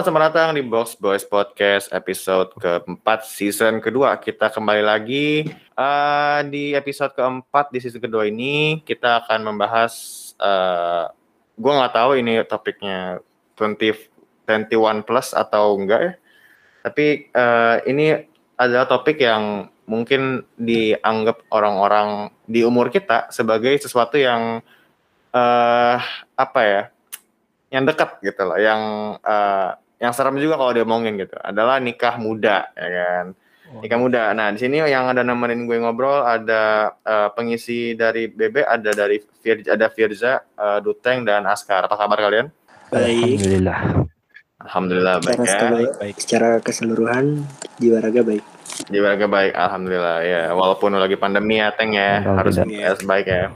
[0.00, 4.16] selamat datang di Box Boys Podcast episode keempat season kedua.
[4.16, 5.44] Kita kembali lagi
[5.76, 9.92] uh, di episode keempat di season kedua ini kita akan membahas.
[10.40, 11.04] Uh,
[11.52, 13.20] gue nggak tahu ini topiknya
[13.60, 14.08] 20
[14.48, 16.12] 21 plus atau enggak ya.
[16.80, 18.24] Tapi uh, ini
[18.56, 24.64] adalah topik yang mungkin dianggap orang-orang di umur kita sebagai sesuatu yang
[25.36, 25.96] uh,
[26.40, 26.82] apa ya?
[27.70, 28.82] yang dekat gitu loh, yang
[29.22, 33.26] uh, yang serem juga kalau diomongin gitu adalah nikah muda ya kan.
[33.70, 33.84] Oh.
[33.86, 34.22] Nikah muda.
[34.34, 39.22] Nah, di sini yang ada nemenin gue ngobrol ada uh, pengisi dari BB, ada dari
[39.22, 41.86] Firza, ada Firza, uh, Duteng dan Askar.
[41.86, 42.50] Apa kabar kalian?
[42.90, 43.38] Baik.
[43.38, 43.80] Alhamdulillah.
[44.60, 45.58] Alhamdulillah baik ya.
[45.70, 46.16] Baik, baik.
[46.20, 47.46] Secara keseluruhan
[47.78, 48.44] jiwa raga baik.
[48.90, 50.42] Jiwa raga baik, alhamdulillah ya.
[50.52, 52.92] Walaupun lagi pandemi ya, Teng ya, harus ya.
[53.06, 53.54] baik ya.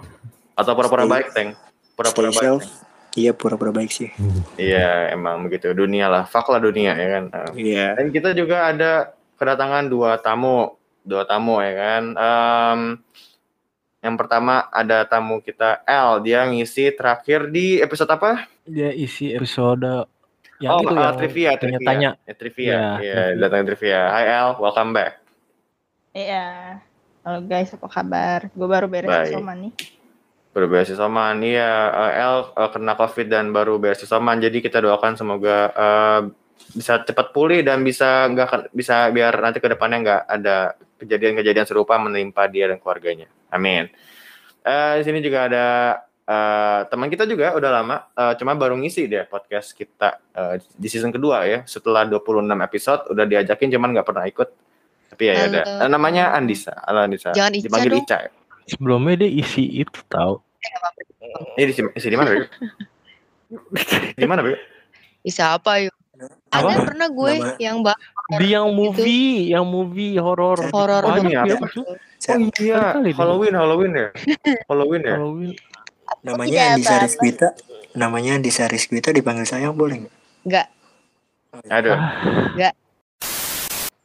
[0.54, 1.58] Atau pura-pura baik, Teng.
[1.98, 2.40] Pura-pura baik.
[2.40, 2.84] Teng.
[3.14, 4.10] Iya pura-pura baik sih.
[4.58, 7.24] Iya emang begitu dunia lah, fak lah dunia ya kan.
[7.54, 7.94] Iya.
[7.94, 10.74] Dan kita juga ada kedatangan dua tamu,
[11.06, 12.04] dua tamu ya kan.
[12.18, 12.80] Um,
[14.02, 18.50] yang pertama ada tamu kita L, dia ngisi terakhir di episode apa?
[18.66, 20.10] Dia isi episode
[20.58, 22.10] yang oh, itu uh, yang trivia, trivia, tanya.
[22.26, 22.78] Ya, trivia.
[22.98, 24.10] Iya, ya, datang trivia.
[24.10, 25.22] Hai L, welcome back.
[26.18, 26.46] Iya.
[27.22, 28.50] Halo guys, apa kabar?
[28.50, 30.02] Gue baru beres sama nih
[30.54, 34.78] baru beasiswa man iya uh, L uh, kena covid dan baru beasiswa man jadi kita
[34.78, 36.20] doakan semoga uh,
[36.74, 40.56] bisa cepat pulih dan bisa nggak bisa biar nanti ke depannya nggak ada
[40.98, 43.28] kejadian-kejadian serupa menimpa dia dan keluarganya.
[43.50, 43.90] Amin.
[44.64, 45.66] Uh, di sini juga ada
[46.24, 47.96] uh, teman kita juga udah lama.
[48.16, 51.62] Uh, cuma baru ngisi deh podcast kita uh, di season kedua ya.
[51.68, 54.48] Setelah 26 episode udah diajakin cuman nggak pernah ikut.
[55.14, 56.74] Tapi ya ada uh, namanya Andisa.
[56.86, 57.30] Halo Andisa.
[57.36, 58.30] Jangan dipanggil Ica, Ica ya?
[58.68, 60.40] Sebelumnya dia isi itu tahu
[61.58, 62.30] ini isi, isi di mana
[64.20, 64.40] di mana?
[65.22, 65.94] Bisa apa yuk?
[66.50, 66.82] Ada apa?
[66.86, 67.58] pernah gue Nama.
[67.58, 67.98] yang bah
[68.40, 69.52] di yang movie, gitu.
[69.52, 70.56] yang movie horor.
[70.72, 71.02] Horor.
[71.04, 71.44] Oh, iya.
[71.44, 74.08] Oh iya, Halloween, Halloween ya.
[74.70, 75.14] Halloween ya.
[75.20, 75.52] Halloween.
[76.24, 77.48] Namanya Andisa Rizkwita.
[77.92, 80.14] Namanya Andisa Rizkwita dipanggil sayang boleh nggak?
[80.48, 80.66] Enggak.
[81.68, 81.98] Aduh.
[82.56, 82.74] Enggak.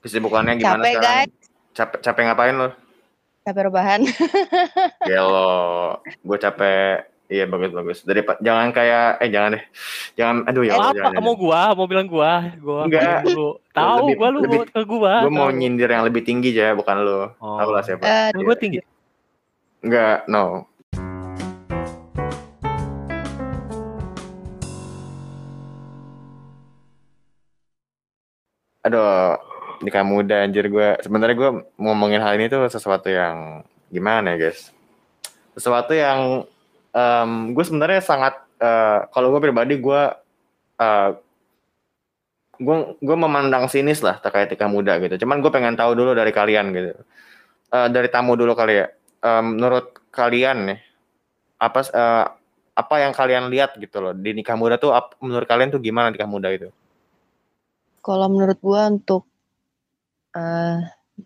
[0.03, 1.15] Kesibukannya gimana capek, sekarang?
[1.15, 1.31] Guys.
[1.75, 2.69] Capek, capek ngapain lo?
[3.45, 4.01] Capek rebahan.
[5.09, 7.07] Gelo, gue capek.
[7.29, 8.01] Iya bagus bagus.
[8.01, 9.63] Dari jangan kayak eh jangan deh.
[10.17, 10.73] Jangan aduh ya.
[10.73, 12.49] Oh, jangan, apa kamu gua mau bilang gua?
[12.57, 13.21] Gua enggak.
[13.69, 15.29] Tahu gua lu lebih, ke gua.
[15.29, 17.29] Gua mau nyindir yang lebih tinggi aja bukan lu.
[17.37, 17.61] Oh.
[17.61, 18.01] Tahu lah siapa.
[18.01, 18.41] Uh, ya.
[18.41, 18.81] Gua tinggi.
[19.85, 20.65] Enggak, no.
[28.89, 29.37] Aduh,
[29.83, 30.67] nikah muda anjir.
[30.67, 34.71] Gue sebenarnya gue ngomongin hal ini tuh sesuatu yang gimana ya guys?
[35.55, 36.45] Sesuatu yang
[36.93, 40.01] um, gue sebenarnya sangat uh, kalau gue pribadi gue
[40.79, 41.09] uh,
[42.59, 45.25] gue gue memandang sinis lah terkait nikah muda gitu.
[45.25, 46.93] Cuman gue pengen tahu dulu dari kalian gitu.
[47.69, 48.87] Uh, dari tamu dulu kali ya.
[49.19, 50.79] Um, menurut kalian nih
[51.59, 52.25] apa uh,
[52.79, 56.29] apa yang kalian lihat gitu loh di nikah muda tuh menurut kalian tuh gimana nikah
[56.29, 56.71] muda itu
[57.99, 59.28] kalau menurut gue untuk
[60.35, 60.83] uh,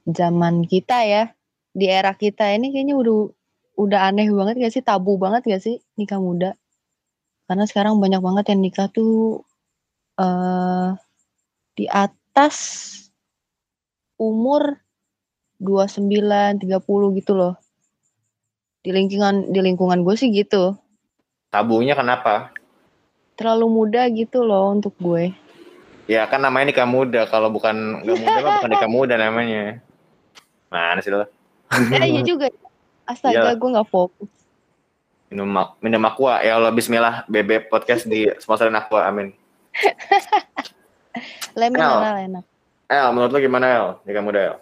[0.07, 1.23] zaman kita ya,
[1.73, 3.17] di era kita ini kayaknya udah
[3.73, 6.53] udah aneh banget gak sih, tabu banget gak sih nikah muda?
[7.49, 9.43] Karena sekarang banyak banget yang nikah tuh
[10.17, 10.95] uh,
[11.73, 12.55] di atas
[14.21, 14.77] umur
[15.59, 17.55] 29, 30 gitu loh.
[18.83, 20.75] Di lingkungan di lingkungan gue sih gitu.
[21.49, 22.51] Tabunya kenapa?
[23.39, 25.31] Terlalu muda gitu loh untuk gue.
[26.03, 27.23] Ya kan namanya nikah muda.
[27.27, 29.79] Kalau bukan nggak muda mah bukan nikah muda namanya.
[30.67, 31.23] Mana sih lo?
[31.91, 32.51] Ya iya juga.
[33.07, 34.31] Astaga, gue nggak fokus.
[35.31, 35.49] Minum
[35.81, 39.33] minum aqua ya Allah Bismillah BB podcast di sponsorin aqua amin.
[41.57, 42.29] Lemon El.
[42.29, 42.45] enak.
[42.89, 43.87] El, menurut lo gimana El?
[44.05, 44.55] Nikah muda El?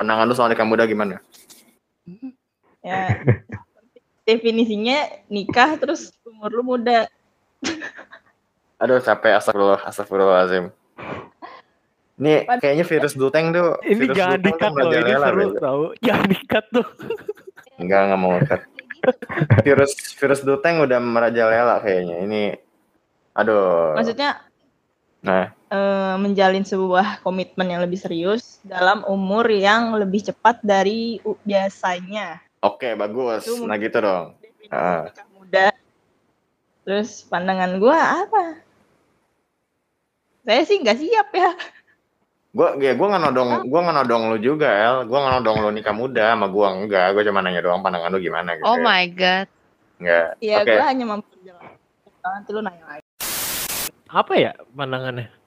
[0.00, 1.20] Penangan lu soal nikah muda gimana?
[2.80, 3.20] Ya,
[4.24, 7.06] definisinya nikah terus umur lu muda.
[8.80, 10.72] Aduh capek astagfirullah, astagfirullahaladzim.
[12.20, 13.76] Ini kayaknya virus duteng tuh.
[13.84, 15.84] Ini virus jangan dikat loh, ini seru tau.
[16.00, 16.86] Jangan dikat tuh.
[17.76, 18.62] Enggak, enggak mau cut.
[19.64, 22.16] virus virus duteng udah merajalela kayaknya.
[22.24, 22.42] Ini
[23.36, 23.96] aduh.
[23.96, 24.40] Maksudnya
[25.20, 32.40] nah uh, menjalin sebuah komitmen yang lebih serius dalam umur yang lebih cepat dari biasanya.
[32.64, 33.44] Oke, bagus.
[33.64, 34.36] nah gitu dong.
[34.72, 35.08] Uh.
[35.36, 35.72] muda.
[36.84, 38.69] Terus pandangan gue apa?
[40.44, 41.50] Saya sih nggak siap ya.
[42.50, 44.96] Gue ya gue nggak nodong gue nggak nodong lu juga El.
[45.06, 47.06] Gue nggak nodong lu nikah muda sama gue enggak.
[47.14, 48.66] Gue cuma nanya doang pandangan lu gimana gitu.
[48.66, 49.46] Oh my god.
[50.00, 50.40] Enggak.
[50.40, 50.76] Iya okay.
[50.76, 51.72] gue hanya memperjelas.
[52.20, 53.04] Nanti lu nanya lagi.
[54.10, 55.40] Apa ya pandangannya?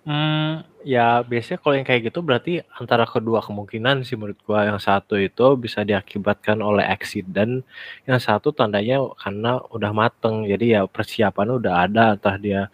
[0.00, 4.64] Hmm, ya biasanya kalau yang kayak gitu berarti antara kedua kemungkinan sih menurut gua.
[4.64, 7.60] Yang satu itu bisa diakibatkan oleh accident,
[8.08, 10.48] yang satu tandanya karena udah mateng.
[10.48, 12.72] Jadi ya persiapannya udah ada, entah dia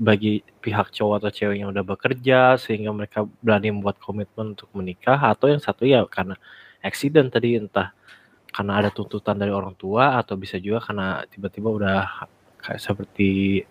[0.00, 5.20] bagi pihak cowok atau cewek yang udah bekerja sehingga mereka berani membuat komitmen untuk menikah
[5.20, 6.36] atau yang satu ya karena
[6.80, 7.92] accident tadi entah
[8.52, 12.28] karena ada tuntutan dari orang tua atau bisa juga karena tiba-tiba udah
[12.60, 13.64] kayak seperti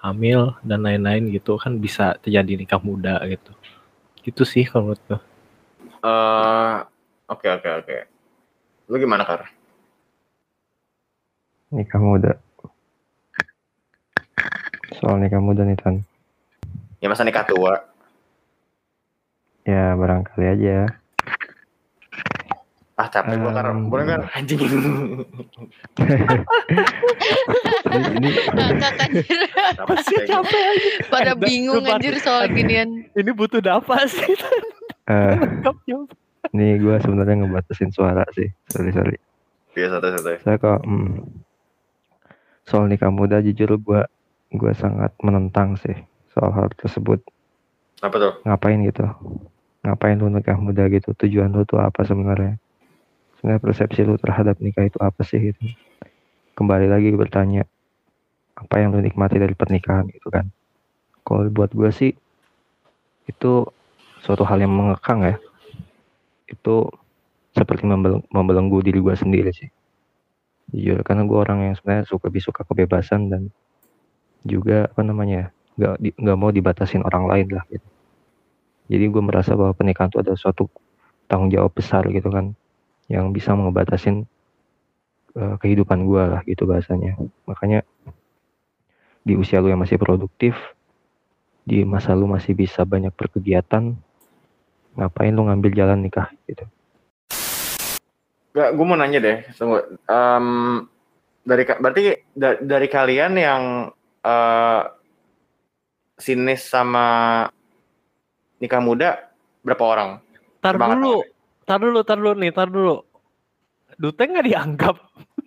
[0.00, 3.52] hamil dan lain-lain gitu kan bisa terjadi nikah muda gitu.
[4.22, 5.20] Itu sih kalau menurut gue.
[6.06, 6.76] Eh,
[7.26, 7.96] oke oke oke.
[8.86, 9.50] Lu gimana Kar?
[11.74, 12.45] Nikah muda.
[14.96, 16.00] Soal nikah muda nih Tan.
[17.04, 17.84] Ya masa nikah tua?
[19.68, 20.88] Ya barangkali aja.
[22.96, 23.76] Ah capek gua Kar.
[23.76, 23.92] Em.
[23.92, 24.20] Boleh kan?
[24.32, 24.56] Anjing.
[27.92, 28.30] Ini.
[29.76, 30.32] Kenapa sih gitu?
[30.32, 30.88] Capek aja.
[31.12, 33.04] Pada Ada- bingung anjir soal ginian.
[33.12, 34.32] Ini butuh nafas sih.
[35.12, 35.36] eh,
[35.84, 36.08] jawab.
[36.56, 38.48] nih gue sebenarnya ngebatasin suara sih.
[38.72, 39.20] Sorry sorry.
[39.76, 40.40] Iya santai-santai.
[40.40, 41.20] Saya kok hmm,
[42.64, 44.00] soal nikah muda jujur gue
[44.52, 45.96] gue sangat menentang sih
[46.30, 47.18] soal hal tersebut.
[48.04, 48.34] Apa tuh?
[48.44, 49.04] Ngapain gitu?
[49.82, 51.16] Ngapain lu nikah muda gitu?
[51.16, 52.60] Tujuan lu tuh apa sebenarnya?
[53.38, 55.62] Sebenarnya persepsi lu terhadap nikah itu apa sih gitu?
[56.54, 57.64] Kembali lagi bertanya
[58.56, 60.48] apa yang lu nikmati dari pernikahan gitu kan?
[61.26, 62.12] Kalau buat gue sih
[63.26, 63.52] itu
[64.22, 65.36] suatu hal yang mengekang ya.
[66.46, 66.92] Itu
[67.56, 69.68] seperti membel- membelenggu diri gue sendiri sih.
[70.70, 73.42] Jujur karena gue orang yang sebenarnya suka lebih suka kebebasan dan
[74.46, 77.88] juga apa namanya nggak nggak mau dibatasin orang lain lah gitu.
[78.86, 80.70] Jadi gue merasa bahwa pernikahan itu adalah suatu
[81.26, 82.54] tanggung jawab besar gitu kan
[83.10, 84.24] yang bisa ngebatasin
[85.34, 87.18] eh, kehidupan gue lah gitu bahasanya.
[87.44, 87.82] Makanya
[89.26, 90.54] di usia lu yang masih produktif,
[91.66, 93.98] di masa lu masih bisa banyak berkegiatan,
[94.94, 96.62] ngapain lu ngambil jalan nikah gitu.
[98.54, 99.38] Gak, gue mau nanya deh.
[99.52, 99.82] Tunggu.
[100.08, 100.46] Em,
[101.42, 102.02] dari berarti
[102.32, 103.62] da- dari kalian yang
[104.26, 104.82] eh
[106.18, 107.06] sinis sama
[108.58, 109.30] nikah muda
[109.62, 110.10] berapa orang?
[110.58, 111.22] Tar dulu.
[111.66, 113.02] Tar dulu, tar dulu nih, tar dulu.
[113.96, 114.96] Duteng nggak dianggap.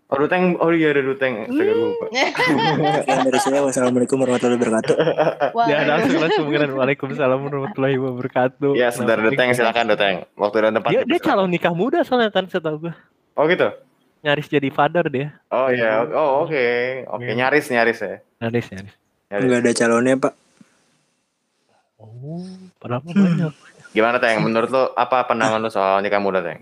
[0.09, 1.45] Oh Duteng, oh iya ada Duteng.
[1.45, 2.05] Astaga gue lupa.
[3.05, 4.95] Sekian dari saya wassalamualaikum warahmatullahi wabarakatuh.
[5.69, 6.45] Ya langsung langsung.
[6.49, 8.71] Waalaikumsalam warahmatullahi wabarakatuh.
[8.73, 10.15] Ya saudara Kenapa Duteng silakan Duteng.
[10.33, 10.89] Waktu dan tempat.
[10.89, 12.93] Dia, dia calon nikah muda soalnya kan setahu gue.
[13.37, 13.69] Oh gitu.
[14.19, 15.31] Nyaris jadi father dia.
[15.47, 16.03] Oh iya.
[16.03, 16.65] Oh oke.
[17.07, 17.35] Oke Iya.
[17.39, 18.15] nyaris nyaris ya.
[18.43, 18.93] Nyaris nyaris.
[19.31, 19.43] Nyaris.
[19.47, 20.33] Enggak ada calonnya, Pak.
[21.99, 22.43] Oh,
[22.79, 23.53] padahal mah banyak.
[23.91, 24.39] Gimana Teng?
[24.43, 26.59] Menurut lo apa pandangan lo soal nikah muda Teng?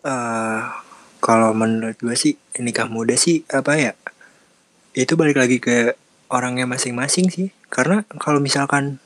[0.00, 0.60] Eh,
[1.18, 3.92] kalau menurut gue sih nikah muda sih apa ya?
[4.92, 5.94] Itu balik lagi ke
[6.30, 7.48] orangnya masing-masing sih.
[7.70, 8.98] Karena kalau misalkan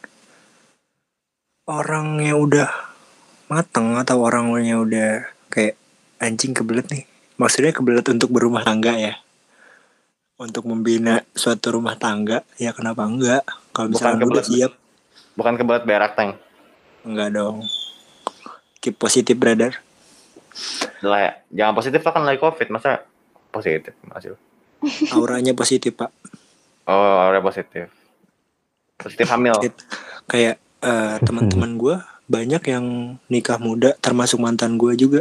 [1.64, 2.70] orangnya udah
[3.48, 5.10] mateng atau orangnya udah
[5.48, 5.76] kayak
[6.20, 7.04] anjing kebelet nih.
[7.34, 9.14] Maksudnya kebelet untuk berumah tangga ya.
[10.34, 13.42] Untuk membina suatu rumah tangga, ya kenapa enggak?
[13.70, 14.46] Kalau Bukan misalkan udah kebelet.
[14.46, 14.72] siap,
[15.34, 16.38] Bukan kebelet berak Teng.
[17.02, 17.66] enggak dong.
[18.78, 19.78] Keep positif, brother.
[21.02, 21.32] Lah ya.
[21.50, 22.68] Jangan positif lah kan lagi covid.
[22.70, 23.02] Masa
[23.50, 23.94] positif?
[24.06, 24.38] Masih.
[25.14, 26.10] Auranya positif, Pak.
[26.84, 27.88] Oh aura positif.
[29.00, 29.56] Positif hamil.
[30.24, 35.20] kayak eh, teman-teman gue banyak yang nikah muda termasuk mantan gue juga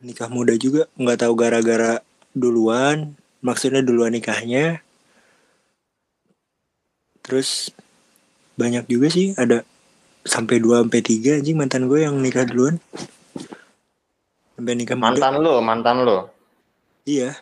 [0.00, 2.00] nikah muda juga nggak tahu gara-gara
[2.36, 4.84] duluan maksudnya duluan nikahnya
[7.24, 7.72] terus
[8.56, 9.64] banyak juga sih ada
[10.26, 12.80] sampai dua sampai tiga anjing mantan gue yang nikah duluan
[14.56, 16.18] sampai nikah muda Mantan lo, mantan lo.
[17.04, 17.38] Iya.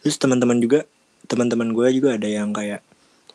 [0.00, 0.86] Terus teman-teman juga,
[1.26, 2.80] teman-teman gue juga ada yang kayak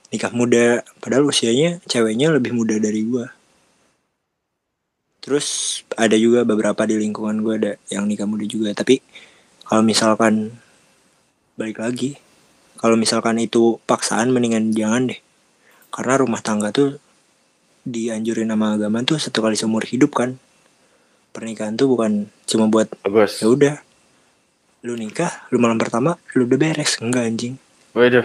[0.09, 3.27] nikah muda, padahal usianya ceweknya lebih muda dari gue.
[5.27, 8.71] Terus ada juga beberapa di lingkungan gue ada yang nikah muda juga.
[8.71, 9.03] Tapi
[9.67, 10.55] kalau misalkan
[11.59, 12.15] balik lagi,
[12.79, 15.19] kalau misalkan itu paksaan mendingan jangan deh.
[15.91, 16.95] Karena rumah tangga tuh
[17.83, 20.39] dianjurin sama agama tuh satu kali seumur hidup kan.
[21.35, 22.87] Pernikahan tuh bukan cuma buat
[23.43, 23.75] ya udah
[24.87, 27.59] lu nikah lu malam pertama lu udah beres enggak anjing
[27.91, 28.23] Waduh.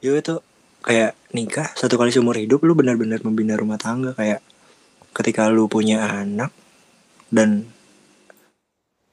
[0.00, 0.40] ya itu
[0.80, 4.40] kayak nikah satu kali seumur hidup lu benar-benar membina rumah tangga kayak
[5.14, 6.50] ketika lu punya anak
[7.30, 7.66] dan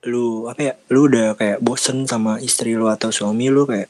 [0.06, 3.90] lu apa ya lu udah kayak bosen sama istri lu atau suami lu kayak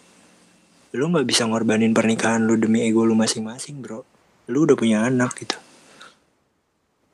[0.96, 4.02] lu nggak bisa ngorbanin pernikahan lu demi ego lu masing-masing bro
[4.48, 5.60] lu udah punya anak gitu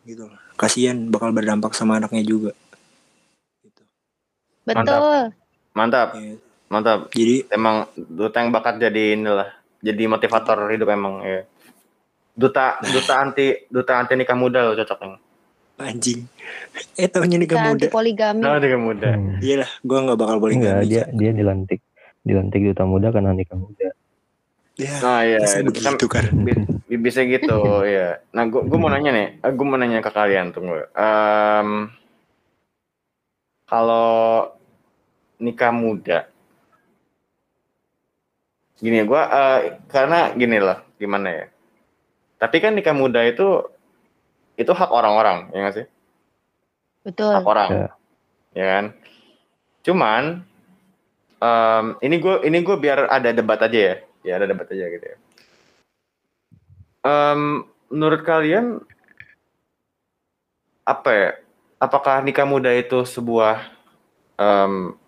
[0.05, 0.39] gitu loh.
[0.55, 2.51] kasihan bakal berdampak sama anaknya juga
[3.65, 3.81] gitu
[4.63, 5.33] betul.
[5.73, 6.13] Mantap.
[6.15, 6.37] Ya,
[6.69, 6.99] Mantap.
[7.13, 9.49] jadi Emang Duteng bakat jadi inilah
[9.83, 11.41] jadi motivator hidup emang ya.
[12.33, 15.17] Duta duta anti duta anti nikah muda lo cocoknya.
[15.77, 16.25] Anjing.
[16.97, 17.87] Eh tahunya nikah muda.
[17.93, 18.41] poligami.
[18.41, 19.09] Nah, nikah muda.
[19.13, 19.37] Hmm.
[19.41, 21.81] Iyalah, gua nggak bakal boleh Enggak, dia dia dilantik
[22.25, 23.93] dilantik duta muda karena nikah muda.
[24.73, 26.25] Ya, Nah, iya, bisa itu kan begitu kan.
[26.41, 28.17] bi- bisa gitu ya.
[28.33, 30.89] Nah, gua gua mau nanya nih, eh, gua mau nanya ke kalian tunggu.
[30.97, 31.93] Em,
[33.69, 34.49] kalau
[35.37, 36.25] nikah muda
[38.81, 41.45] gini gua eh, karena gini loh, gimana ya?
[42.43, 43.63] Tapi kan nikah muda itu
[44.59, 45.87] itu hak orang-orang, ya nggak sih?
[47.07, 47.31] Betul.
[47.31, 47.69] hak orang.
[47.71, 47.87] Ya.
[48.51, 48.85] ya kan?
[49.87, 50.23] Cuman
[51.39, 53.95] em, ini gue ini gue biar ada debat aja ya.
[54.27, 55.17] Ya ada debat aja gitu ya.
[57.07, 58.83] Em, menurut kalian
[60.83, 61.29] apa ya?
[61.79, 63.71] Apakah nikah muda itu sebuah
[64.35, 64.99] em,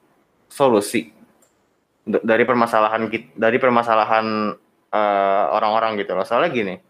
[0.47, 1.11] solusi?
[2.07, 4.55] Dari permasalahan dari permasalahan
[4.87, 6.23] eh, orang-orang gitu loh.
[6.23, 6.84] Soalnya gini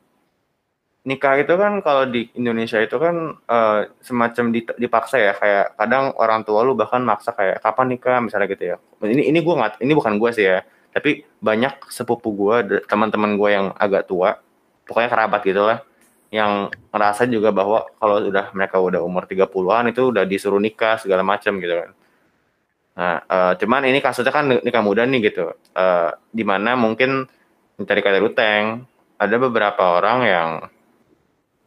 [1.05, 6.11] nikah itu kan kalau di Indonesia itu kan eh, semacam di- dipaksa ya kayak kadang
[6.17, 8.17] orang tua lu bahkan maksa kayak kapan nikah?
[8.25, 8.77] misalnya gitu ya.
[9.05, 13.35] Ini ini gua nggak ini bukan gua sih ya tapi banyak sepupu gua d- teman-teman
[13.35, 14.39] gua yang agak tua
[14.87, 15.83] pokoknya kerabat gitu lah
[16.31, 21.21] yang ngerasa juga bahwa kalau udah mereka udah umur 30-an itu udah disuruh nikah segala
[21.21, 21.89] macam gitu kan.
[22.95, 27.27] Nah eh, cuman ini kasusnya kan nikah muda nih gitu Eh, di mana mungkin
[27.75, 28.87] mencari kata luteng
[29.19, 30.49] ada beberapa orang yang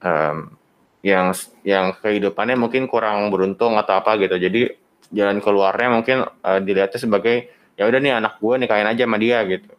[0.03, 0.59] em,
[1.03, 1.31] yang
[1.63, 4.35] yang kehidupannya mungkin kurang beruntung atau apa gitu.
[4.35, 4.73] Jadi
[5.15, 9.39] jalan keluarnya mungkin eh, dilihatnya sebagai ya udah nih anak gue nikahin aja sama dia
[9.47, 9.71] gitu.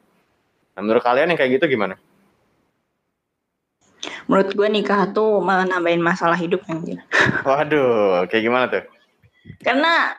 [0.73, 1.99] Nah, menurut kalian yang kayak gitu gimana?
[4.31, 7.03] Menurut gue nikah tuh malah nambahin masalah hidup anjir.
[7.47, 8.85] waduh kayak gimana tuh?
[9.59, 10.15] Karena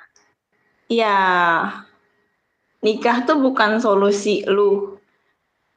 [0.91, 1.17] ya
[2.85, 5.01] nikah tuh bukan solusi lu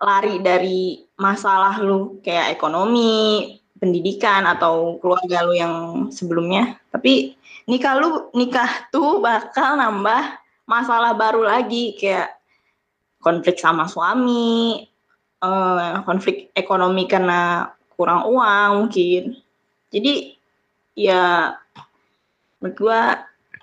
[0.03, 5.75] lari dari masalah lu kayak ekonomi, pendidikan atau keluarga lu yang
[6.07, 6.79] sebelumnya.
[6.87, 7.35] Tapi
[7.67, 12.31] nikah lu nikah tuh bakal nambah masalah baru lagi kayak
[13.19, 14.87] konflik sama suami,
[15.43, 17.67] eh, konflik ekonomi karena
[17.99, 19.35] kurang uang mungkin.
[19.91, 20.39] Jadi
[20.95, 21.51] ya
[22.63, 22.99] menurut gua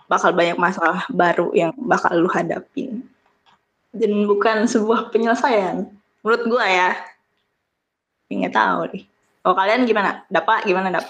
[0.04, 3.06] bakal banyak masalah baru yang bakal lu hadapin
[3.94, 5.86] dan bukan sebuah penyelesaian
[6.22, 6.90] menurut gua ya
[8.30, 9.04] nggak tahu nih
[9.40, 11.06] kalau kalian gimana dapat gimana dap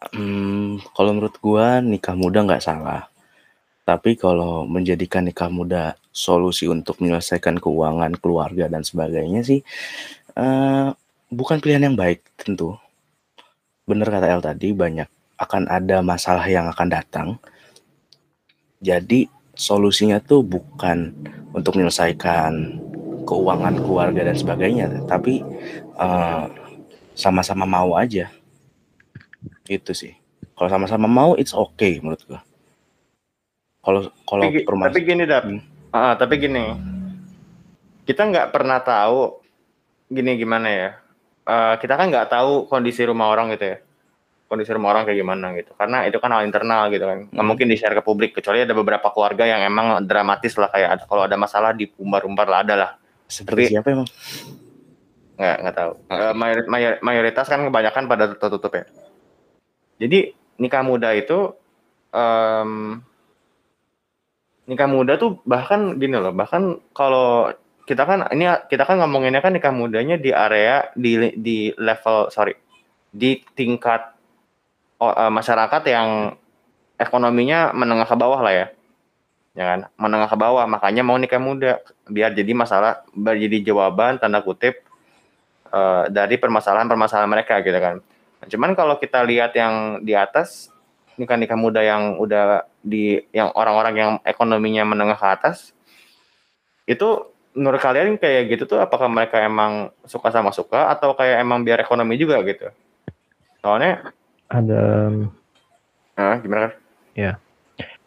[0.00, 3.12] Hmm, kalau menurut gua nikah muda nggak salah.
[3.84, 9.60] Tapi kalau menjadikan nikah muda solusi untuk menyelesaikan keuangan keluarga dan sebagainya sih
[10.40, 10.88] eh,
[11.28, 12.80] bukan pilihan yang baik tentu.
[13.84, 17.28] Bener kata El tadi banyak akan ada masalah yang akan datang.
[18.80, 21.12] Jadi solusinya tuh bukan
[21.52, 22.80] untuk menyelesaikan
[23.30, 25.46] keuangan keluarga dan sebagainya, tapi
[25.94, 26.44] eh,
[27.14, 28.26] sama-sama mau aja.
[29.70, 30.18] Itu sih.
[30.58, 32.40] Kalau sama-sama mau it's okay menurut gua.
[33.80, 35.46] Kalau kalau tapi, permas tapi gini dap.
[35.46, 35.62] Hmm.
[35.94, 36.74] Ah, tapi gini.
[38.04, 39.40] Kita nggak pernah tahu
[40.10, 40.90] gini gimana ya.
[41.46, 43.78] Eh, kita kan nggak tahu kondisi rumah orang gitu ya.
[44.50, 45.70] Kondisi rumah orang kayak gimana gitu.
[45.78, 47.30] Karena itu kan hal internal gitu kan.
[47.30, 47.46] Nggak Hmm.
[47.46, 48.34] mungkin di share ke publik.
[48.36, 52.46] Kecuali ada beberapa keluarga yang emang dramatis lah kayak ada, kalau ada masalah di umbar-umbar
[52.50, 52.90] lah ada lah
[53.30, 54.08] seperti siapa emang?
[55.40, 55.92] Nggak nggak tahu.
[56.12, 58.84] Eh, mayori- mayor- mayoritas kan kebanyakan pada tertutup ya?
[60.02, 61.56] Jadi nikah muda itu
[62.12, 63.00] em,
[64.68, 67.50] nikah muda tuh bahkan gini loh bahkan kalau
[67.88, 72.54] kita kan ini kita kan ngomonginnya kan nikah mudanya di area di di level sorry
[73.10, 74.14] di tingkat
[75.02, 76.38] oh, eh, masyarakat yang
[77.00, 78.66] ekonominya menengah ke bawah lah ya
[79.54, 84.22] ya kan menengah ke bawah makanya mau nikah muda biar jadi masalah biar jadi jawaban
[84.22, 84.78] tanda kutip
[85.70, 87.98] eh, dari permasalahan-permasalahan mereka gitu kan.
[88.40, 90.70] Nah, Cuman kalau kita lihat yang di atas
[91.20, 95.76] nikah-nikah muda yang udah di yang orang-orang yang ekonominya menengah ke atas
[96.88, 101.60] itu menurut kalian kayak gitu tuh apakah mereka emang suka sama suka atau kayak emang
[101.66, 102.70] biar ekonomi juga gitu?
[103.60, 104.14] Soalnya
[104.50, 104.80] Ada
[106.18, 106.72] ah, gimana kan?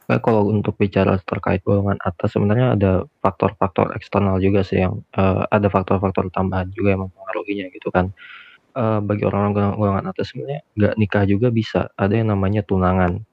[0.03, 2.91] Nah, kalau untuk bicara terkait golongan atas sebenarnya ada
[3.23, 8.11] faktor-faktor eksternal juga sih yang eh, ada faktor-faktor tambahan juga yang mempengaruhinya gitu kan.
[8.75, 11.87] Eh, bagi orang-orang golongan, golongan atas sebenarnya nggak nikah juga bisa.
[11.95, 13.23] Ada yang namanya tunangan.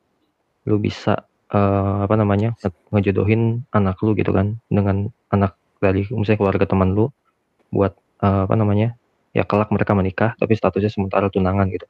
[0.69, 6.39] Lu bisa eh, apa namanya nge- ngejodohin anak lu gitu kan dengan anak dari misalnya
[6.39, 7.11] keluarga teman lu
[7.75, 8.95] buat eh, apa namanya
[9.35, 11.87] ya kelak mereka menikah tapi statusnya sementara tunangan gitu.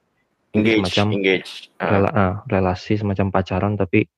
[0.50, 1.50] Jadi Engage, semacam engage.
[1.80, 4.08] Ah, rela- ah, relasi semacam pacaran tapi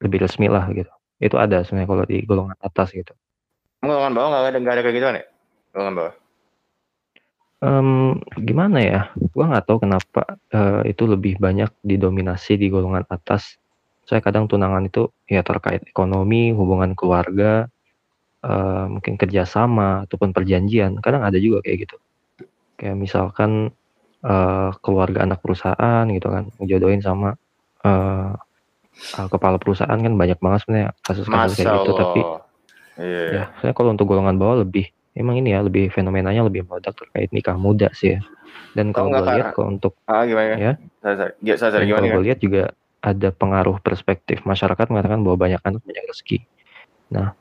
[0.00, 0.90] lebih resmi lah gitu.
[1.20, 3.12] Itu ada sebenarnya kalau di golongan atas gitu.
[3.84, 5.24] Golongan bawah nggak ada nggak ada kayak gituan ya?
[5.72, 6.14] Golongan bawah.
[7.60, 7.88] Em,
[8.40, 9.00] gimana ya?
[9.36, 13.60] Gua nggak tahu kenapa eh, itu lebih banyak didominasi di golongan atas.
[14.08, 17.68] Saya kadang tunangan itu ya terkait ekonomi, hubungan keluarga,
[18.44, 20.96] eh, mungkin kerjasama ataupun perjanjian.
[21.04, 21.96] Kadang ada juga kayak gitu.
[22.80, 23.76] Kayak misalkan
[24.24, 27.36] eh, keluarga anak perusahaan gitu kan, ngejodohin sama
[27.84, 28.32] eh,
[29.00, 31.92] eh, kepala perusahaan kan banyak banget sebenarnya kasus-kasus kayak gitu.
[31.96, 32.42] Tapi Allah.
[33.00, 33.24] Iya.
[33.32, 37.32] ya, saya kalau untuk golongan bawah lebih emang ini ya lebih fenomenanya lebih meledak terkait
[37.32, 38.20] nikah muda sih ya.
[38.76, 40.54] Dan kalau gue lihat kalau untuk Ah gimana?
[40.58, 40.72] Ya.
[41.02, 41.32] Sorry, sorry.
[41.42, 42.06] Ya, sorry, dan gimana?
[42.06, 42.62] kalau gue lihat juga
[43.00, 46.38] ada pengaruh perspektif masyarakat mengatakan bahwa banyak anak banyak rezeki.
[47.10, 47.32] Nah,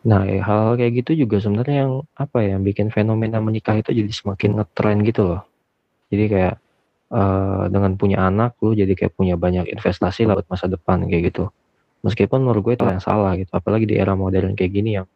[0.00, 3.92] nah ya, hal kayak gitu juga sebenarnya yang apa ya yang bikin fenomena menikah itu
[3.92, 5.42] jadi semakin ngetren gitu loh.
[6.08, 6.54] Jadi kayak
[7.14, 11.30] eh, dengan punya anak lu jadi kayak punya banyak investasi lah buat masa depan kayak
[11.30, 11.48] gitu.
[12.04, 13.48] Meskipun menurut gue itu yang salah gitu.
[13.54, 15.06] Apalagi di era modern kayak gini yang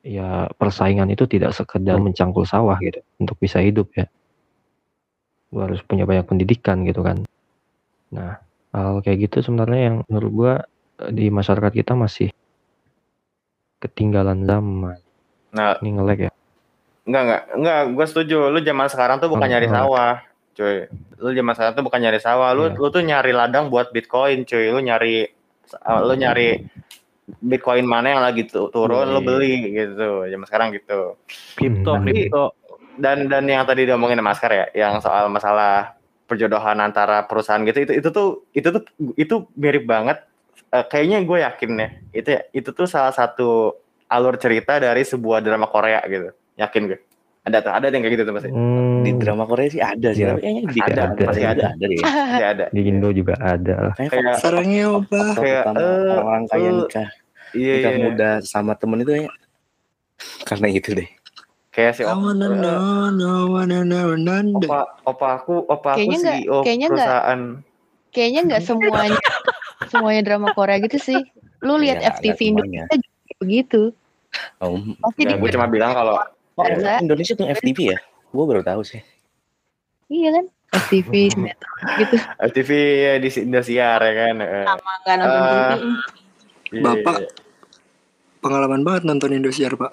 [0.00, 4.06] ya persaingan itu tidak sekedar mencangkul sawah gitu untuk bisa hidup ya.
[5.50, 7.26] Lu harus punya banyak pendidikan gitu kan.
[8.14, 8.38] Nah,
[8.70, 10.52] hal kayak gitu sebenarnya yang menurut gua
[11.02, 12.30] eh, di masyarakat kita masih
[13.80, 14.98] ketinggalan zaman.
[15.50, 16.32] Nah, Ini ngelek ya.
[17.08, 18.38] enggak enggak enggak, gue setuju.
[18.52, 20.22] Lu zaman sekarang tuh bukan Oh, nyari sawah,
[20.60, 20.84] cuy.
[21.16, 22.76] Lu zaman sekarang tuh bukan nyari sawah, lu Iya.
[22.76, 24.68] lu tuh nyari ladang buat Bitcoin, cuy.
[24.68, 25.24] Lu nyari
[25.80, 26.60] uh, lu nyari
[27.40, 29.26] Bitcoin mana yang lagi tu- turun, Iya, lu iya.
[29.26, 30.08] beli gitu.
[30.28, 31.16] Zaman sekarang gitu.
[31.56, 32.04] Kripto, Hmm.
[32.04, 32.44] kripto.
[33.00, 35.96] Dan dan yang tadi diomongin sama Maskar ya, yang soal masalah
[36.28, 38.82] perjodohan antara perusahaan gitu itu itu tuh itu tuh
[39.16, 40.20] itu mirip banget
[40.70, 43.74] Eh, kayaknya gue yakin ya itu itu tuh salah satu
[44.06, 46.98] alur cerita dari sebuah drama Korea gitu yakin gue
[47.40, 50.22] ada tuh ada yang kayak gitu tuh pasti Hmm, Di drama Korea sih ada sih,
[50.22, 50.30] Iya.
[50.30, 51.66] tapi kayaknya di Ada, ada, pasti ada.
[51.72, 52.00] ada deh.
[52.36, 53.94] Ada di Indo juga ada lah.
[53.96, 55.18] Kayak Sarangnya apa?
[55.34, 57.08] kayak, eh, orang-orang kaya eh, nikah
[57.50, 59.30] iya nikah iya muda sama temen itu ya
[60.44, 61.08] karena itu deh.
[61.70, 62.28] kayak si opa,
[64.52, 66.98] opa opa aku opa aku Kayaknya nggak- CEO kayaknya nggak.
[67.00, 67.40] perusahaan
[68.10, 69.20] Kayaknya nggak semuanya
[69.86, 71.20] semuanya drama Korea gitu sih.
[71.62, 72.84] Lu lihat Iya, FTV juga
[73.38, 73.80] begitu.
[74.58, 76.18] Oh, Pasti ya, gue cuma bilang kalau
[76.60, 77.00] oh, Biasa.
[77.00, 77.98] Indonesia tuh FTV ya?
[78.30, 79.00] Gue baru tahu sih.
[80.06, 82.16] iya kan FTV sinetron gitu.
[82.40, 85.82] FTV ya di Indosiar ya kan eh, Sama nggak nonton Eh, TV.
[86.70, 87.16] iya, Bapak.
[87.16, 87.28] iya.
[88.40, 89.92] Pengalaman banget nonton Indosiar, Pak.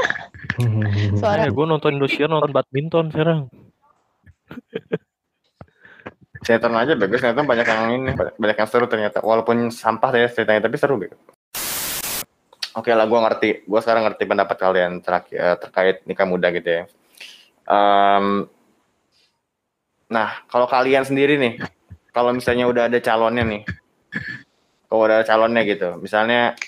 [1.16, 3.40] Suara Eh, gue nonton Indosiar nonton badminton sekarang.
[6.40, 10.26] sinetron aja bagus sinetron banyak yang ini banyak, banyak yang seru ternyata walaupun sampah ya
[10.26, 11.12] ceritanya tapi seru gitu
[12.76, 13.50] oke lah gue ngerti.
[13.66, 16.84] Gue sekarang ngerti pendapat kalian terakhir eh, terkait nikah muda gitu ya.
[17.70, 18.50] Em,
[20.10, 21.62] nah kalau kalian sendiri nih
[22.10, 23.62] kalau misalnya udah ada calonnya nih
[24.90, 25.88] kalau udah ada calonnya gitu.
[26.02, 26.58] Misalnya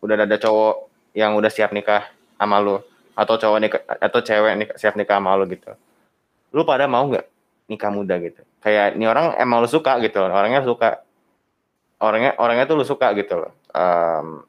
[0.00, 0.74] udah ada cowok
[1.12, 2.08] yang udah siap nikah
[2.40, 2.80] sama lu
[3.12, 5.76] atau cowok nikah atau cewek nih siap nikah sama lu gitu.
[6.56, 7.28] Lu pada mau nggak
[7.68, 8.40] nikah muda gitu?
[8.64, 11.04] Kayak ini orang emang lu suka gitu orangnya suka.
[12.00, 13.52] Orangnya orangnya tuh lu suka gitu loh.
[13.76, 14.40] Em,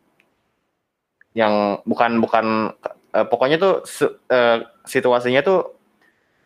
[1.37, 2.73] yang bukan bukan
[3.13, 5.77] eh, pokoknya tuh su- eh, situasinya tuh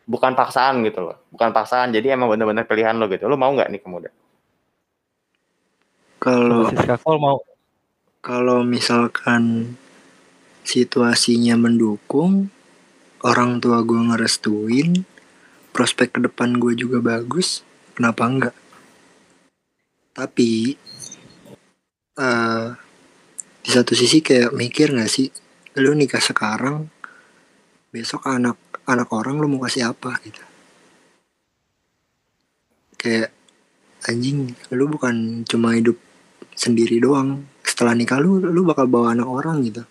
[0.03, 1.17] bukan paksaan gitu loh.
[1.31, 3.31] Bukan paksaan jadi emang bener-bener pilihan lo gitu.
[3.31, 4.11] Lu mau nggak nikah muda?
[6.19, 6.67] Kalau
[7.17, 7.39] mau.
[8.21, 9.73] kalau misalkan
[10.61, 12.51] situasinya mendukung,
[13.23, 15.07] orang tua gue ngerestuin,
[15.73, 17.65] prospek ke depan gue juga bagus,
[17.97, 18.55] kenapa enggak?
[20.13, 20.75] Tapi
[22.19, 22.90] eh
[23.61, 25.29] di satu sisi kayak mikir gak sih,
[25.77, 26.89] lu nikah sekarang,
[27.93, 28.57] besok anak
[28.89, 30.41] anak orang lu mau kasih apa gitu?
[32.97, 33.29] Kayak
[34.09, 35.97] anjing, lu bukan cuma hidup
[36.57, 37.45] sendiri doang.
[37.61, 39.85] Setelah nikah lu, lu bakal bawa anak orang gitu.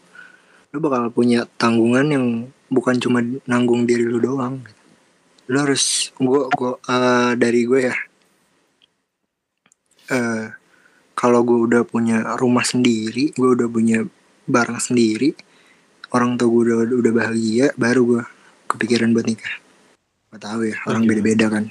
[0.75, 2.27] Lu bakal punya tanggungan yang
[2.71, 4.63] bukan cuma nanggung diri lu doang.
[4.63, 4.83] Gitu.
[5.51, 7.97] Lu harus, gua, gua eh, dari gue ya.
[10.11, 10.60] eh
[11.21, 14.09] kalau gue udah punya rumah sendiri, gue udah punya
[14.49, 15.37] barang sendiri,
[16.17, 18.23] orang tua gue udah udah bahagia, baru gue
[18.73, 19.61] kepikiran buat nikah.
[20.33, 21.13] Gak tahu ya, orang Setuju.
[21.13, 21.65] beda-beda kan.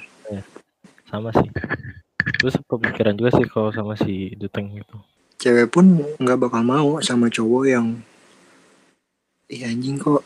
[1.10, 1.50] sama sih.
[2.38, 5.02] Gue sempet pikiran juga sih kalau sama si Duteng gitu.
[5.40, 7.86] cewek pun nggak bakal mau sama cowok yang
[9.50, 10.22] Ih anjing kok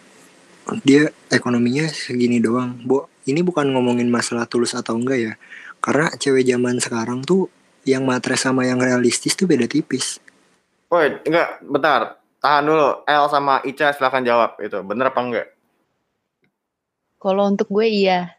[0.85, 2.77] dia ekonominya segini doang.
[2.85, 5.33] Bo, ini bukan ngomongin masalah tulus atau enggak ya.
[5.81, 7.49] Karena cewek zaman sekarang tuh
[7.85, 10.21] yang matre sama yang realistis tuh beda tipis.
[10.89, 12.21] Woi, enggak, bentar.
[12.45, 13.05] Tahan dulu.
[13.09, 14.77] El sama Ica silahkan jawab itu.
[14.85, 15.49] Bener apa enggak?
[17.17, 18.37] Kalau untuk gue iya.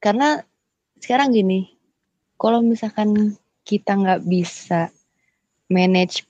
[0.00, 0.40] Karena
[0.96, 1.68] sekarang gini,
[2.40, 3.36] kalau misalkan
[3.68, 4.88] kita nggak bisa
[5.68, 6.24] manage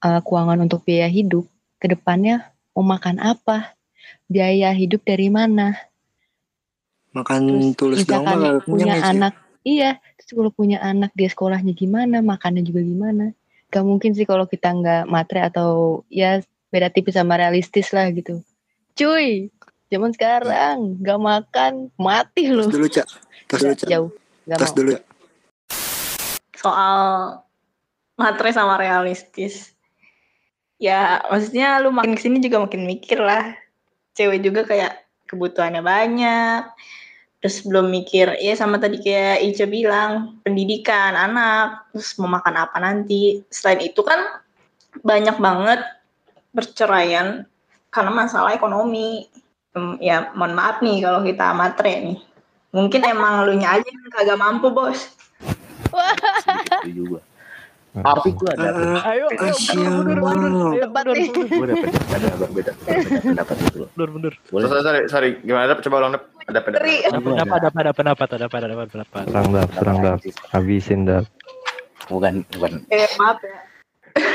[0.00, 1.44] eh, keuangan untuk biaya hidup,
[1.76, 3.76] ke depannya mau makan apa?
[4.24, 5.76] Biaya hidup dari mana?
[7.12, 11.72] Makan tulus misalkan gak kenyang punya ya, anak, iya, terus kalau punya anak dia sekolahnya
[11.74, 13.32] gimana, makannya juga gimana?
[13.72, 16.38] Gak mungkin sih kalau kita nggak matre atau ya
[16.70, 18.44] beda tipis sama realistis lah gitu.
[18.94, 19.50] Cuy,
[19.90, 22.70] zaman sekarang gak makan mati loh.
[22.70, 23.06] dulu, Cak.
[23.50, 23.88] Tos dulu, Cak.
[23.90, 24.10] Jauh,
[24.46, 24.78] gak Tos mau.
[24.78, 24.92] dulu.
[26.54, 26.98] Soal
[28.14, 29.74] matre sama realistis.
[30.78, 33.54] Ya, maksudnya lu makin ke sini juga makin mikir lah.
[34.14, 36.62] Cewek juga kayak kebutuhannya banyak.
[37.44, 42.80] Terus belum mikir, ya sama tadi kayak Ica bilang, pendidikan anak, terus mau makan apa
[42.80, 43.44] nanti.
[43.52, 44.40] Selain itu kan
[45.04, 45.84] banyak banget
[46.56, 47.44] perceraian
[47.92, 49.28] karena masalah ekonomi.
[49.76, 52.18] Hmm, Ya, mohon maaf nih kalau kita matre nih.
[52.72, 55.12] Mungkin emang lu aja kagak mampu, bos.
[56.88, 57.20] Juga.
[57.94, 59.78] Tapi gue ada Ah, Ayo, ayo, Asyik.
[59.78, 60.72] mundur, mundur, mundur.
[60.72, 61.28] Ayo, Debat mundur, nih.
[61.30, 63.88] mundur, gue ada beda ada pendapat itu loh.
[63.88, 64.34] mundur, mundur.
[64.50, 64.66] Boleh.
[64.66, 65.30] Sorry, sorry, sorry.
[65.40, 65.64] Gimana?
[65.68, 65.78] Dap?
[65.80, 66.24] Coba ulang, Dap.
[66.44, 66.82] Ada pendapat.
[66.82, 69.22] Ada pendapat, ada pendapat, ada pendapat, ada pendapat.
[69.24, 70.18] Serang dap, serang dap.
[70.50, 71.24] Habisin dap.
[72.04, 73.56] Bukan bukan Eh, maaf ya.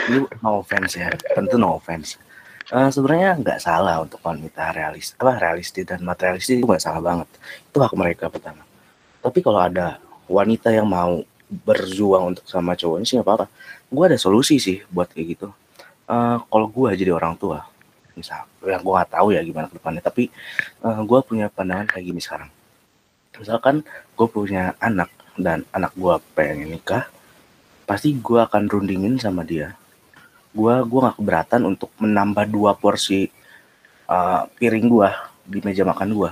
[0.08, 1.08] ini no offense ya.
[1.30, 2.18] Tentu no offense.
[2.66, 7.28] Eh, sebenarnya nggak salah untuk wanita realis apa realistis dan materialistis itu nggak salah banget.
[7.66, 8.64] Itu hak mereka pertama.
[9.20, 13.46] Tapi kalau ada wanita yang mau berjuang untuk sama cowoknya sih nggak apa-apa.
[13.90, 15.48] Gue ada solusi sih buat kayak gitu.
[16.10, 17.66] Eh, kalau gue jadi orang tua,
[18.14, 20.02] misal, yang gue nggak tahu ya gimana ke depannya.
[20.06, 20.24] Tapi
[20.84, 22.50] gue punya pandangan kayak gini sekarang.
[23.40, 23.82] Misalkan
[24.20, 25.08] gue punya anak
[25.40, 27.08] dan anak gue pengen nikah,
[27.88, 29.80] pasti gue akan rundingin sama dia.
[30.52, 33.32] Gue gua nggak keberatan untuk menambah dua porsi
[34.12, 35.10] uh, piring gue
[35.48, 36.32] di meja makan gue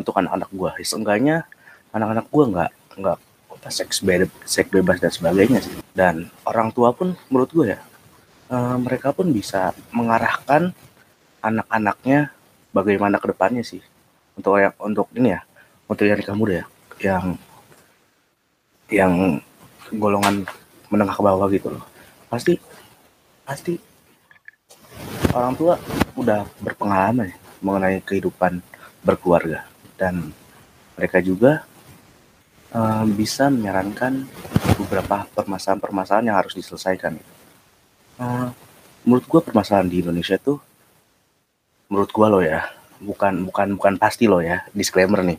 [0.00, 0.70] untuk anak-anak gue.
[0.86, 1.44] Seenggaknya
[1.92, 2.70] anak-anak gue nggak
[3.02, 3.18] nggak
[3.58, 5.74] apa seks bebas, seks bebas dan sebagainya sih.
[5.90, 7.80] Dan orang tua pun menurut gue ya,
[8.54, 10.70] uh, mereka pun bisa mengarahkan
[11.42, 12.30] anak-anaknya
[12.70, 13.82] bagaimana ke depannya sih.
[14.38, 15.42] Untuk yang untuk ini ya,
[15.90, 16.66] untuk yang nikah muda ya,
[17.02, 17.24] yang
[18.88, 19.12] yang
[19.92, 20.48] golongan
[20.88, 21.84] menengah ke bawah gitu loh
[22.28, 22.56] pasti
[23.44, 23.80] pasti
[25.32, 25.80] orang tua
[26.16, 28.60] udah berpengalaman ya mengenai kehidupan
[29.04, 29.64] berkeluarga
[29.96, 30.32] dan
[30.96, 31.64] mereka juga
[33.16, 34.28] bisa menyarankan
[34.76, 37.16] beberapa permasalahan-permasalahan yang harus diselesaikan.
[38.18, 38.48] Eh,
[39.06, 40.58] menurut gua permasalahan di Indonesia tuh
[41.88, 42.66] menurut gua loh ya
[42.98, 45.38] bukan bukan bukan pasti loh ya disclaimer nih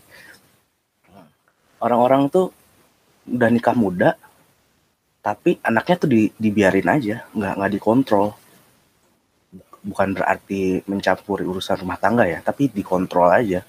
[1.83, 2.55] orang-orang tuh
[3.29, 4.15] udah nikah muda
[5.19, 8.33] tapi anaknya tuh di, dibiarin aja nggak nggak dikontrol
[9.83, 13.61] bukan berarti mencampuri urusan rumah tangga ya tapi dikontrol aja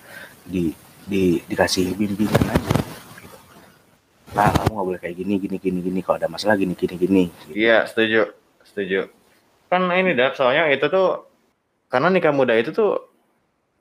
[0.46, 0.70] di
[1.05, 2.69] di dikasih bimbingan aja.
[4.38, 7.22] Ah kamu nggak boleh kayak gini gini gini gini kalau ada masalah gini gini gini
[7.50, 8.30] Iya, setuju.
[8.62, 9.10] Setuju.
[9.66, 11.26] Kan ini Dap, soalnya itu tuh
[11.90, 13.10] karena nikah muda itu tuh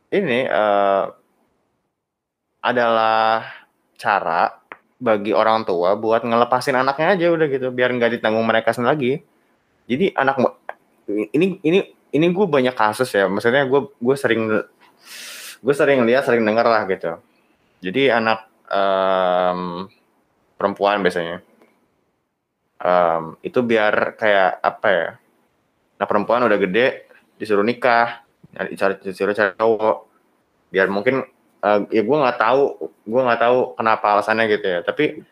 [0.09, 1.03] ini eh,
[2.59, 3.45] adalah
[3.99, 4.57] cara
[4.99, 9.13] bagi orang tua buat ngelepasin anaknya aja udah gitu biar nggak ditanggung mereka sendiri lagi.
[9.89, 10.35] Jadi anak
[11.09, 13.29] ini ini ini gue banyak kasus ya.
[13.29, 14.41] Maksudnya gue gue sering
[15.59, 17.11] gue sering lihat sering denger lah gitu.
[17.79, 19.87] Jadi anak em,
[20.59, 21.39] perempuan biasanya
[22.83, 25.09] em, itu biar kayak apa ya?
[25.99, 27.07] Nah perempuan udah gede
[27.39, 29.97] disuruh nikah, cari disuruh cari cowok,
[30.71, 31.23] biar mungkin
[31.63, 32.63] eh, ya gue nggak tahu,
[33.07, 34.79] gue nggak tahu kenapa alasannya gitu ya.
[34.83, 35.23] Tapi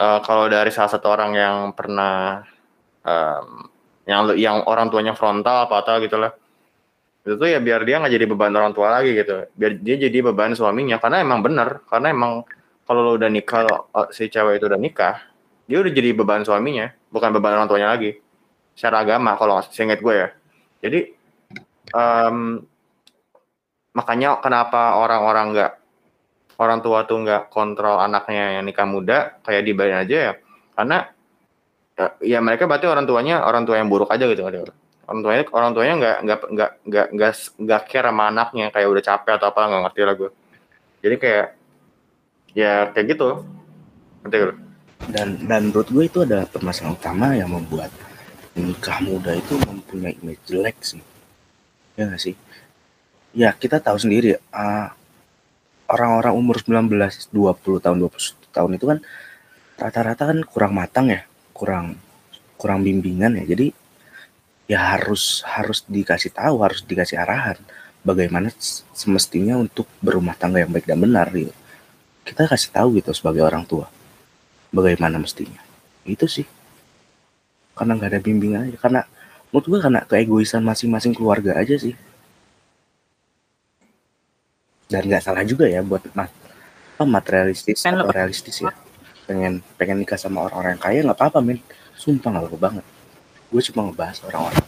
[0.00, 2.44] eh, kalau dari salah satu orang yang pernah
[3.04, 3.46] em,
[4.04, 6.34] yang yang orang tuanya frontal apa atau gitulah,
[7.22, 10.18] itu tuh ya biar dia nggak jadi beban orang tua lagi gitu, biar dia jadi
[10.26, 12.42] beban suaminya karena emang bener, karena emang
[12.92, 15.16] kalau lo udah nikah, eh, si cewek itu udah nikah,
[15.64, 18.20] dia udah jadi beban suaminya, bukan beban orang tuanya lagi.
[18.76, 20.28] Secara agama kalau seingat gue ya.
[20.84, 21.00] Jadi
[21.96, 22.36] em,
[23.96, 25.72] makanya kenapa orang-orang nggak
[26.60, 30.32] orang tua tuh nggak kontrol anaknya yang nikah muda kayak dibayarin aja ya
[30.72, 30.98] karena
[31.96, 35.70] ya, ya mereka berarti orang tuanya orang tua yang buruk aja gitu orang tuanya orang
[35.76, 39.60] tuanya nggak nggak nggak nggak nggak nggak care sama anaknya kayak udah capek atau apa
[39.68, 40.30] nggak ngerti lah gue
[41.04, 41.46] jadi kayak
[42.52, 43.44] ya kayak gitu.
[44.22, 44.54] Gak lu?
[45.10, 47.90] dan dan menurut gue itu ada permasalahan utama yang membuat
[48.54, 51.02] nikah muda itu mempunyai image jelek sih.
[51.98, 52.34] Ya nggak sih?
[53.34, 54.94] Ya kita tahu sendiri ah,
[55.90, 58.98] orang-orang umur 19 20 tahun 20 tahun itu kan
[59.80, 61.98] rata-rata kan kurang matang ya kurang
[62.60, 63.44] kurang bimbingan ya.
[63.48, 63.74] Jadi
[64.70, 67.58] ya harus harus dikasih tahu harus dikasih arahan
[68.06, 68.54] bagaimana
[68.94, 71.50] semestinya untuk berumah tangga yang baik dan benar gitu
[72.22, 73.90] kita kasih tahu gitu sebagai orang tua
[74.72, 75.60] bagaimana mestinya.
[76.02, 76.46] Itu sih.
[77.76, 79.00] Karena nggak ada bimbingan aja karena
[79.50, 81.94] menurut gue karena keegoisan masing-masing keluarga aja sih.
[84.86, 86.28] Dan nggak salah juga ya buat mat
[86.92, 88.70] apa materialistis Kan atau realistis ya.
[89.24, 91.58] Pengen pengen nikah sama orang-orang yang kaya nggak apa-apa men.
[91.96, 92.84] Sumpah nggak apa-apa banget.
[93.48, 94.66] Gue cuma ngebahas orang-orang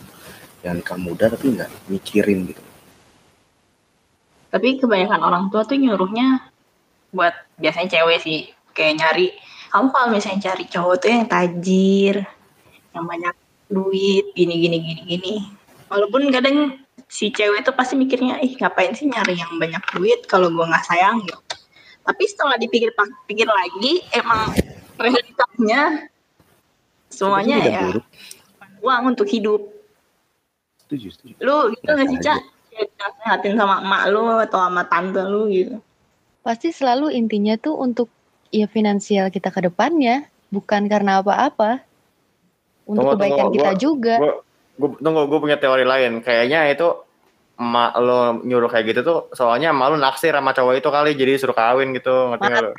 [0.65, 2.63] yang nikah muda tapi nggak mikirin gitu.
[4.49, 6.54] Tapi kebanyakan orang tua tuh nyuruhnya
[7.15, 9.31] buat biasanya cewek sih kayak nyari
[9.71, 12.17] kamu kalau misalnya cari cowok tuh yang tajir,
[12.95, 13.35] yang banyak
[13.67, 15.35] duit, gini gini gini gini.
[15.91, 16.79] Walaupun kadang
[17.11, 20.87] si cewek tuh pasti mikirnya, ih ngapain sih nyari yang banyak duit kalau gua nggak
[20.87, 21.39] sayang gitu.
[22.07, 24.55] Tapi setelah dipikir-pikir lagi, emang
[24.95, 26.07] realitasnya
[27.11, 28.07] semuanya ya buruk
[28.85, 29.63] uang untuk hidup.
[30.85, 32.41] setuju setuju Lu gitu nggak sih cak?
[32.75, 35.81] Nasehatin sama emak lu atau sama tante lu gitu.
[36.45, 38.13] Pasti selalu intinya tuh untuk
[38.53, 41.81] ya finansial kita ke depannya, bukan karena apa-apa.
[42.85, 44.15] Untuk Tunggu, kebaikan tunggu, kita gua- juga.
[44.21, 44.33] Gue
[44.75, 46.21] gue tunggu gue punya teori lain.
[46.21, 46.89] Kayaknya itu
[47.55, 51.39] emak lo nyuruh kayak gitu tuh soalnya emak lo naksir sama cowok itu kali jadi
[51.39, 52.71] suruh kawin gitu ngerti nggak lo?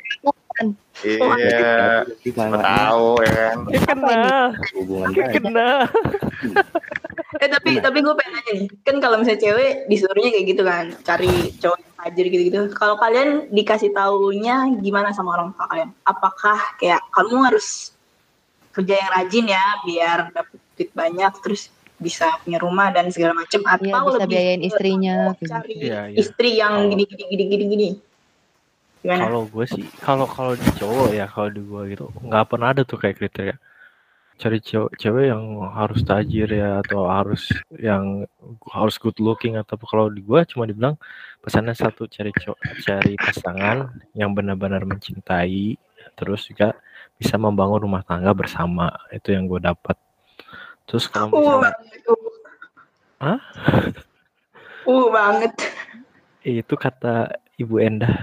[1.04, 3.58] Iya, siapa tahu ya kan.
[3.68, 4.24] Ya kena,
[4.76, 5.68] hubungan ya baik kena.
[7.36, 10.84] Eh tapi tapi gue pengen nanya nih, kan kalau misalnya cewek disuruhnya kayak gitu kan,
[11.04, 12.70] cari cowok tajir gitu-gitu.
[12.76, 15.90] Kalau kalian dikasih taunya gimana sama orang tua kalian?
[16.04, 17.96] Apakah kayak kamu harus
[18.76, 23.64] kerja yang rajin ya biar dapet duit banyak terus bisa punya rumah dan segala macam
[23.64, 25.86] atau Iya, bisa lebih biayain istrinya, cari gitu.
[25.88, 26.16] Iya, iya.
[26.20, 27.88] istri yang gini gini gini gini gini.
[29.00, 29.22] Gimana?
[29.32, 32.84] Kalau gue sih, kalau kalau di cowok ya, kalau di gue gitu, nggak pernah ada
[32.84, 33.56] tuh kayak kriteria
[34.36, 37.48] cari cewek, yang harus tajir ya atau harus
[37.80, 38.28] yang
[38.68, 40.94] harus good looking atau kalau di gue cuma dibilang
[41.40, 42.30] pesannya satu cari
[42.84, 45.80] cari pasangan yang benar-benar mencintai,
[46.14, 46.76] terus juga
[47.16, 49.96] bisa membangun rumah tangga bersama itu yang gue dapat.
[50.84, 52.00] Terus kalau Uh misalnya banget.
[52.06, 52.30] Uh.
[53.20, 53.40] Hah?
[54.86, 55.50] Uh banget.
[56.46, 58.22] itu kata Ibu Endah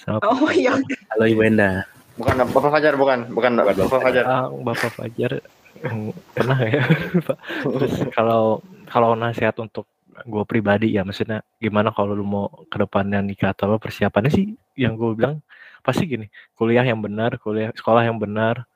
[0.00, 0.72] sama Oh iya.
[1.12, 1.84] halo ibu Enda
[2.20, 4.24] Bukan Bapak Fajar bukan, bukan Bapak Fajar.
[4.28, 5.40] Ah, Bapak Fajar.
[6.36, 6.84] Pernah ya?
[7.24, 7.38] Pak?
[7.64, 9.88] Terus kalau kalau nasihat untuk
[10.20, 14.52] gue pribadi ya maksudnya gimana kalau lu mau ke depannya nikah atau apa persiapannya sih
[14.76, 15.40] yang gue bilang
[15.80, 16.28] pasti gini.
[16.52, 18.68] Kuliah yang benar kuliah sekolah yang benar.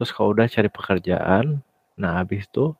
[0.00, 1.60] Terus kalau udah cari pekerjaan
[2.00, 2.72] nah habis itu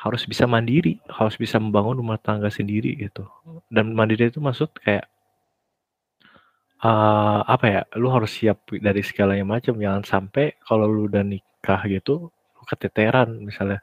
[0.00, 0.96] harus bisa mandiri.
[1.12, 3.28] Harus bisa membangun rumah tangga sendiri gitu.
[3.68, 5.04] Dan mandiri itu maksud kayak
[6.78, 9.74] eh apa ya lu harus siap dari segalanya macam.
[9.78, 13.82] Jangan sampai kalau lu udah nikah gitu lu keteteran misalnya.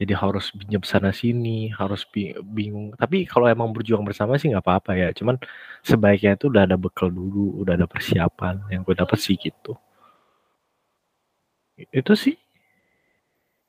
[0.00, 2.96] Jadi harus pinjam sana sini harus bi- bingung.
[2.96, 5.08] Tapi kalau emang berjuang bersama sih nggak apa-apa ya.
[5.12, 5.36] Cuman
[5.84, 8.64] sebaiknya itu udah ada bekal dulu udah ada persiapan.
[8.72, 9.76] Yang gue dapat sih gitu.
[11.92, 12.40] Itu sih.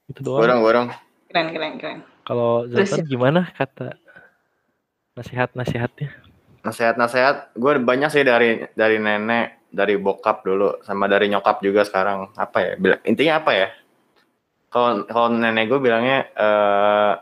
[0.07, 0.47] Itu doang.
[0.47, 0.87] Borong, borong.
[1.27, 1.99] Keren keren keren.
[2.23, 3.99] kalau Terus Zoltan gimana kata
[5.19, 6.30] nasihat-nasihatnya
[6.61, 12.33] Nasihat-nasihat gue banyak sih dari dari nenek, dari bokap dulu sama dari nyokap juga sekarang.
[12.37, 12.73] Apa ya?
[12.77, 13.67] Bila- Intinya apa ya?
[14.71, 17.13] Kalau kalau nenek gue bilangnya eh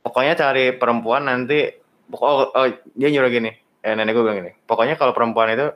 [0.00, 1.68] pokoknya cari perempuan nanti
[2.08, 3.50] pokok oh, oh, dia nyuruh gini.
[3.82, 4.52] Eh nenek gue bilang gini.
[4.64, 5.68] Pokoknya kalau perempuan itu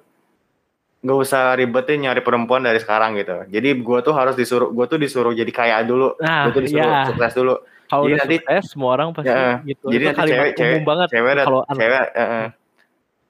[1.03, 3.43] nggak usah ribetin nyari perempuan dari sekarang gitu.
[3.51, 6.15] Jadi gue tuh harus disuruh, gue tuh disuruh jadi kaya dulu.
[6.23, 7.55] nah gue tuh disuruh ya sukses dulu.
[7.93, 9.85] Kalau udah nanti- sukses semua orang pasti Ya, gitu.
[9.87, 12.47] jadi itu nanti cewek- cewek- banget cewek kalau cewek eh, eh.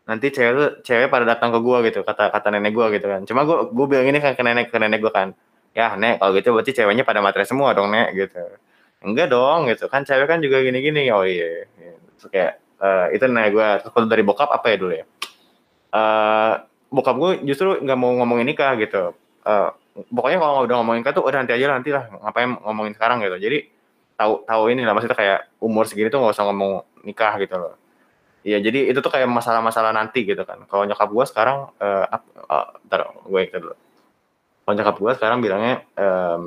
[0.02, 3.22] nanti cewek tuh cewek pada datang ke gua gitu kata kata nenek gua gitu kan.
[3.22, 5.28] Cuma gua gua bilang ini kan ke nenek ke nenek gua kan.
[5.72, 8.38] Ya nek kalau gitu berarti ceweknya pada materi semua dong nek gitu.
[9.02, 9.86] Enggak dong gitu.
[9.86, 11.66] Kan cewek kan juga gini gini oh iya
[12.14, 15.04] Terus kayak eh, itu nenek gua terus kalau dari bokap apa ya dulu ya?
[15.90, 16.52] Eh
[16.88, 19.12] bokap gua justru nggak mau ngomongin nikah gitu.
[19.42, 19.68] Eh,
[20.08, 22.04] pokoknya kalau udah ngomongin nikah tuh udah nanti aja lah nanti lah.
[22.10, 23.20] Ngapain ngomongin sekarang?
[23.20, 23.36] gitu.
[23.38, 23.58] Jadi
[24.22, 27.74] tahu tahu ini lah maksudnya kayak umur segini tuh nggak usah ngomong nikah gitu loh
[28.42, 30.58] Iya, jadi itu tuh kayak masalah-masalah nanti gitu kan.
[30.66, 33.74] Kalau nyokap gua sekarang, eh eh, bentar, gue ikut dulu.
[34.66, 36.42] Kalau nyokap gua sekarang bilangnya, em,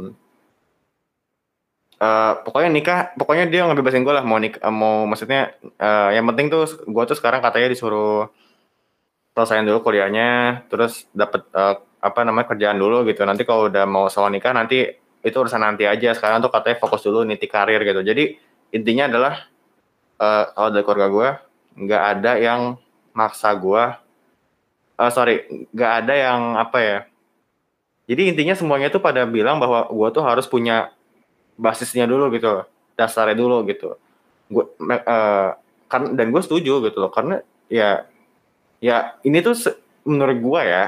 [2.04, 6.26] eh, pokoknya nikah, pokoknya dia ngebebasin gue lah mau nik, eh, mau maksudnya, eh, yang
[6.30, 8.28] penting tuh gua tuh sekarang katanya disuruh
[9.36, 10.28] selesaiin dulu kuliahnya,
[10.72, 11.76] terus dapat eh,
[12.08, 13.24] apa namanya kerjaan dulu gitu.
[13.24, 16.14] Nanti kalau udah mau soal nikah nanti itu urusan nanti aja.
[16.14, 18.06] Sekarang tuh katanya fokus dulu niti karir gitu.
[18.06, 18.38] Jadi
[18.70, 19.34] intinya adalah
[20.20, 21.30] eh, kalau dari keluarga gua
[21.76, 22.62] nggak ada yang
[23.12, 24.00] maksa gua
[24.96, 27.00] eh sorry nggak ada yang apa ya
[28.08, 30.96] jadi intinya semuanya tuh pada bilang bahwa gua tuh harus punya
[31.60, 32.64] basisnya dulu gitu
[32.96, 34.00] dasarnya dulu gitu
[34.48, 35.50] gua me- eh,
[35.86, 38.10] kan dan gue setuju gitu loh karena ya
[38.82, 39.54] ya ini tuh
[40.08, 40.84] menurut gua ya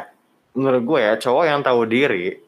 [0.58, 2.42] menurut gua ya cowok yang tahu diri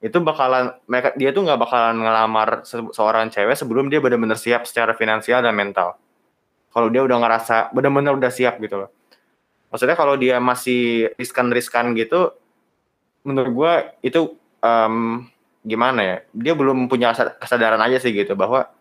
[0.00, 4.64] itu bakalan mereka dia tuh nggak bakalan ngelamar se- seorang cewek sebelum dia benar-benar siap
[4.64, 6.00] secara finansial dan mental.
[6.72, 8.90] Kalau dia udah ngerasa benar-benar udah siap gitu loh.
[9.68, 12.32] Maksudnya kalau dia masih riskan-riskan gitu,
[13.22, 14.34] menurut gua itu
[14.64, 15.28] em,
[15.62, 16.16] gimana ya?
[16.32, 18.72] Dia belum punya kesa- kesadaran aja sih gitu bahwa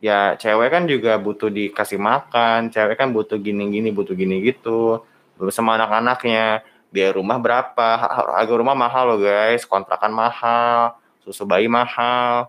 [0.00, 5.04] ya cewek kan juga butuh dikasih makan, cewek kan butuh gini-gini, butuh gini gitu.
[5.52, 7.86] Sama anak-anaknya biaya rumah berapa?
[7.98, 9.64] Ha- harga rumah mahal loh guys.
[9.64, 12.48] Kontrakan mahal susu bayi mahal.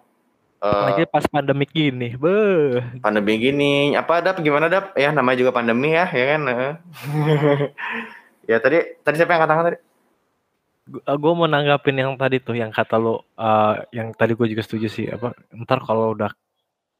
[0.59, 2.83] Eh, Apalagi pas pandemik gini, beuh.
[2.99, 3.95] pandemi gini.
[3.95, 4.43] Apa dap?
[4.43, 4.91] Gimana dap?
[4.99, 6.41] Ya namanya juga pandemi ya ya kan?
[6.51, 6.73] Eh.
[8.51, 9.77] ya tadi tadi siapa yang katakan tadi?
[10.89, 14.87] Gue mau nanggapin yang tadi tuh yang kata lo eh, yang tadi gue juga setuju
[14.91, 15.07] sih.
[15.07, 15.31] Apa
[15.63, 16.35] ntar kalau udah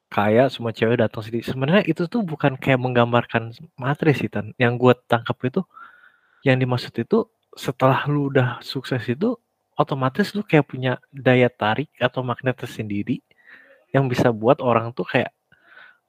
[0.08, 1.43] kaya semua cewek datang sini.
[1.43, 4.56] Sebenarnya itu tuh bukan kayak menggambarkan materi sih tan.
[4.56, 5.62] Yang gue tangkap itu
[6.43, 9.36] yang dimaksud itu setelah lu udah sukses itu
[9.75, 13.19] otomatis lu kayak punya daya tarik atau magnet tersendiri
[13.89, 15.34] yang bisa buat orang tuh kayak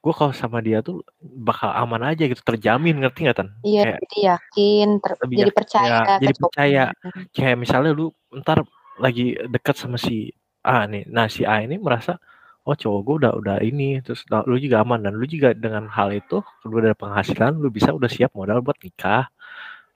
[0.01, 4.01] gue kalau sama dia tuh bakal aman aja gitu terjamin ngerti nggak tan Iya, Kayak-
[4.09, 5.89] jadi yakin, ter- Lebih jadi yakin, percaya.
[5.93, 6.85] ya, jadi percaya.
[7.31, 8.65] kayak misalnya lu ntar
[8.97, 12.17] lagi deket sama si A nih nah si A ini merasa
[12.65, 15.89] oh cowok gue udah udah ini terus nah, lu juga aman dan lu juga dengan
[15.89, 19.29] hal itu lu ada penghasilan lu bisa udah siap modal buat nikah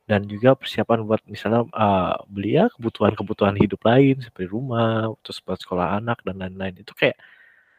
[0.05, 5.57] dan juga persiapan buat misalnya eh, beli ya kebutuhan-kebutuhan hidup lain seperti rumah terus buat
[5.61, 7.17] sekolah anak dan lain-lain itu kayak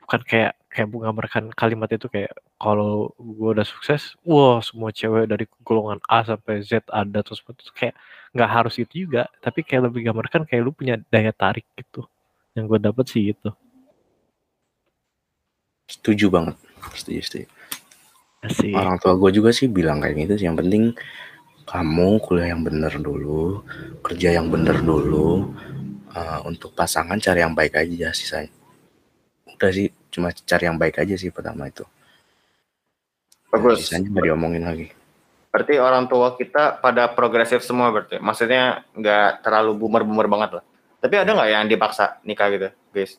[0.05, 5.45] bukan kayak kayak menggambarkan kalimat itu kayak kalau gue udah sukses wah semua cewek dari
[5.65, 7.97] golongan A sampai Z ada terus itu kayak
[8.33, 12.05] nggak harus itu juga tapi kayak lebih gambarkan kayak lu punya daya tarik gitu
[12.53, 13.49] yang gue dapet sih itu
[15.85, 16.55] Setuju banget.
[16.97, 17.47] Setuju, setuju.
[18.45, 20.45] sih Orang tua gue juga sih bilang kayak gitu sih.
[20.49, 20.83] Yang penting
[21.65, 23.65] kamu kuliah yang bener dulu,
[24.05, 25.51] kerja yang bener dulu.
[26.15, 28.47] Eh, untuk pasangan cari yang baik aja sisanya.
[29.51, 31.83] Udah sih, cuma cari yang baik aja sih pertama itu.
[33.51, 34.87] bagus Sisanya nggak diomongin lagi.
[35.51, 40.63] berarti orang tua kita pada progresif semua berarti maksudnya nggak terlalu boomer banget lah
[40.99, 43.15] tapi ada nggak yang dipaksa nikah gitu guys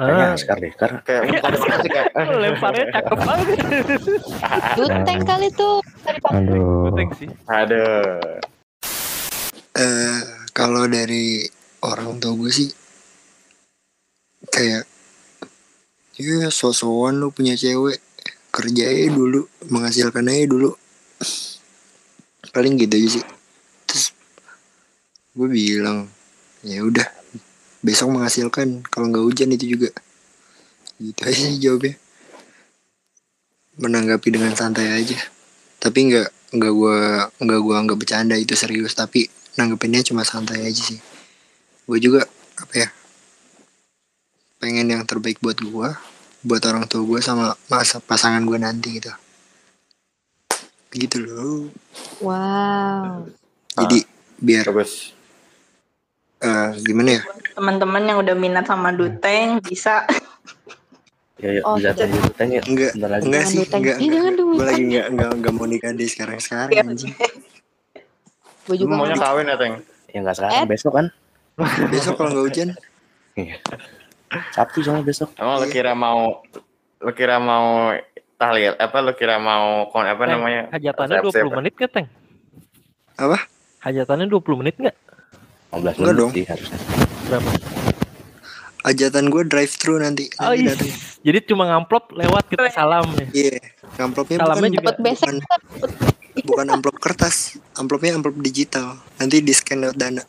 [0.00, 1.22] Kayaknya ah, Askar deh, karena kayak
[2.40, 3.48] lemparnya cakep banget.
[4.80, 5.84] Duteng kali tuh.
[6.00, 6.18] Tadi.
[6.24, 6.88] Aduh.
[6.88, 7.28] Penting sih.
[7.44, 8.40] Aduh.
[9.76, 10.18] Eh
[10.56, 11.44] kalau dari
[11.84, 12.72] orang tua gue sih
[14.48, 14.88] kayak
[16.16, 18.00] ya sosokan lu punya cewek.
[18.56, 20.72] Kerja aja dulu menghasilkan aja dulu.
[22.56, 23.24] Paling gitu aja sih.
[23.84, 24.16] Terus
[25.36, 26.08] gue bilang
[26.64, 27.19] ya udah
[27.80, 29.90] besok menghasilkan kalau nggak hujan itu juga.
[31.00, 31.94] Gitu aja sih jawabnya.
[33.80, 35.16] Menanggapi dengan santai aja.
[35.80, 38.92] Tapi nggak nggak gua nggak gua anggap bercanda itu serius.
[38.92, 41.00] Tapi nanggepinnya cuma santai aja sih.
[41.88, 42.22] Gue juga
[42.60, 42.88] apa ya
[44.60, 45.96] pengen yang terbaik buat gua
[46.40, 49.12] buat orang tua gue sama masa pasangan gue nanti gitu.
[50.92, 51.68] Gitu loh.
[52.20, 53.28] Wow.
[53.76, 54.04] jadi
[54.40, 54.64] biar
[56.40, 57.22] eh, gimana ya
[57.52, 60.04] Teman-teman yang udah minat sama Duteng bisa
[61.36, 62.06] ya, ya Oh, bisa sudah.
[62.06, 63.22] tunggu tanya enggak bentar lagi.
[63.26, 63.80] enggak sih duteng.
[63.80, 64.66] enggak Ih, jangan gue duteng.
[64.66, 66.82] lagi enggak enggak enggak mau nikah deh sekarang sekarang Iya.
[66.86, 67.12] anjing
[68.62, 69.74] Gue juga maunya kawin ya teng
[70.08, 71.06] Ya nggak sekarang, besok kan?
[71.88, 72.68] besok kalau nggak hujan
[73.32, 73.56] Iya.
[74.50, 75.28] Sabtu soalnya besok.
[75.34, 75.70] emang lo Iya.
[75.70, 76.20] kira mau
[76.98, 77.92] lo kira mau
[78.36, 81.44] tahlil apa lo kira mau kon apa namanya hajatannya Siap-siap.
[81.46, 82.06] 20 menit nggak Teng?
[83.16, 83.38] Apa?
[83.80, 84.96] Hajatannya 20 menit nggak?
[85.70, 86.30] 15 Enggak menit dong.
[86.32, 86.78] sih harusnya.
[87.24, 87.50] Berapa?
[88.82, 90.72] ajatan gue drive thru nanti Oh, nanti iya.
[90.72, 90.88] datang
[91.20, 93.28] Jadi cuma ngamplop lewat kita salam nih.
[93.30, 93.56] iya
[93.98, 95.60] amplopnya Salamnya bukan juga- besek bukan,
[96.42, 97.36] bukan amplop kertas
[97.76, 100.24] amplopnya amplop digital nanti di scan lewat dana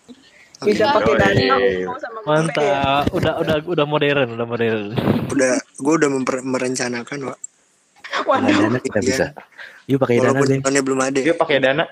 [0.60, 0.68] Oke.
[0.68, 2.28] bisa pakai dana mau sama gue.
[2.28, 3.04] Mantap.
[3.10, 4.82] Udah udah udah modern, udah modern.
[5.26, 7.40] udah gue udah memper- merencanakan Wak.
[8.22, 9.08] Waduh, dana kita Iya.
[9.08, 9.26] bisa.
[9.88, 10.60] Yuk pakai dana deh.
[10.84, 11.88] belum ada Yuk pakai dana.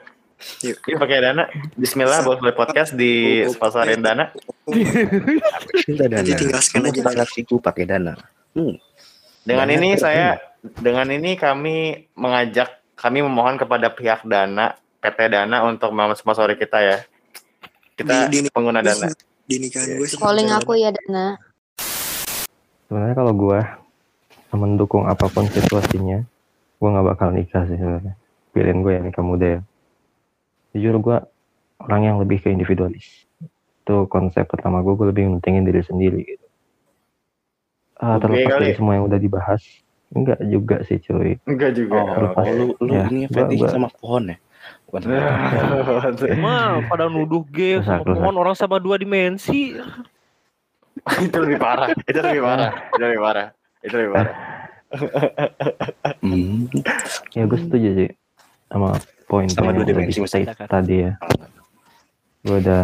[0.63, 0.77] Yuk.
[0.87, 1.43] Yuk pakai dana.
[1.75, 4.31] Bismillah buat buat podcast di sponsorin dana.
[4.71, 6.23] Minta dana.
[6.23, 7.59] Nanti tinggal scan aja.
[7.59, 8.13] pakai dana.
[8.55, 8.75] Hmm.
[9.43, 10.27] Dengan Dana ini saya
[10.61, 16.97] dengan ini kami mengajak kami memohon kepada pihak Dana PT Dana untuk mensponsori kita ya.
[17.95, 19.07] Kita Di- di- pengguna Dana.
[19.49, 21.39] di nikahan gue sih Calling aku ya Dana.
[22.85, 23.59] Sebenarnya kalau gue
[24.53, 26.21] mendukung apa pun situasinya,
[26.77, 28.13] gue nggak bakal nikah sih sebenarnya.
[28.53, 29.61] Pilihan gue ya nikah muda ya.
[30.71, 31.17] Jujur gue
[31.79, 33.25] orang yang lebih ke individualis.
[33.81, 36.45] Itu konsep pertama gue, gue lebih mentingin diri sendiri gitu.
[37.97, 38.63] Ah, Oke terlepas kali.
[38.63, 39.61] dari semua yang udah dibahas,
[40.13, 41.35] enggak juga sih cuy.
[41.43, 41.99] Enggak juga.
[41.99, 42.47] Oh, Oke.
[42.49, 44.37] lu lu Ya, ini gua- fetish gua- sama pohon ya?
[44.87, 45.01] Bukan
[46.39, 49.75] Mah pada nuduh game sama pohon orang sama dua dimensi.
[51.25, 51.91] itu lebih parah.
[52.05, 52.71] Itu lebih parah.
[52.91, 53.47] Itu lebih parah.
[53.81, 54.35] Itu lebih parah.
[56.21, 56.65] Hmm.
[57.37, 58.09] Ya gue setuju sih
[58.67, 58.97] sama
[59.29, 61.11] poin-poin Sama dua yang udah dimensi di tadi ya.
[62.41, 62.83] Gue udah.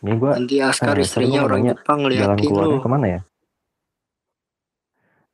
[0.00, 2.80] Ini gue Nanti Askar Eh, istrinya orang nanya, Jepang jalan keluarnya lu.
[2.80, 3.20] ke mana ya?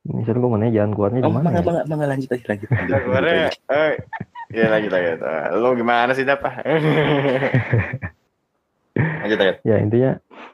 [0.01, 1.85] Ini seru gue mau nanya jalan keluarnya Oh, di mana bangga, ya?
[1.85, 2.69] bangga, lanjut aja, lanjut.
[2.69, 3.01] lanjut.
[3.05, 3.37] Kemarin,
[3.69, 3.93] eh,
[4.51, 5.19] ya lanjut lanjut.
[5.21, 6.41] Eh, Lu gimana sih Dap?
[9.23, 9.57] lanjut lanjut.
[9.63, 10.11] Ya intinya,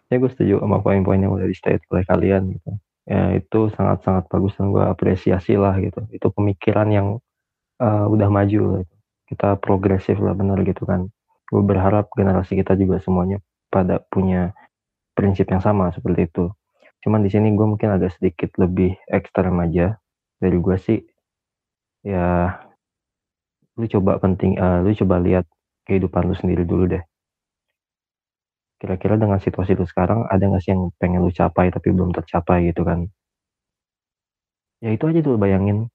[0.06, 2.70] ya gue setuju sama poin-poin yang udah di state oleh kalian gitu.
[3.06, 6.02] Ya itu sangat-sangat bagus dan gue apresiasi lah gitu.
[6.10, 7.22] Itu pemikiran yang
[7.80, 8.60] eh, udah maju.
[8.82, 8.94] Gitu.
[9.26, 11.10] Kita progresif lah bener gitu kan.
[11.50, 13.38] Gue berharap generasi kita juga semuanya
[13.70, 14.54] pada punya
[15.18, 16.50] prinsip yang sama seperti itu.
[17.02, 19.98] Cuman di sini gue mungkin agak sedikit lebih ekstrem aja
[20.42, 21.00] dari gue sih.
[22.06, 22.60] Ya,
[23.78, 25.44] lu coba penting, eh, lu coba lihat
[25.86, 27.02] kehidupan lu sendiri dulu deh.
[28.76, 32.68] Kira-kira dengan situasi lu sekarang ada nggak sih yang pengen lu capai tapi belum tercapai
[32.70, 33.08] gitu kan?
[34.84, 35.88] Ya itu aja dulu bayangin,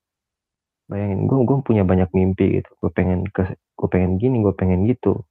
[0.91, 2.69] bayangin gue gue punya banyak mimpi gitu.
[2.83, 5.23] Gue pengen ke, gue pengen gini, gue pengen gitu.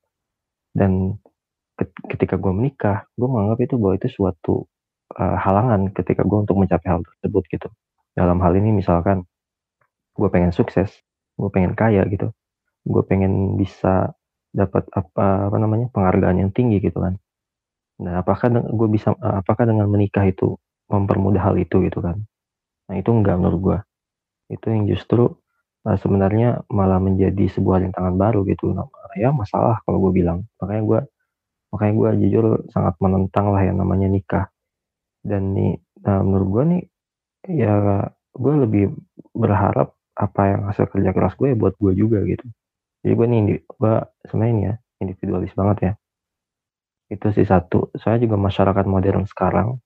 [0.72, 1.20] Dan
[1.76, 4.54] ket- ketika gue menikah, gue menganggap itu bahwa itu suatu
[5.20, 7.68] uh, halangan ketika gue untuk mencapai hal tersebut gitu.
[8.16, 9.28] Dalam hal ini misalkan
[10.16, 10.88] gue pengen sukses,
[11.36, 12.32] gue pengen kaya gitu,
[12.88, 14.16] gue pengen bisa
[14.50, 17.14] dapat apa apa namanya penghargaan yang tinggi gitu kan.
[18.00, 20.56] Nah apakah gue bisa uh, apakah dengan menikah itu
[20.88, 22.18] mempermudah hal itu gitu kan?
[22.90, 23.78] Nah itu enggak menurut gue.
[24.50, 25.39] Itu yang justru
[25.86, 28.76] uh, sebenarnya malah menjadi sebuah rintangan baru gitu.
[29.18, 30.46] Ya masalah kalau gue bilang.
[30.60, 31.00] Makanya gue
[31.70, 34.46] makanya gue jujur sangat menentang lah yang namanya nikah.
[35.24, 36.82] Dan nih nah menurut gue nih
[37.60, 37.74] ya
[38.32, 38.84] gue lebih
[39.36, 42.44] berharap apa yang hasil kerja keras gue ya buat gue juga gitu.
[43.04, 43.94] Jadi gue nih gue
[44.28, 45.92] sebenarnya ini ya individualis banget ya.
[47.10, 47.90] Itu sih satu.
[47.98, 49.80] Saya juga masyarakat modern sekarang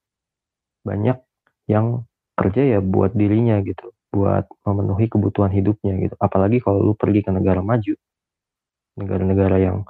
[0.85, 1.17] banyak
[1.65, 2.05] yang
[2.37, 6.15] kerja ya buat dirinya gitu buat memenuhi kebutuhan hidupnya gitu.
[6.23, 7.95] Apalagi kalau lu pergi ke negara maju
[8.95, 9.83] negara-negara yang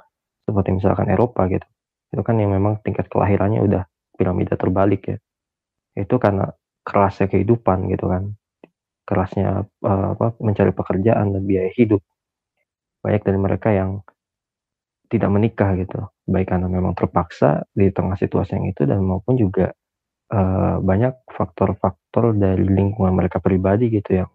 [0.49, 1.65] seperti misalkan Eropa gitu
[2.15, 3.83] itu kan yang memang tingkat kelahirannya udah
[4.15, 5.17] piramida terbalik ya.
[5.99, 6.47] Itu karena
[6.87, 8.31] kerasnya kehidupan gitu kan.
[9.03, 11.99] Kerasnya eh, apa mencari pekerjaan dan biaya hidup.
[13.03, 13.99] Banyak dari mereka yang
[15.11, 16.07] tidak menikah gitu.
[16.23, 19.75] Baik karena memang terpaksa di tengah situasi yang itu dan maupun juga
[20.31, 24.29] eh, banyak faktor-faktor dari lingkungan mereka pribadi gitu yang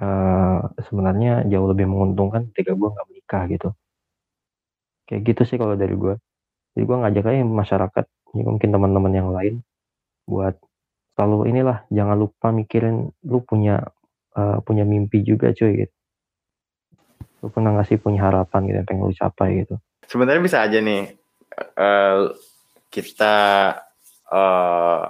[0.00, 3.68] eh, sebenarnya jauh lebih menguntungkan ketika gue nggak menikah gitu.
[5.06, 6.14] Kayak gitu sih kalau dari gue
[6.76, 8.04] jadi gue ngajak aja masyarakat
[8.36, 9.64] ya mungkin teman-teman yang lain
[10.28, 10.60] buat
[11.16, 13.80] selalu inilah jangan lupa mikirin lu punya
[14.36, 15.94] eh, punya mimpi juga cuy gitu.
[17.40, 19.80] Lu pernah nggak sih punya harapan gitu yang pengen lu capai gitu?
[20.04, 21.16] Sebenarnya bisa aja nih
[21.56, 22.20] eh,
[22.92, 23.34] kita
[24.32, 25.02] eh,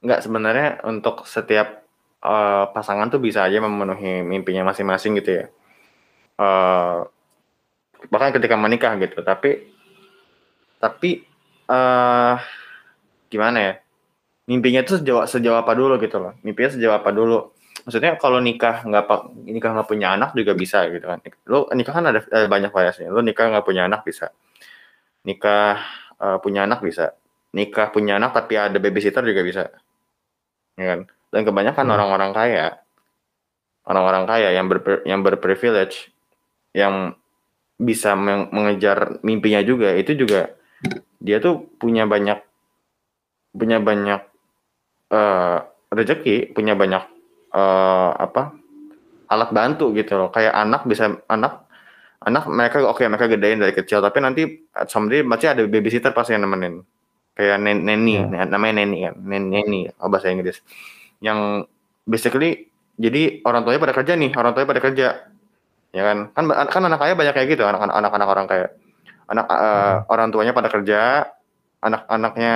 [0.00, 1.84] nggak sebenarnya untuk setiap
[2.24, 5.46] eh, pasangan tuh bisa aja memenuhi mimpinya masing-masing gitu ya.
[6.40, 6.98] Eh,
[8.08, 9.20] bahkan ketika menikah gitu.
[9.20, 9.68] Tapi
[10.80, 11.10] tapi
[11.70, 12.36] eh
[13.28, 13.74] gimana ya?
[14.48, 16.32] Mimpinya tuh sejauh sejauh apa dulu gitu loh.
[16.42, 17.52] Mimpinya sejauh apa dulu.
[17.84, 19.04] Maksudnya kalau nikah nggak
[19.46, 21.20] nikah nggak punya anak juga bisa gitu kan.
[21.48, 23.12] Lo nikah kan ada, ada banyak variasinya.
[23.12, 24.32] Lo nikah nggak punya anak bisa.
[25.28, 25.76] Nikah
[26.18, 27.14] eh, punya anak bisa.
[27.50, 29.62] Nikah punya anak tapi ada babysitter juga bisa.
[30.78, 31.00] Ya kan?
[31.30, 31.94] Dan kebanyakan Hmm.
[31.98, 32.66] orang-orang kaya
[33.86, 36.12] orang-orang kaya yang ber yang berprivilege
[36.76, 37.16] yang
[37.80, 40.52] bisa meng- mengejar mimpinya juga itu juga
[41.18, 42.38] dia tuh punya banyak
[43.50, 44.20] punya banyak
[45.10, 45.58] eh,
[45.90, 47.02] rezeki punya banyak
[47.50, 48.54] eh, apa
[49.26, 51.66] alat bantu gitu loh kayak anak bisa anak
[52.20, 54.42] anak mereka oke mereka gedein dari kecil tapi nanti
[54.86, 56.84] someday masih ada babysitter pasti yang nemenin
[57.40, 58.44] kayak nen neni Ya.
[58.44, 60.60] namanya neni kan nen neni oh, bahasa Inggris
[61.24, 61.64] yang
[62.04, 62.68] basically
[63.00, 65.08] jadi orang tuanya pada kerja nih orang tuanya pada kerja
[65.90, 68.66] ya kan kan kan anak kaya banyak kayak gitu anak anak anak orang kaya
[69.26, 71.26] anak eh, orang tuanya pada kerja
[71.80, 72.54] anak-anaknya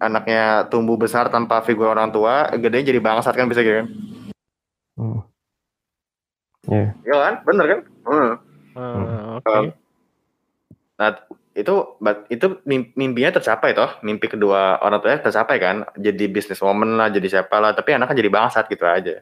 [0.00, 3.88] anaknya tumbuh besar tanpa figur orang tua gedenya jadi bangsat kan bisa gitu kan
[4.98, 5.22] Hmm.
[6.66, 8.32] Ya, Iya kan bener kan Hmm.
[8.74, 9.52] Eh, Oke.
[9.52, 9.66] Um,
[10.98, 11.14] Nah,
[11.58, 11.74] itu
[12.30, 13.90] itu mim- mimpinya tercapai toh.
[14.06, 15.76] Mimpi kedua orang tuanya tercapai kan.
[15.98, 19.18] Jadi bisnis woman lah, jadi siapa lah, tapi anaknya jadi bangsat gitu aja.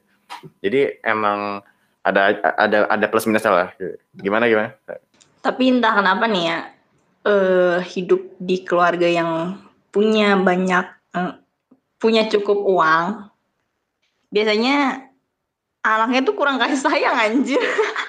[0.60, 1.64] Jadi emang
[2.04, 3.68] ada ada ada plus minusnya lah.
[4.12, 4.76] Gimana gimana?
[5.40, 6.58] Tapi entah kenapa nih ya,
[7.24, 9.56] eh hidup di keluarga yang
[9.88, 11.32] punya banyak, eh,
[11.96, 13.32] punya cukup uang,
[14.28, 15.08] biasanya
[15.80, 17.62] anaknya tuh kurang kasih sayang anjir.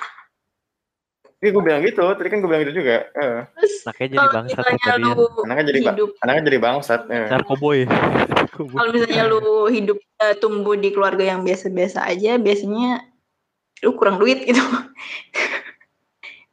[1.37, 3.13] Iya gue bilang gitu, tadi kan gue bilang gitu juga.
[3.13, 5.13] Eh, Terus Anaknya jadi bangsat tadi ya.
[5.45, 7.01] anaknya jadi hidup anaknya jadi bangsat.
[7.13, 7.27] Eh.
[7.31, 7.79] Narkoboy.
[8.57, 13.05] Kalau misalnya lu hidup eh, tumbuh di keluarga yang biasa-biasa aja, biasanya
[13.85, 14.57] lu kurang duit gitu.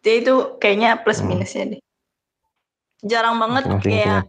[0.05, 1.33] Jadi itu kayaknya plus Hmm.
[1.33, 1.81] minusnya deh.
[3.05, 4.29] Jarang banget kayak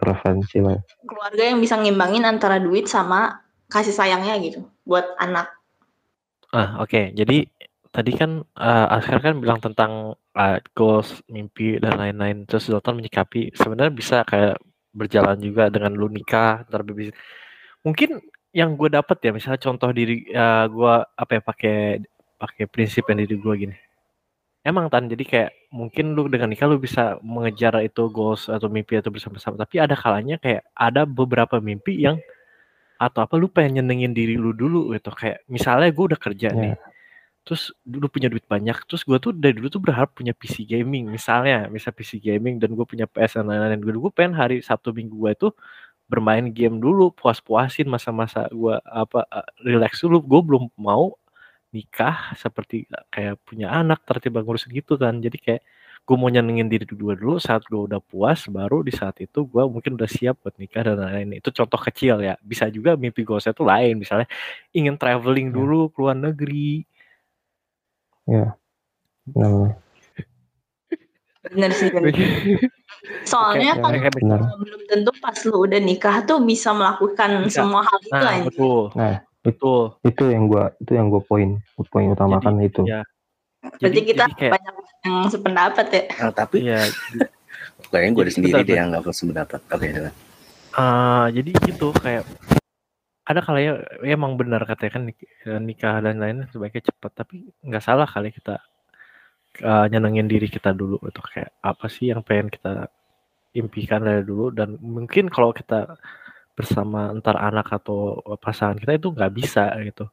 [1.04, 5.52] keluarga yang bisa ngimbangin antara duit sama kasih sayangnya gitu buat anak.
[6.56, 7.12] Ah, oke.
[7.12, 7.52] Jadi
[7.96, 12.44] tadi kan eh, Askar kan bilang tentang eh, goals, mimpi dan lain-lain.
[12.44, 14.60] Terus Zoltan menyikapi sebenarnya bisa kayak
[14.92, 17.16] berjalan juga dengan lu nikah, ntar bebis.
[17.88, 18.20] Mungkin
[18.52, 21.78] yang gue dapet ya, misalnya contoh diri eh, gue apa ya pakai
[22.36, 23.78] pakai prinsip yang diri gue gini.
[24.66, 28.98] Emang tan, jadi kayak mungkin lu dengan nikah lu bisa mengejar itu goals atau mimpi
[28.98, 29.62] atau bersama-sama.
[29.62, 32.18] Tapi ada kalanya kayak ada beberapa mimpi yang
[32.98, 36.56] atau apa lu pengen nyenengin diri lu dulu gitu kayak misalnya gue udah kerja Ya.
[36.56, 36.74] nih
[37.46, 41.06] terus dulu punya duit banyak terus gue tuh dari dulu tuh berharap punya PC gaming
[41.14, 43.80] misalnya misal PC gaming dan gue punya PS dan lain-lain.
[43.86, 45.48] Gue gue pengen hari Sabtu Minggu gue itu
[46.12, 50.18] bermain game dulu puas-puasin masa-masa gue apa eh, relax dulu.
[50.26, 51.14] Gue belum mau
[51.76, 55.20] nikah seperti kayak punya anak tertiba ngurus gitu kan.
[55.22, 55.62] Jadi kayak
[56.06, 59.64] gue mau nyenengin diri dua dulu saat gue udah puas baru di saat itu gue
[59.66, 61.42] mungkin udah siap buat nikah dan lain-lain.
[61.42, 62.34] Itu contoh kecil ya.
[62.46, 64.28] Bisa juga mimpi gue tuh lain misalnya
[64.74, 65.56] ingin traveling Ya.
[65.58, 66.18] dulu ke luar
[68.26, 68.52] negeri
[69.26, 69.74] Benar.
[71.46, 72.14] Bener sih bener.
[73.22, 74.40] Soalnya kan kayak- Benar.
[74.58, 77.62] belum tentu pas lu udah nikah tuh bisa melakukan Bisa.
[77.62, 78.46] semua hal itu nah anjing.
[78.50, 81.58] betul Nah, betul itu yang gua itu yang gua poin
[81.90, 82.82] poin utamakan itu.
[82.86, 83.06] ya
[83.66, 86.02] Berarti jadi, kita jadi kayak banyak yang sependapat ya.
[86.18, 86.82] Ah, tapi ya
[87.90, 89.60] kayaknya gue Jadi, sendiri deh yang gak sependapat.
[89.70, 90.14] Oke, silakan.
[90.72, 92.26] Ah, jadi gitu kayak
[93.26, 93.74] ada kali ya
[94.06, 98.30] ya emang benar katanya kan eh, nikah dan lain-lain sebaiknya cepat tapi nggak salah kali
[98.38, 98.62] kita
[99.70, 102.90] eh, nyenengin diri kita dulu itu kayak apa sih yang pengen kita
[103.56, 104.52] impikan dari dulu.
[104.54, 105.96] Dan mungkin kalau kita
[106.58, 110.06] bersama antar anak atau pasangan kita itu nggak bisa gitu.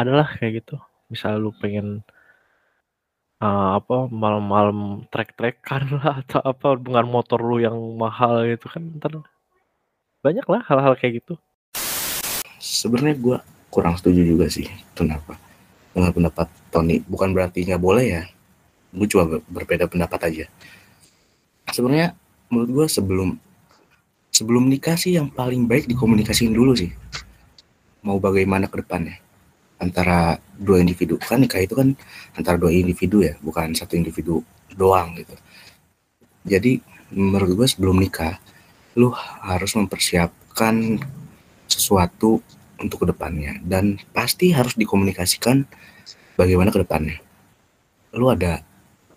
[0.00, 0.76] Adalah kayak gitu.
[1.12, 2.02] Misal lu pengen
[3.44, 4.78] eh, apa malam-malam
[5.12, 9.12] trek-trekan lah atau apa dengan motor lu yang mahal gitu kan ntar
[10.24, 11.34] banyak lah hal-hal kayak gitu
[12.66, 13.38] Sebenarnya gue
[13.70, 14.66] kurang setuju juga sih.
[14.98, 15.38] Kenapa?
[15.94, 16.98] Dengan pendapat Tony.
[17.06, 18.22] Bukan berarti nggak boleh ya.
[18.90, 20.44] Gue cuma ber- berbeda pendapat aja.
[21.70, 22.18] Sebenarnya
[22.50, 23.38] menurut gue sebelum
[24.34, 26.90] sebelum nikah sih yang paling baik dikomunikasiin dulu sih.
[28.02, 29.22] Mau bagaimana ke depannya
[29.78, 31.16] antara dua individu.
[31.22, 31.94] Kan nikah itu kan
[32.34, 34.42] antara dua individu ya, bukan satu individu
[34.74, 35.34] doang gitu.
[36.46, 36.82] Jadi
[37.14, 38.38] menurut gue sebelum nikah
[38.96, 39.12] lu
[39.44, 41.00] harus mempersiapkan
[41.68, 42.40] sesuatu
[42.80, 45.64] untuk ke depannya dan pasti harus dikomunikasikan
[46.36, 47.18] bagaimana ke depannya.
[48.12, 48.60] Lu ada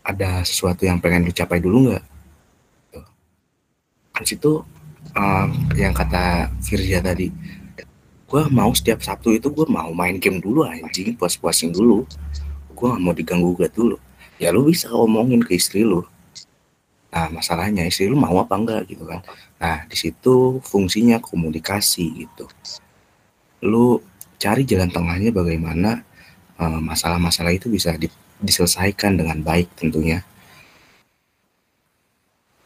[0.03, 2.03] ada sesuatu yang pengen lu capai dulu nggak?
[4.15, 4.63] Kan situ
[5.15, 7.31] um, yang kata Firja tadi,
[8.27, 12.03] gue mau setiap Sabtu itu gue mau main game dulu anjing, puas-puasin dulu.
[12.75, 13.99] Gue gak mau diganggu gugat dulu.
[14.39, 16.07] Ya lu bisa ngomongin ke istri lu.
[17.11, 19.19] Nah masalahnya istri lu mau apa enggak gitu kan.
[19.59, 22.47] Nah, di situ fungsinya komunikasi gitu.
[23.63, 23.99] Lu
[24.39, 26.03] cari jalan tengahnya bagaimana
[26.59, 30.23] eh, masalah-masalah itu bisa di- diselesaikan dengan baik tentunya.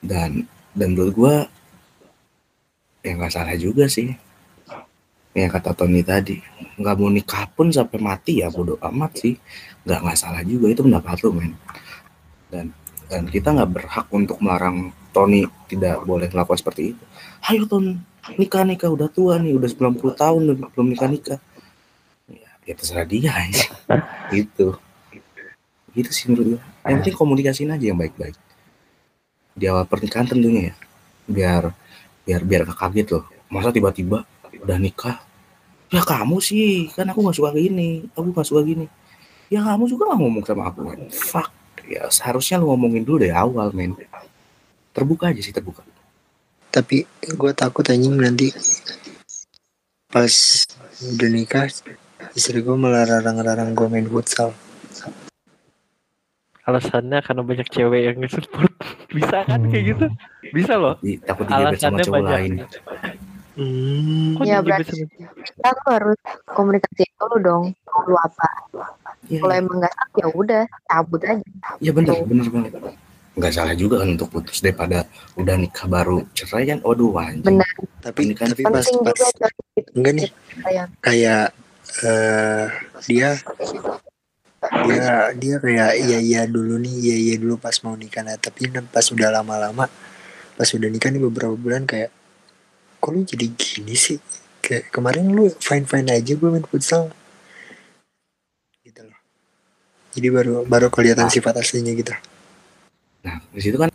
[0.03, 1.35] Dan dan menurut gua
[3.03, 4.13] ya nggak salah juga sih.
[5.33, 6.37] Yang kata Tony tadi,
[6.77, 9.33] nggak mau nikah pun sampai mati ya bodoh amat sih.
[9.81, 11.53] Nggak nggak salah juga itu pendapat lu men.
[12.53, 12.69] Dan
[13.09, 17.03] dan kita nggak berhak untuk melarang Tony tidak boleh melakukan seperti itu.
[17.49, 18.01] Ayo Ton,
[18.39, 21.39] nikah nikah udah tua nih, udah 90 tahun udah belum nikah nikah.
[22.31, 23.67] Ya, ya terserah dia aja.
[24.31, 24.77] gitu.
[25.93, 26.61] Gitu sih menurut gue.
[26.89, 28.35] Yang penting komunikasiin aja yang baik-baik.
[29.53, 30.75] Di awal pernikahan tentunya ya.
[31.29, 31.63] Biar
[32.25, 33.25] biar biar gak kaget loh.
[33.51, 34.25] Masa tiba-tiba
[34.63, 35.21] udah nikah.
[35.93, 38.09] Ya kamu sih, kan aku gak suka gini.
[38.17, 38.89] Aku gak suka gini.
[39.53, 40.81] Ya kamu juga gak ngomong sama aku.
[40.89, 41.11] Men.
[41.13, 41.53] Fuck.
[41.85, 43.93] Ya seharusnya lu ngomongin dulu dari awal men.
[44.95, 45.85] Terbuka aja sih terbuka.
[46.73, 48.49] Tapi gue takut anjing nanti
[50.09, 50.33] pas
[51.05, 51.69] udah nikah
[52.33, 54.49] istri gue malah larang-larang gue main futsal.
[56.63, 58.71] alasannya karena banyak cewek yang nge-support
[59.13, 60.05] bisa kan kayak gitu
[60.49, 62.51] bisa loh takut sama alasannya cowok banyak lain.
[63.53, 64.33] Hmm.
[64.33, 65.03] Kok Ya, berarti-
[65.59, 67.63] sama- tuh harus komunikasi dulu dong
[68.07, 68.47] lu apa
[69.23, 69.59] Iya, kalau iya.
[69.59, 71.43] emang nggak ya udah cabut aja
[71.79, 72.71] Iya bener, bener banget.
[73.33, 76.79] Nggak salah juga kan untuk putus daripada udah nikah baru cerai kan.
[76.85, 77.41] Waduh anjing.
[77.57, 77.69] benar.
[77.99, 79.89] Tapi Ini kan tapi pas pas gitu.
[79.97, 80.29] enggak nih.
[81.01, 81.49] kayak
[82.05, 82.65] eh
[83.09, 83.29] dia
[84.85, 88.21] dia dia kayak iya iya dulu nih iya iya dulu pas mau nikah.
[88.21, 89.89] Nah tapi nan- pas udah lama-lama
[90.53, 92.13] pas udah nikah nih beberapa bulan kayak
[93.01, 94.21] kok lu jadi gini sih?
[94.61, 97.09] Kayak kemarin lu fine fine aja gue main futsal.
[98.85, 99.17] Gitu loh.
[100.13, 102.13] Jadi baru baru kelihatan sifat aslinya gitu
[103.23, 103.89] Nah, di situ kan,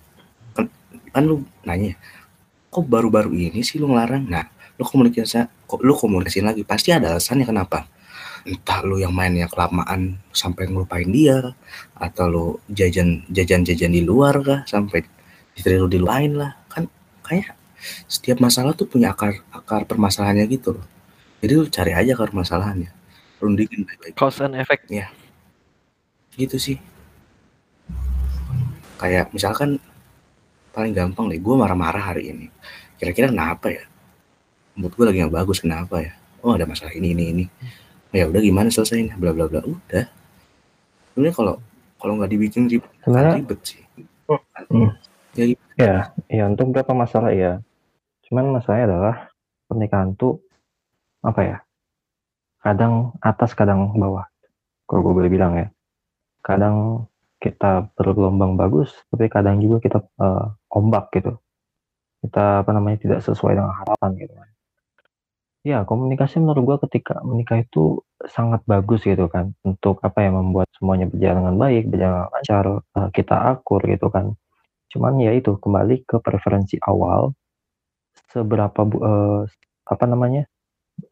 [0.57, 0.67] kan
[1.13, 1.95] kan lu nanya,
[2.73, 4.25] kok baru-baru ini sih lu ngelarang?
[4.25, 4.49] Nah,
[4.81, 7.85] lu komunikasi kok lu komunikasiin lagi pasti ada alasannya kenapa.
[8.49, 11.53] Entah lu yang mainnya kelamaan sampai ngelupain dia
[11.93, 15.05] atau lu jajan jajan jajan di luar kah sampai
[15.53, 16.57] istri lu dilupain lah.
[16.73, 16.89] Kan
[17.21, 17.53] kayak
[18.09, 20.87] setiap masalah tuh punya akar akar permasalahannya gitu loh.
[21.45, 22.91] Jadi lu cari aja akar masalahnya.
[23.39, 24.91] Rundingin baik-baik Cause and effect.
[26.39, 26.79] gitu sih
[28.99, 29.79] kayak misalkan
[30.71, 32.47] paling gampang deh gue marah-marah hari ini
[32.99, 33.85] kira-kira kenapa ya
[34.75, 37.45] mood gue lagi nggak bagus kenapa ya oh ada masalah ini ini ini
[38.11, 40.05] ya udah gimana selesainya bla bla bla udah
[41.15, 41.55] sebenarnya kalau
[41.99, 43.83] kalau nggak dibikin ribet Sebenarnya- ribet sih
[44.69, 44.93] Hmm.
[45.33, 45.97] ya Ya,
[46.29, 47.63] ya untuk beberapa masalah ya.
[48.27, 49.17] Cuman masalahnya adalah
[49.65, 50.43] pernikahan tuh
[51.23, 51.57] apa ya?
[52.61, 54.27] Kadang atas, kadang bawah.
[54.85, 55.71] Kalau gue boleh bilang ya.
[56.43, 57.07] Kadang
[57.39, 61.39] kita bergelombang bagus, tapi kadang juga kita eh, ombak gitu.
[62.23, 64.49] Kita apa namanya tidak sesuai dengan harapan gitu kan.
[65.67, 70.67] Ya, komunikasi menurut gue ketika menikah itu sangat bagus gitu kan untuk apa ya membuat
[70.75, 72.65] semuanya berjalan dengan baik, berjalan lancar,
[72.99, 74.35] eh, kita akur gitu kan.
[74.91, 77.35] Cuman ya itu kembali ke preferensi awal
[78.33, 79.43] seberapa eh,
[79.87, 80.43] apa namanya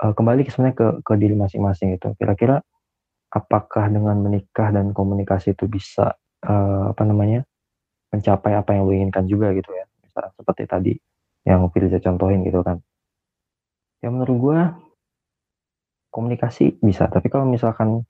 [0.03, 2.09] eh, kembali ke sebenarnya ke ke diri masing-masing itu.
[2.19, 2.63] Kira-kira
[3.37, 7.45] apakah dengan menikah dan komunikasi itu bisa eh, apa namanya
[8.09, 9.85] mencapai apa yang lo inginkan juga gitu ya.
[10.01, 10.93] Misalnya seperti tadi
[11.45, 12.81] yang Firza contohin gitu kan.
[14.01, 14.59] Ya menurut gua
[16.09, 18.09] komunikasi bisa, tapi kalau misalkan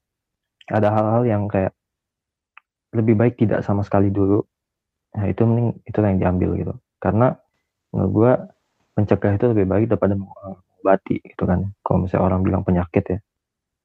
[0.71, 1.75] ada hal-hal yang kayak
[2.95, 4.47] lebih baik tidak sama sekali dulu
[5.17, 6.75] Nah itu mending itu yang diambil gitu.
[7.01, 7.33] Karena
[7.91, 8.33] menurut gua
[8.97, 11.73] mencegah itu lebih baik daripada mengobati gitu kan.
[11.81, 13.19] Kalau misalnya orang bilang penyakit ya.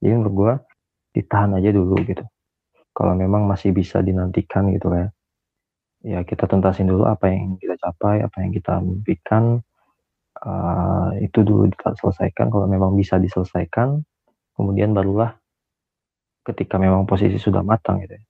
[0.04, 0.52] Jadi menurut gua
[1.12, 2.24] ditahan aja dulu gitu.
[2.92, 5.08] Kalau memang masih bisa dinantikan gitu ya.
[6.02, 9.62] Ya kita tuntasin dulu apa yang kita capai, apa yang kita mimpikan.
[10.42, 12.50] Eh, itu dulu kita selesaikan.
[12.50, 14.02] Kalau memang bisa diselesaikan,
[14.58, 15.38] kemudian barulah
[16.42, 18.22] ketika memang posisi sudah matang gitu ya.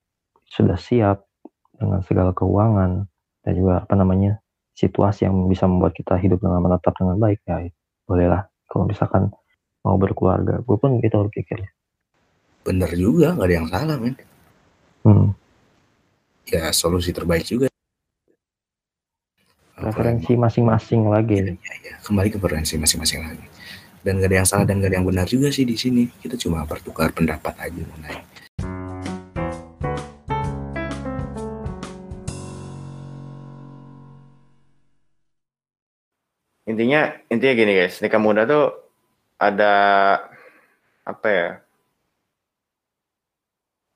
[0.44, 1.24] Sudah siap
[1.72, 3.08] dengan segala keuangan
[3.42, 4.38] dan juga apa namanya
[4.72, 7.68] situasi yang bisa membuat kita hidup dengan menetap dengan baik ya
[8.06, 9.28] bolehlah kalau misalkan
[9.84, 11.68] mau berkeluarga gue pun gitu berpikirnya
[12.62, 14.14] bener juga nggak ada yang salah men.
[15.02, 15.34] Hmm.
[16.46, 17.66] ya solusi terbaik juga.
[19.74, 21.42] Kalau preferensi masing-masing lagi.
[21.42, 21.94] Ya, ya, ya.
[22.06, 23.46] kembali ke preferensi masing-masing lagi.
[24.02, 26.06] Dan gak ada yang salah dan gak ada yang benar juga sih di sini.
[26.06, 28.32] Kita cuma bertukar pendapat aja mengenai
[36.72, 38.00] intinya intinya gini guys.
[38.00, 38.72] Nikah muda tuh
[39.36, 39.74] ada
[41.02, 41.48] apa ya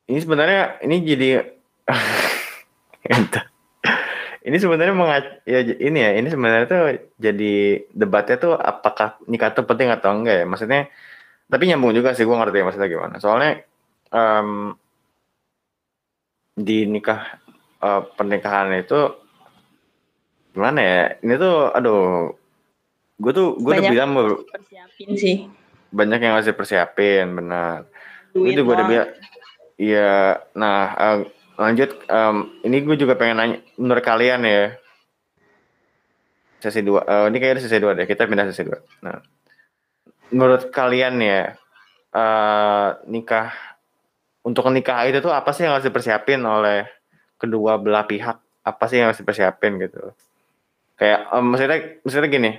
[0.06, 1.28] ini sebenarnya ini jadi
[3.14, 3.46] Entah.
[4.46, 6.82] ini sebenarnya mengac ya ini ya ini sebenarnya tuh
[7.18, 10.46] jadi debatnya tuh apakah nikah tuh penting atau enggak ya?
[10.46, 10.80] Maksudnya
[11.50, 13.18] tapi nyambung juga sih gue ngerti maksudnya gimana.
[13.18, 13.62] Soalnya
[14.14, 14.74] em,
[16.54, 17.42] di nikah
[17.82, 19.18] eh, pernikahan itu
[20.54, 21.02] gimana ya?
[21.22, 22.30] Ini tuh aduh
[23.18, 23.94] gue tuh gue udah Banyak.
[23.94, 24.10] bilang
[24.46, 25.36] persiapin sih.
[25.90, 27.86] Banyak yang harus dipersiapin benar.
[28.30, 29.10] Itu gue udah bilang
[29.76, 31.18] iya nah eh,
[31.56, 32.36] lanjut em,
[32.68, 34.76] ini gue juga pengen nanya menurut kalian ya.
[36.60, 38.80] Sesi dua eh, ini kayaknya sesi dua deh kita pindah sesi dua.
[39.04, 39.20] Nah
[40.32, 41.56] menurut kalian ya
[42.12, 43.52] eh, nikah
[44.44, 46.88] untuk nikah itu tuh apa sih yang harus dipersiapin oleh
[47.36, 48.36] kedua belah pihak?
[48.66, 50.12] Apa sih yang harus dipersiapin gitu?
[50.96, 52.52] Kayak em, maksudnya maksudnya gini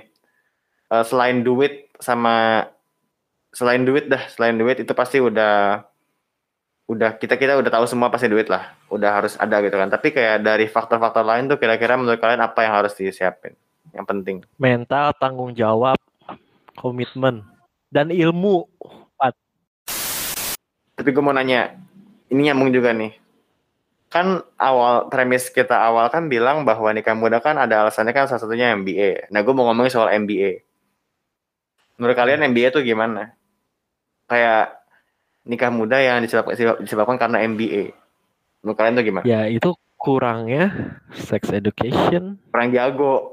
[0.90, 2.66] eh, selain duit sama
[3.50, 5.82] selain duit dah selain duit itu pasti udah
[6.88, 8.72] udah kita kita udah tahu semua pasti duit lah.
[8.88, 9.92] Udah harus ada gitu kan.
[9.92, 13.52] Tapi kayak dari faktor-faktor lain tuh kira-kira menurut kalian apa yang harus disiapin?
[13.92, 14.36] Yang penting.
[14.56, 16.00] Mental, tanggung jawab,
[16.74, 17.44] komitmen,
[17.92, 18.64] dan ilmu.
[20.98, 21.78] tapi gue mau nanya
[22.26, 23.14] ini nyambung juga nih.
[24.10, 28.40] Kan awal premis kita awal kan bilang bahwa nikah muda kan ada alasannya kan salah
[28.40, 30.64] satunya MBA nah gue mau ngomongin soal MBA
[31.98, 33.34] menurut kalian MBA tuh gimana?
[34.30, 34.77] Kayak
[35.48, 37.96] nikah muda yang disebabkan, disebabkan karena MBA
[38.60, 39.24] menurut kalian tuh gimana?
[39.24, 42.36] Ya itu kurangnya sex education.
[42.52, 43.32] kurang jago.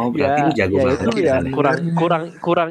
[0.00, 2.70] Oh berarti ya, lu jago ya banget itu ya kurang kurang kurang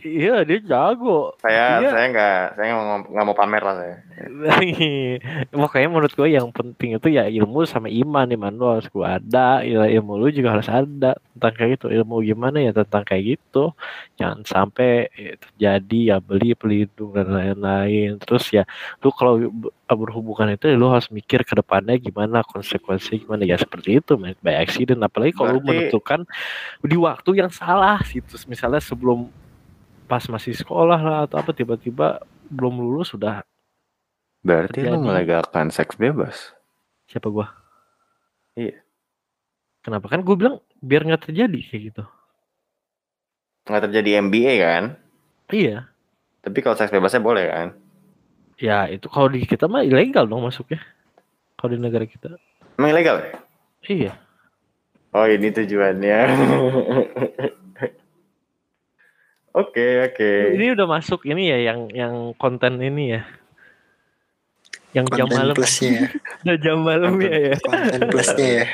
[0.00, 1.36] Iya dia jago.
[1.38, 1.90] Saya Iya.
[1.92, 2.70] saya nggak saya
[3.06, 3.96] nggak mau pamer lah saya.
[5.54, 9.62] Makanya menurut gue yang penting itu ya ilmu sama iman iman lu harus gue ada.
[9.62, 11.14] Ya, ilmu lu juga harus ada.
[11.34, 13.74] Tentang kayak gitu ilmu gimana ya tentang kayak gitu.
[14.16, 18.18] Jangan sampai ya, terjadi ya beli pelindung dan lain-lain.
[18.18, 18.62] Terus ya
[19.02, 23.44] lu kalau ber- berhubungan itu lu harus mikir ke depannya gimana konsekuensi gimana.
[23.44, 24.98] Ya seperti itu by accident.
[25.00, 26.20] Apalagi kalau lu Berarti- menentukan
[26.82, 29.28] di waktu yang salah gitu misalnya sebelum
[30.04, 33.40] pas masih sekolah lah atau apa tiba-tiba belum lulus sudah
[34.44, 36.52] Berarti lu melegalkan seks bebas.
[37.04, 37.48] siapa gua
[38.54, 38.80] Iya.
[39.80, 42.04] kenapa kan gue bilang biar nggak terjadi kayak gitu
[43.64, 44.84] Nggak terjadi MBA kan?
[45.48, 45.88] iya
[46.40, 47.68] Tapi kalau seks bebasnya boleh kan?
[48.54, 50.78] ya itu kalau di kita mah ilegal dong masuknya
[51.56, 52.36] kalau di negara kita
[52.76, 53.32] Emang ilegal ya?
[53.88, 54.12] iya
[55.14, 56.18] Oh ini tujuannya.
[59.54, 60.30] Oke oke.
[60.58, 63.22] ini udah masuk ini ya yang yang konten ini ya
[64.94, 66.10] yang jam konten malam plusnya
[66.42, 68.66] udah jam malam ya ya konten plusnya ya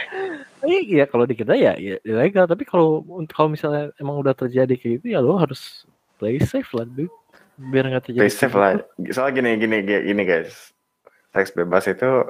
[0.68, 4.72] iya kalau di kita ya, ya ilegal tapi kalau untuk kalau misalnya emang udah terjadi
[4.76, 5.84] kayak gitu ya lo harus
[6.16, 7.12] play safe lah dude
[7.60, 8.80] biar nggak terjadi Play safe lah.
[9.12, 10.72] Soalnya gini gini gini gini, guys.
[11.36, 12.24] Seks bebas itu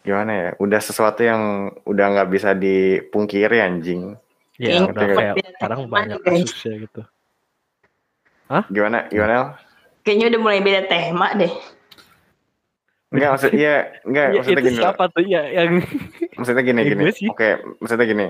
[0.00, 0.48] gimana ya?
[0.56, 4.16] Udah sesuatu yang udah nggak bisa dipungkiri anjing.
[4.56, 6.46] Ya udah kayak sekarang banyak guys.
[6.50, 7.02] kasusnya gitu
[8.70, 9.32] Gimana gimana?
[9.34, 9.46] El?
[10.04, 11.50] Kayaknya udah mulai beda tema deh.
[13.08, 13.74] Enggak maksud iya
[14.04, 14.78] enggak ya, maksudnya gini.
[14.78, 15.80] siapa tuh ya yang
[16.36, 17.02] Maksudnya gini Ya, gini.
[17.30, 17.48] Oke,
[17.80, 18.26] maksudnya gini.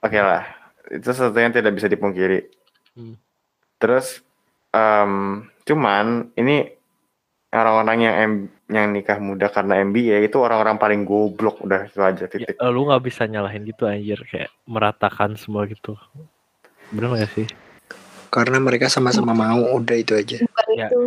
[0.00, 0.42] Oke lah.
[0.88, 2.48] Itu sesuatu yang tidak bisa dipungkiri.
[2.96, 3.14] Hmm.
[3.76, 4.24] Terus
[4.72, 6.72] em, cuman ini
[7.52, 12.24] orang-orang yang M- yang nikah muda karena MBA itu orang-orang paling goblok udah itu aja
[12.24, 12.56] ya, titik.
[12.60, 15.96] lu nggak bisa nyalahin gitu anjir kayak meratakan semua gitu
[16.88, 17.48] bener gak sih
[18.28, 20.86] karena mereka sama-sama mau udah itu aja Bukan Ya.
[20.86, 21.00] itu.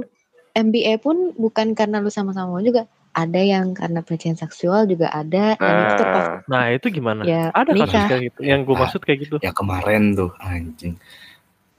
[0.51, 2.83] MBA pun bukan karena lu sama-sama mau juga.
[3.11, 5.53] Ada yang karena pelecehan seksual juga ada.
[5.53, 8.07] Dan itu terpaksa Nah, nah itu gimana ya ada kasus nikah.
[8.09, 8.79] kayak gitu yang gue Ah.
[8.81, 10.95] maksud kayak gitu Ya kemarin tuh anjing.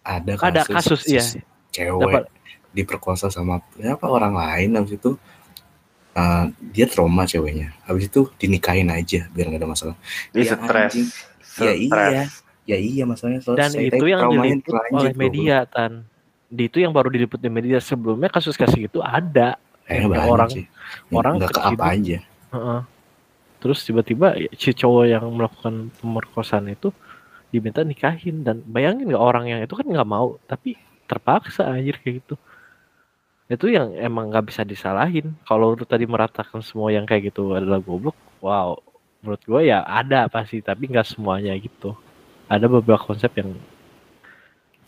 [0.00, 1.24] Ada kasus, Ada kasus, iya.
[1.68, 2.28] cewek Dapat-
[2.70, 5.18] diperkosa sama apa orang lain habis itu
[6.12, 7.72] eh, dia trauma ceweknya.
[7.82, 9.96] Habis itu dinikahin aja biar nggak ada masalah.
[10.30, 10.92] dia Ya, stres.
[11.56, 12.24] Ya iya.
[12.62, 13.58] Ya iya masalahnya selesai.
[13.58, 15.18] dan itu yang diliput oleh bro.
[15.18, 16.06] media tan
[16.46, 20.30] di itu yang baru diliput di media sebelumnya kasus kasus itu ada Kayaknya Yang banyak
[20.30, 20.64] orang- sih.
[21.10, 22.18] orang nggak ke apa aja.
[22.52, 22.80] Heeh.
[23.58, 26.90] terus tiba-tiba ya, si cowok yang melakukan pemerkosaan itu
[27.48, 32.22] diminta nikahin dan bayangin nggak orang yang itu kan nggak mau tapi terpaksa anjir kayak
[32.22, 32.34] gitu
[33.52, 35.36] itu yang emang nggak bisa disalahin.
[35.44, 38.80] Kalau lu tadi meratakan semua yang kayak gitu adalah goblok wow.
[39.20, 41.92] Menurut gue ya ada pasti tapi nggak semuanya gitu.
[42.48, 43.52] Ada beberapa konsep yang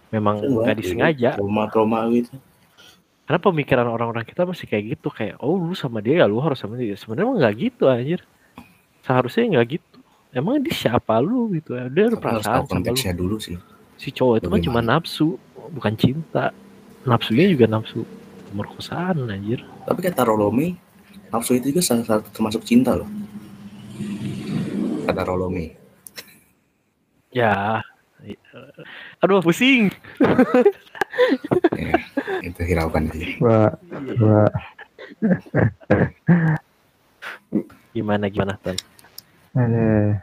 [0.08, 1.36] memang nggak disengaja.
[1.36, 2.32] Trauma-trauma gitu.
[3.24, 6.60] karena pemikiran orang-orang kita masih kayak gitu kayak oh lu sama dia ya lu harus
[6.60, 6.96] sama dia.
[6.96, 8.20] Sebenarnya nggak gitu anjir.
[9.04, 9.98] Seharusnya nggak gitu.
[10.34, 11.72] Emang dia siapa lu gitu?
[11.72, 12.72] Ya dia ada harus perasaan tahu sama lu.
[12.72, 13.56] konteksnya dulu sih.
[13.94, 15.38] si cowok itu mah cuma nafsu
[15.72, 16.52] bukan cinta.
[17.04, 18.04] Nafsunya juga nafsu
[18.55, 20.78] pemerkosaan anjir Tapi kata Rolome,
[21.34, 23.11] nafsu itu juga salah satu termasuk cinta loh.
[25.11, 25.74] Kata Rolome.
[27.34, 27.82] ya
[29.18, 29.90] aduh pusing
[31.74, 31.92] ya,
[32.40, 33.26] itu hiraukan aja.
[33.42, 33.61] Gua,
[34.16, 34.42] gua
[37.90, 38.78] gimana gimana tan
[39.55, 40.18] ada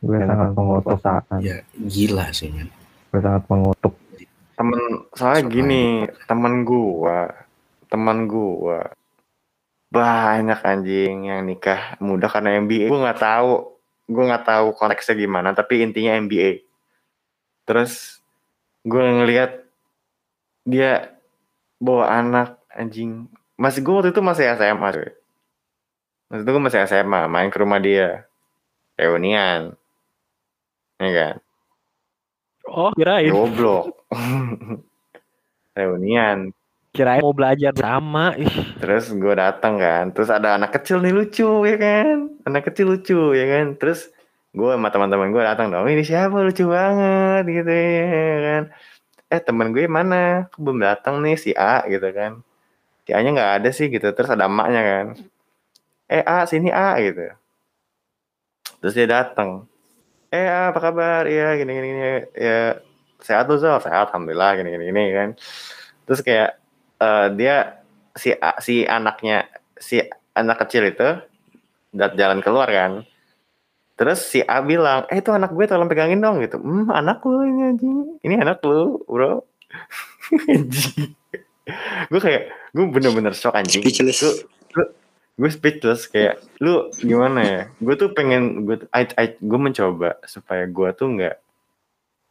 [0.00, 2.68] gue sangat mengutuk saat Ya gila sih men.
[3.12, 3.96] gue sangat mengutuk
[4.60, 4.80] Temen
[5.16, 5.84] soalnya Sok gini,
[6.28, 7.32] temen gua,
[7.90, 8.94] temen gua
[9.90, 12.86] banyak anjing yang nikah muda karena MBA.
[12.86, 13.50] Gua nggak tahu,
[14.06, 16.62] gua nggak tahu konteksnya gimana, tapi intinya MBA.
[17.66, 18.22] Terus
[18.86, 19.66] gua ngelihat
[20.62, 21.18] dia
[21.82, 23.26] bawa anak anjing.
[23.58, 25.10] Masih gua waktu itu masih SMA, cuy.
[26.30, 28.24] Maksud itu gua masih SMA, main ke rumah dia.
[28.94, 29.74] Reunian.
[31.00, 31.36] Ya kan?
[32.70, 33.98] oh kirain Goblok.
[35.76, 36.54] Reunian.
[37.00, 40.12] Kirain mau belajar sama ih Terus gue datang kan.
[40.12, 42.32] Terus ada anak kecil nih lucu ya kan.
[42.44, 43.76] Anak kecil lucu ya kan.
[43.80, 44.12] Terus
[44.52, 45.88] gue sama teman-teman gue datang dong.
[45.88, 48.62] Ini siapa lucu banget gitu ya kan.
[49.32, 50.48] Eh temen gue mana?
[50.52, 52.44] Kok belum datang nih si A gitu kan.
[53.04, 54.08] Si A nya nggak ada sih gitu.
[54.12, 55.06] Terus ada emaknya kan.
[56.08, 57.32] Eh A sini A gitu.
[58.80, 59.64] Terus dia datang.
[60.28, 61.24] Eh A, apa kabar?
[61.24, 62.00] Iya gini gini gini.
[62.36, 62.80] Ya
[63.24, 63.60] sehat tuh.
[63.60, 65.28] Sehat alhamdulillah gini gini gini kan.
[66.08, 66.59] Terus kayak
[67.00, 67.56] eh, dia
[68.12, 68.30] si
[68.60, 69.98] si anaknya si
[70.32, 71.08] anak kecil itu
[71.90, 73.02] dat jalan keluar kan.
[73.96, 76.56] Terus si A bilang eh itu anak gue tolong pegangin dong gitu.
[76.56, 77.98] Hmm anak lu ini anjing.
[78.22, 79.44] Ini anak lu bro.
[82.10, 83.82] Gue kayak gue bener-bener shock anjing.
[83.84, 84.18] Speechless.
[84.18, 84.38] Gue-
[84.74, 84.90] gue-
[85.38, 87.62] gue speechless kayak lu gimana ya?
[87.78, 91.36] Gue tuh pengen gue I, I- gue mencoba supaya gue tuh nggak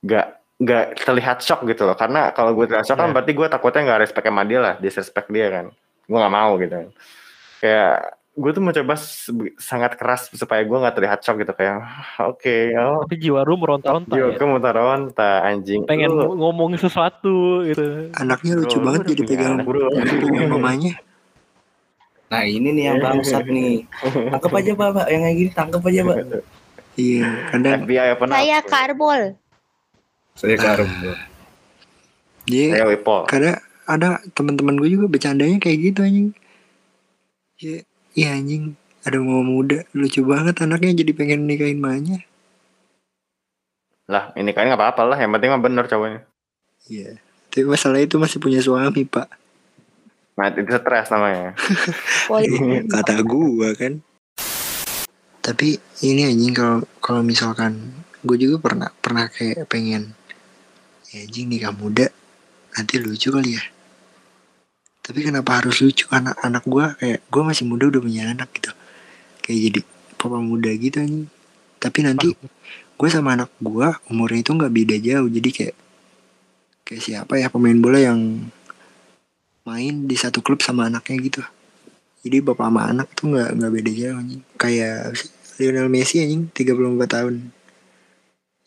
[0.03, 0.27] nggak
[0.59, 3.15] nggak terlihat shock gitu loh karena kalau gue terlihat shock kan Iya.
[3.15, 5.65] berarti gue takutnya nggak respect sama dia lah disrespect dia kan
[6.03, 6.87] gue nggak mau gitu kan
[7.59, 7.93] kayak
[8.31, 8.95] gue tuh mencoba
[9.57, 13.55] sangat keras supaya gue nggak terlihat shock gitu kayak "Ah, oke oh Tapi jiwa lu
[13.55, 14.35] meronta-onta Yo, ya.
[14.35, 14.95] gue mau taruh
[15.41, 18.11] anjing Pengen Lu- ngomongin sesuatu gitu.
[18.15, 20.93] Anaknya lucu Bro, banget jadi pegang pegang mamanya.
[22.29, 23.89] Nah ini nih yang bangsat nih.
[24.29, 25.05] Tangkap aja pak, Pak.
[25.09, 26.17] yang kayak gini tangkap aja pak.
[26.93, 29.21] Iya, kadang FBI apa Saya karbol.
[30.39, 30.87] Saya karum.
[32.47, 36.29] dia saya Wipol kadang ada teman-teman gue juga bercandanya kayak gitu anjing.
[37.59, 37.83] Ya,
[38.15, 38.77] iya anjing.
[39.01, 42.23] Ada mama muda lucu banget anaknya jadi pengen nikahin mamanya.
[44.05, 46.25] lah ini kan nggak apa-apa lah yang penting mah bener cowoknya
[46.89, 47.21] Iya.
[47.49, 49.29] Tapi masalah itu masih punya suami, Pak.
[50.33, 51.53] nah itu stres namanya
[52.29, 52.87] Polisi.
[52.89, 54.01] Kata gua kan.
[55.41, 60.13] Tapi ini anjing kalau kalau misalkan gue juga pernah pernah kayak pengen
[61.13, 62.07] anjing nikah muda.
[62.77, 63.63] Nanti lucu kali ya.
[65.01, 66.05] Tapi kenapa harus lucu?
[66.13, 68.69] Anak-anak gua kayak gue masih muda udah punya anak gitu.
[69.41, 69.79] Kayak jadi
[70.21, 71.25] papa muda gitu anjing.
[71.81, 72.27] Tapi nanti
[72.93, 75.25] gue sama anak gua umurnya itu nggak beda jauh.
[75.25, 75.75] Jadi kayak
[76.85, 78.45] kayak siapa ya pemain bola yang
[79.65, 81.41] main di satu klub sama anaknya gitu.
[82.21, 84.43] Jadi bapak sama anak tuh nggak nggak beda jauh anjing.
[84.61, 85.17] Kayak
[85.57, 87.35] Lionel Messi anjing 34 tahun.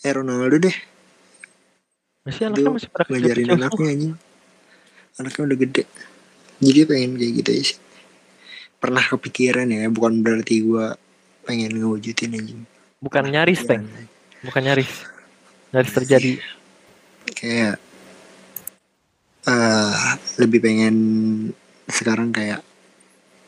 [0.03, 0.92] Eh Ronaldo deh
[2.23, 4.15] Masih anaknya masih pada ngajarin kecil-kecil anaknya anjing.
[5.19, 5.83] Anaknya udah gede.
[6.63, 7.79] Jadi pengen kayak gitu aja sih.
[8.79, 10.95] Pernah kepikiran ya bukan berarti gua
[11.43, 12.63] pengen ngewujudin anjing.
[13.03, 13.91] Bukan Pernah nyaris, Teng.
[14.47, 14.93] Bukan nyaris.
[15.75, 16.33] Nyaris terjadi.
[17.23, 17.79] kayak
[19.43, 19.99] eh
[20.39, 20.97] lebih pengen
[21.91, 22.63] sekarang kayak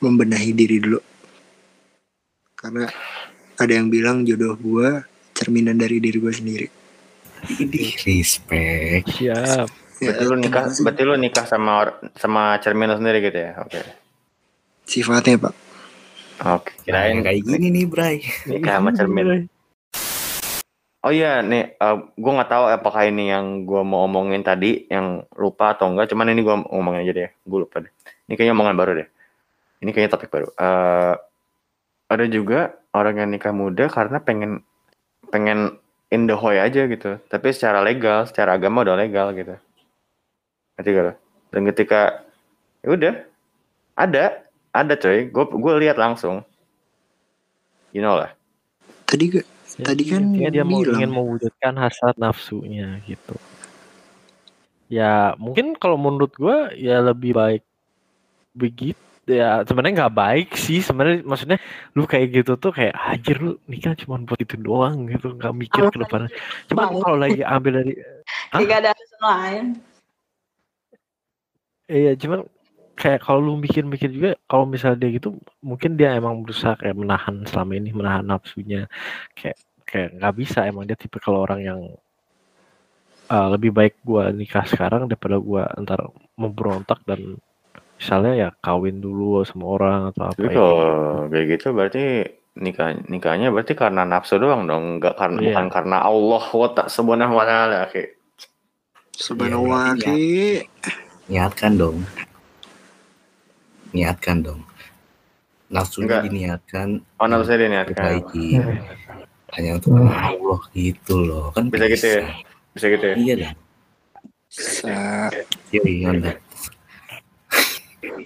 [0.03, 0.99] membenahi diri dulu.
[2.59, 2.91] Karena
[3.55, 6.74] ada yang bilang jodoh gua cerminan dari diri gua sendiri
[7.45, 9.05] Ini respect.
[9.14, 9.68] Siap.
[10.01, 13.53] ya, berarti lu nikah berarti lu nikah sama or- sama cermin lu sendiri gitu ya?
[13.61, 13.80] Oke.
[14.84, 15.55] Sifatnya pak.
[16.45, 18.16] Oke kirain Nah, kayak gini nih Bray.
[18.51, 19.47] nikah sama cermin.
[21.05, 21.76] Oh iya nih
[22.16, 26.09] gue nggak tahu apakah ini yang gue mau omongin tadi yang lupa atau enggak.
[26.09, 27.30] Cuman ini gue ngomongin aja deh.
[27.45, 27.92] Gue lupa deh.
[28.24, 29.09] Ini kayaknya omongan baru deh.
[29.84, 30.49] Ini kayaknya topik baru.
[30.57, 31.14] Eh,
[32.09, 34.64] ada juga orang yang nikah muda karena pengen
[35.28, 35.76] pengen
[36.15, 39.59] in the hoy aja gitu tapi secara legal secara agama udah legal gitu
[40.79, 41.12] gak lo?
[41.51, 42.01] dan ketika
[42.87, 43.15] ya udah
[43.99, 44.25] ada
[44.71, 46.47] ada coy gue gue lihat langsung
[47.91, 48.31] you know lah
[49.11, 49.43] tadi
[49.75, 51.03] Ya, Tadi kan intinya dia mau bilang.
[51.03, 53.35] ingin mewujudkan hasrat nafsunya gitu.
[54.87, 57.67] Ya mungkin kalau menurut gua ya lebih baik
[58.55, 61.59] begitu ya sebenarnya nggak baik sih sebenarnya maksudnya
[61.97, 65.83] lu kayak gitu tuh kayak anjir lu nikah cuma buat itu doang gitu nggak mikir
[65.89, 66.31] ke depannya
[66.68, 67.01] cuman Baik.
[67.01, 67.95] kalau lagi ambil dari
[68.53, 68.61] Hah?
[68.61, 69.66] Kayak gak ada alasan lain.
[71.89, 72.41] iya cuman
[72.95, 77.43] kayak kalau lu mikir-mikir juga kalau misalnya dia gitu mungkin dia emang berusaha kayak menahan
[77.45, 78.87] selama ini menahan nafsunya
[79.35, 81.81] kayak kayak nggak bisa emang dia tipe kalau orang yang
[83.29, 86.07] uh, lebih baik gua nikah sekarang daripada gua ntar
[86.39, 87.37] memberontak dan
[87.95, 90.55] misalnya ya kawin dulu sama orang atau apa Tapi ya.
[90.55, 90.78] kalau
[91.28, 92.05] kayak gitu berarti
[92.55, 95.47] nikah nikahnya berarti karena nafsu doang dong, nggak karena Iya.
[95.51, 97.86] bukan karena Allah wa ta subhanahu wa taala.
[97.86, 98.14] Oke.
[99.11, 100.22] subhanallah Iya, Ki.
[101.26, 102.03] Niatkan dong.
[103.90, 104.61] Niatkan dong.
[105.66, 106.22] Nafsunya Enggak.
[106.28, 107.95] diniatkan Oh, nafsu dia niatkan.
[107.95, 108.59] perbaiki.
[109.55, 111.55] Hanya untuk Allah gitu loh.
[111.55, 112.22] Kan Bisa gitu ya?
[112.74, 113.14] Bisa gitu ya?
[113.14, 113.57] Iya dong.
[114.51, 115.30] Sa-
[115.70, 116.36] Iya, mantap.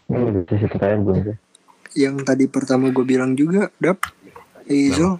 [0.08, 1.36] Ini udah sisi pertanyaan belum sih?
[1.96, 4.04] yang tadi pertama gue bilang juga dap
[4.68, 5.16] Izo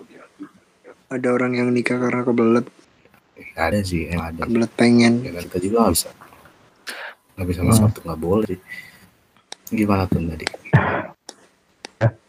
[1.08, 2.66] ada orang yang nikah karena kebelet
[3.58, 4.44] ada sih, emang ada.
[4.44, 6.10] kebelet pengen Ya kan kita juga nggak bisa.
[7.38, 8.60] Nggak bisa sama satu nggak boleh sih.
[9.74, 10.46] Gimana tuh tadi?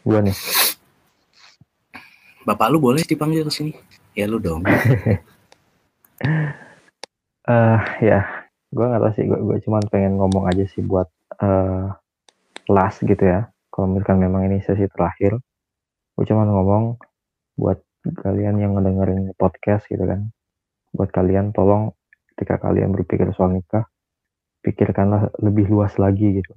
[0.06, 0.34] Gua nih.
[2.46, 3.74] Bapak lu boleh dipanggil ke sini?
[4.14, 4.62] Ya lu dong.
[7.50, 8.20] eh ya,
[8.70, 9.24] gua nggak tahu sih.
[9.26, 11.10] Gua cuman pengen ngomong aja sih buat
[11.42, 11.90] eh
[12.70, 13.50] last gitu ya.
[13.70, 15.38] Kalau misalkan memang ini sesi terakhir,
[16.14, 16.84] gua cuman ngomong
[17.58, 17.78] buat
[18.24, 20.30] kalian yang ngedengerin podcast gitu kan.
[20.94, 21.94] Buat kalian tolong
[22.34, 23.86] ketika kalian berpikir soal nikah,
[24.64, 26.54] pikirkanlah lebih luas lagi gitu.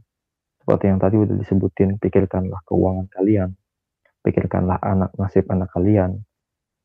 [0.64, 3.50] Seperti yang tadi udah disebutin, pikirkanlah keuangan kalian,
[4.24, 6.24] pikirkanlah anak nasib anak kalian,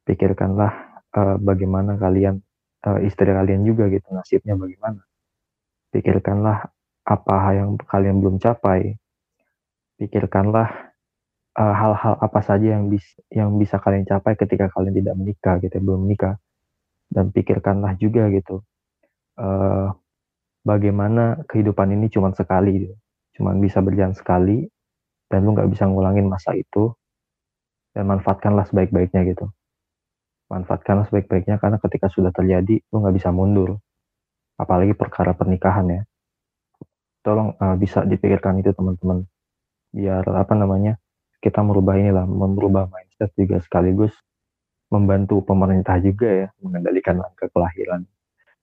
[0.02, 0.72] pikirkanlah
[1.14, 2.42] eh, bagaimana kalian
[2.84, 5.02] eh, istri kalian juga gitu nasibnya bagaimana.
[5.88, 6.68] pikirkanlah
[7.08, 8.92] apa yang kalian belum capai.
[9.98, 10.68] Pikirkanlah
[11.58, 15.76] eh, hal-hal apa saja yang bisa yang bisa kalian capai ketika kalian tidak menikah gitu,
[15.82, 16.38] belum menikah.
[17.10, 18.62] Dan pikirkanlah juga gitu.
[19.38, 19.88] eh,
[20.66, 22.96] bagaimana kehidupan ini cuma sekali gitu.
[23.38, 24.66] Cuman bisa berjalan sekali
[25.30, 26.90] dan lu nggak bisa ngulangin masa itu
[27.92, 29.52] dan manfaatkanlah sebaik-baiknya gitu
[30.48, 33.76] manfaatkanlah sebaik-baiknya karena ketika sudah terjadi lu nggak bisa mundur
[34.56, 36.02] apalagi perkara pernikahan ya
[37.20, 39.28] tolong uh, bisa dipikirkan itu teman-teman
[39.92, 41.00] biar apa namanya
[41.38, 44.12] kita merubah inilah merubah mindset juga sekaligus
[44.88, 48.04] membantu pemerintah juga ya mengendalikan angka kelahiran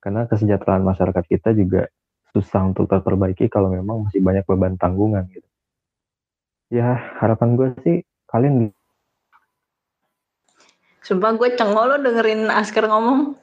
[0.01, 1.89] karena kesejahteraan masyarakat kita juga
[2.35, 5.47] susah untuk terperbaiki kalau memang masih banyak beban tanggungan gitu
[6.73, 7.97] ya harapan gue sih
[8.29, 8.73] kalian
[11.05, 13.37] Sumpah gue cengol lo dengerin Asker ngomong.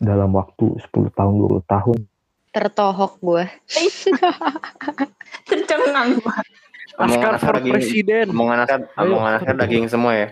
[0.00, 1.98] dalam waktu 10 tahun 20 tahun
[2.50, 3.44] Tertohok gue.
[5.48, 6.59] Tercengang banget.
[6.98, 8.26] Askar Askar for daging, presiden.
[8.34, 8.80] omongan Askar,
[9.38, 10.28] Askar daging semua ya.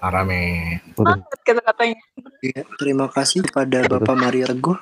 [0.00, 0.80] Parah men.
[0.96, 2.00] udah Kata-katanya.
[2.40, 4.80] Ya, terima kasih kepada Bapak Mario Teguh.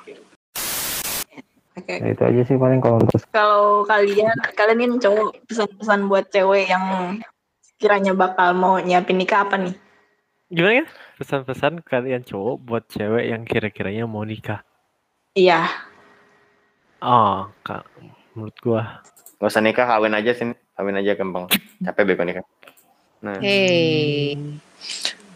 [1.79, 1.95] Oke.
[1.95, 6.67] ya itu aja sih paling kalau untuk Kalau kalian, kalian ini cowok pesan-pesan buat cewek
[6.67, 6.83] yang
[7.79, 9.75] kiranya bakal mau nyiapin nikah apa nih?
[10.51, 10.87] Gimana kan?
[11.23, 14.59] Pesan-pesan kalian cowok buat cewek yang kira-kiranya mau nikah.
[15.35, 15.71] Iya.
[16.99, 17.87] Oh, kak,
[18.35, 18.99] menurut gua
[19.39, 20.51] Gak usah nikah, kawin aja sini.
[20.79, 21.51] Kawin aja gampang.
[21.83, 22.47] Capek bego nikah.
[23.19, 24.39] Nah, Hei.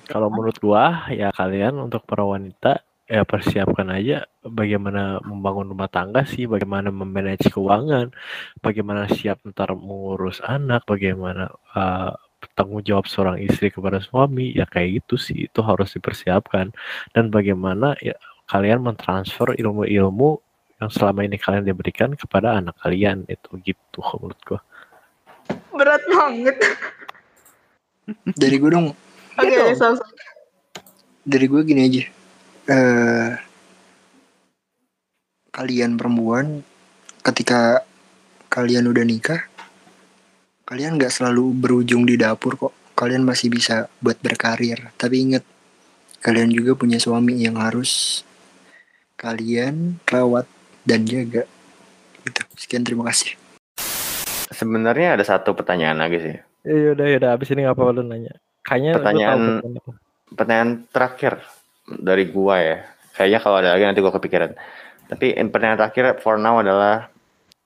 [0.07, 2.79] kalau menurut gua ya kalian untuk para wanita
[3.11, 8.15] ya persiapkan aja bagaimana membangun rumah tangga sih, bagaimana memanage keuangan,
[8.63, 12.15] bagaimana siap ntar mengurus anak, bagaimana uh,
[12.55, 16.71] tanggung jawab seorang istri kepada suami, ya kayak gitu sih itu harus dipersiapkan
[17.11, 18.15] dan bagaimana ya
[18.47, 20.39] kalian mentransfer ilmu-ilmu
[20.79, 24.63] yang selama ini kalian diberikan kepada anak kalian itu gitu menurut gua.
[25.73, 26.57] Berat banget.
[28.37, 28.93] Dari gue dong,
[29.39, 30.03] Oke, so, so.
[31.23, 32.03] dari gue gini aja.
[32.63, 33.31] eh
[35.53, 36.65] kalian perempuan,
[37.21, 37.85] ketika
[38.49, 39.45] kalian udah nikah,
[40.65, 42.73] kalian nggak selalu berujung di dapur kok.
[42.97, 44.93] Kalian masih bisa buat berkarir.
[44.97, 45.43] Tapi ingat,
[46.25, 48.21] kalian juga punya suami yang harus
[49.17, 50.49] kalian rawat
[50.85, 51.45] dan jaga.
[52.25, 52.41] Gitu.
[52.57, 53.42] Sekian terima kasih.
[54.53, 56.35] Sebenarnya ada satu pertanyaan lagi sih.
[56.63, 58.33] Ya udah ya udah abis ini nggak apa-apa lu nanya.
[58.63, 59.61] Kayaknya tahu Pertanyaan-
[60.31, 60.89] pertanyaan apa.
[60.89, 61.33] Terakhir
[61.89, 62.77] dari gua ya.
[63.13, 64.55] Kayaknya kalau ada lagi nanti gua kepikiran.
[65.11, 67.11] Tapi yang pertanyaan terakhir for now adalah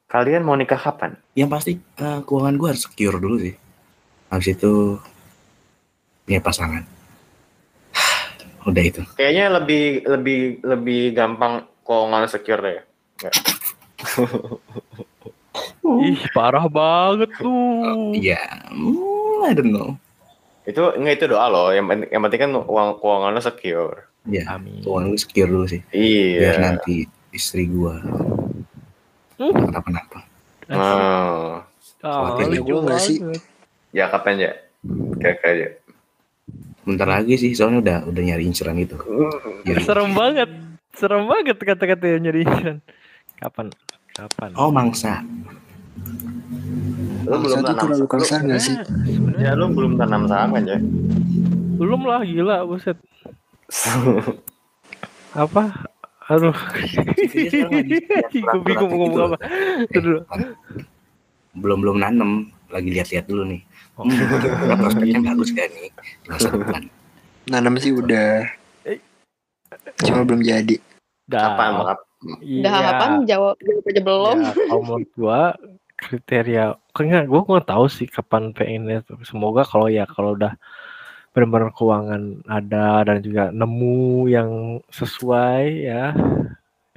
[0.10, 1.14] kalian mau nikah kapan?
[1.38, 3.54] Yang pasti eh, keuangan gue harus secure dulu sih.
[4.28, 4.98] Habis itu
[6.26, 6.84] punya pasangan.
[8.68, 9.02] Udah itu.
[9.16, 11.54] Kayaknya lebih lebih lebih gampang
[11.86, 12.82] keuangan secure deh.
[16.04, 18.12] Ih parah banget tuh.
[18.14, 19.96] Iya, hmm, I don't know.
[20.64, 21.68] Itu enggak itu doa loh.
[21.72, 23.96] Yang penting yang penting kan uang keuangan lo secure.
[24.28, 24.84] Ya, Amin.
[24.84, 25.82] keuangan gue secure dulu sih.
[25.88, 26.60] Biar Iya.
[26.60, 26.96] nanti
[27.32, 27.96] istri gue
[29.38, 29.54] Hmm.
[29.54, 30.26] kenapa-napa.
[30.68, 31.62] Oh.
[32.02, 33.22] Ah, Khawatir lucu juga sih?
[33.90, 34.52] Ya kapan ya?
[35.16, 35.68] Kira-kira aja.
[36.84, 38.96] Bentar lagi sih, soalnya udah udah nyari insuran itu.
[39.64, 40.50] Jadi, Serem banget.
[40.92, 42.78] Serem banget kata-kata yang nyari insuran.
[43.38, 43.68] Kapan?
[44.12, 44.50] Kapan?
[44.58, 45.22] oh mangsa.
[47.28, 48.76] Lu belum tanam terlalu lu- kasar gak sih?
[49.38, 50.80] Ya lu belum tanam saham kan ya?
[51.78, 52.96] Belum lah gila buset.
[55.36, 55.64] Apa?
[56.28, 56.56] Aduh.
[58.32, 59.38] Gue bingung mau ngomong apa.
[59.86, 60.20] Itu dulu.
[61.58, 62.32] belum belum nanem,
[62.70, 63.62] lagi lihat-lihat dulu nih.
[63.98, 64.06] Oh.
[64.06, 65.90] Hmm, prospeknya bagus gak nih
[66.24, 66.84] di masa depan?
[67.48, 68.46] Nanam sih udah.
[70.04, 70.78] Cuma belum jadi.
[71.28, 71.54] Dah.
[71.54, 72.00] Kapan maaf?
[72.18, 72.82] Udah Iya.
[72.92, 74.38] kapan jawab jawab aja belum?
[74.42, 75.42] Ya, kalau menurut gua
[75.98, 76.78] kriteria.
[76.94, 80.54] Kayaknya gua nggak tahu sih kapan pengennya semoga kalau ya kalau udah
[81.34, 86.10] benar-benar keuangan ada dan juga nemu yang sesuai ya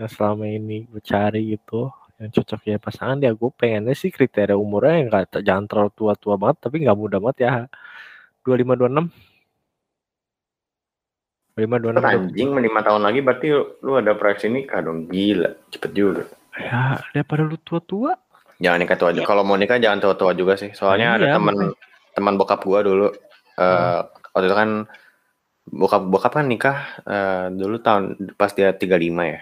[0.01, 4.57] yang selama ini gue cari gitu yang cocok ya pasangan ya gue pengennya sih kriteria
[4.57, 7.53] umurnya yang nggak jangan terlalu tua-tua banget tapi nggak muda banget ya.
[8.49, 9.13] 25 26
[11.61, 13.49] 25 26 Anjing lima tahun lagi berarti
[13.85, 15.09] lu ada proyeksi nikah dong.
[15.13, 16.25] Gila, cepet juga.
[16.57, 18.17] ya daripada lu tua-tua
[18.61, 19.25] Jangan nikah tua aja.
[19.25, 20.71] Kalau mau nikah jangan tua-tua juga sih.
[20.77, 21.57] Soalnya ada Iya, teman
[22.13, 23.09] teman bokap gua dulu
[23.57, 23.99] eh
[24.33, 24.71] waktu itu kan
[25.65, 29.41] bokap bokap kan nikah eh, dulu tahun pas dia 35 ya.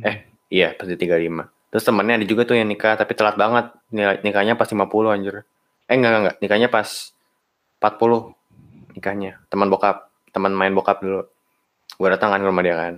[0.00, 0.16] Eh,
[0.48, 1.44] iya pas dia 35.
[1.68, 3.68] Terus temennya ada juga tuh yang nikah tapi telat banget.
[3.92, 5.44] Nik- Nikahnya pas 50 anjir.
[5.84, 6.36] Eh enggak enggak, enggak.
[6.40, 6.88] nikahnya pas
[7.78, 8.32] 40
[8.96, 9.42] nikahnya.
[9.52, 11.26] Teman bokap, teman main bokap dulu.
[12.00, 12.94] Gua datang kan ke rumah dia kan.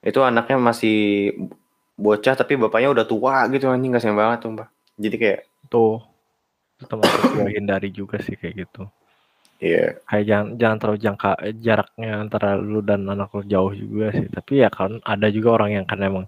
[0.00, 0.98] Itu anaknya masih
[2.00, 4.68] bocah tapi bapaknya udah tua gitu anjing kasihan banget tuh, Mbak.
[4.96, 5.40] Jadi kayak
[5.70, 6.00] Tuh.
[6.80, 8.82] Termasuk gue hindari juga sih kayak gitu.
[9.60, 14.10] iya, Kayak jangan jangan terlalu jangka eh, jaraknya antara lu dan anak lu jauh juga
[14.16, 14.26] sih.
[14.32, 16.26] Tapi ya kan ada juga orang yang kan emang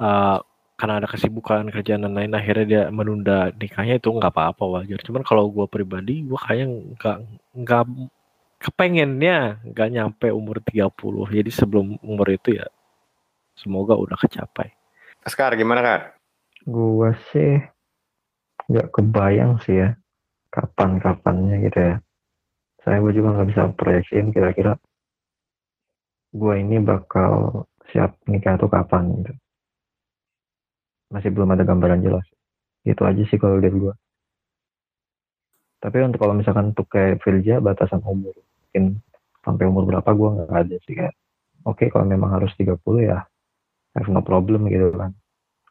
[0.00, 0.38] eh,
[0.76, 5.00] karena ada kesibukan kerjaan dan lain akhirnya dia menunda nikahnya itu nggak apa-apa wajar.
[5.00, 6.66] Cuman kalau gue pribadi gue kayaknya
[7.00, 7.18] nggak
[7.64, 7.84] nggak
[8.60, 10.92] kepengennya nggak nyampe umur 30.
[11.32, 12.68] Jadi sebelum umur itu ya
[13.56, 14.72] semoga udah kecapai.
[15.26, 16.02] Askar gimana, Kar?
[16.68, 17.58] Gua sih
[18.66, 19.94] nggak kebayang sih ya
[20.50, 21.94] kapan-kapannya gitu ya.
[22.82, 24.78] Saya gue juga nggak bisa proyeksiin kira-kira
[26.36, 29.32] gue ini bakal siap nikah tuh kapan gitu.
[31.10, 32.26] Masih belum ada gambaran jelas.
[32.82, 33.94] Itu aja sih kalau dari gue.
[35.82, 38.98] Tapi untuk kalau misalkan untuk kayak Virja batasan umur mungkin
[39.44, 41.14] sampai umur berapa gue nggak ada sih kayak
[41.62, 42.74] oke kalau memang harus 30
[43.06, 43.22] ya
[43.96, 45.16] have no problem gitu kan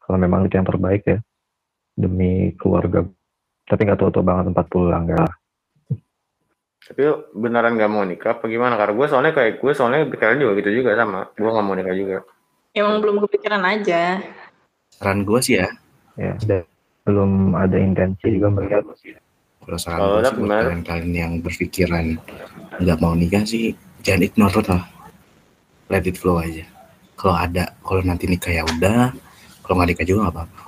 [0.02, 1.18] kalau memang itu yang terbaik ya
[1.96, 3.06] demi keluarga
[3.66, 5.34] tapi nggak tahu-tahu banget 40 lah enggak lah.
[6.86, 7.02] Tapi
[7.34, 8.78] beneran gak mau nikah apa gimana?
[8.78, 11.26] Karena gue soalnya kayak gue soalnya pikiran juga gitu juga sama.
[11.34, 12.22] Gue gak mau nikah juga.
[12.78, 14.22] Emang belum kepikiran aja.
[14.94, 15.68] Saran gue sih ya,
[16.14, 16.62] ya dan
[17.02, 18.86] belum ada intensi juga melihat
[19.66, 20.62] kalau saran Kalau gue sih buat gimana?
[20.62, 22.06] kalian-kalian yang berpikiran
[22.78, 23.74] nggak mau nikah sih,
[24.06, 24.82] jangan ignore lah.
[25.90, 26.75] Let it flow aja.
[27.16, 29.10] Kalau ada, kalau nanti nikah ya udah.
[29.64, 30.60] Kalau nggak nikah juga nggak apa-apa.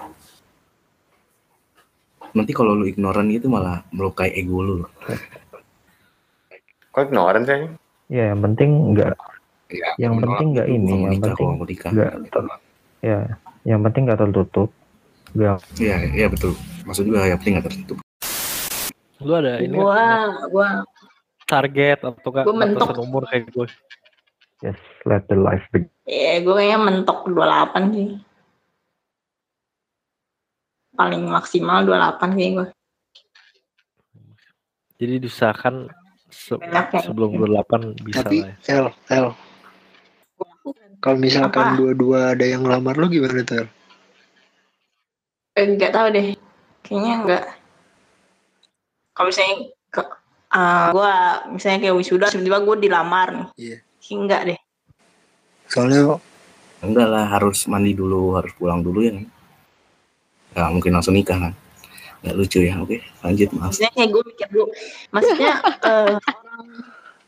[2.35, 4.75] Nanti kalau lu ignoran gitu malah melukai ego lu.
[4.85, 4.91] loh.
[6.91, 7.61] Kok ignoran sih?
[8.09, 9.13] ya yang penting nggak
[9.69, 11.91] Ya, Yang penting nggak itu, ini, yang nikah, penting kalau mau nikah.
[11.93, 12.61] nggak ter-
[13.05, 13.19] ya
[13.69, 14.69] yang penting nggak tertutup
[15.37, 16.57] nggak Iya, iya betul.
[16.89, 17.99] Maksud juga yang penting nggak tertutup.
[19.21, 20.01] Lu ada ini Gua,
[20.49, 20.69] gua
[21.45, 22.97] target atau enggak Gua mentok.
[22.97, 23.67] umur kayak gue?
[24.59, 28.09] Just let the life begin Ya, gue kayaknya mentok 28 sih.
[30.97, 32.67] Paling maksimal 28 sih gue.
[34.97, 35.75] Jadi diusahakan
[36.33, 38.57] se- Banyak yang- sebelum 28 bisa Tapi lah ya.
[38.73, 39.27] El, El.
[40.99, 43.63] Kalau misalkan dua-dua ada yang ngelamar lu gimana tuh?
[43.63, 43.69] El?
[45.55, 46.27] Eh, tahu deh.
[46.83, 47.45] Kayaknya enggak.
[49.13, 49.57] Kalau misalnya
[49.93, 50.03] ke,
[50.51, 51.13] ah, gue
[51.53, 53.49] misalnya kayak wisuda tiba-tiba gue dilamar nih.
[53.61, 53.79] Iya.
[54.09, 54.59] Enggak deh.
[55.67, 56.17] Soalnya
[56.79, 59.11] Enggak lah, harus mandi dulu, harus pulang dulu ya.
[59.19, 59.27] kan?
[60.55, 61.53] Nggak mungkin langsung nikah kan.
[62.23, 63.75] Nggak lucu ya, oke lanjut maaf.
[63.75, 64.67] Maksudnya kayak gue mikir dulu.
[65.11, 65.53] Maksudnya
[65.91, 66.65] eh, orang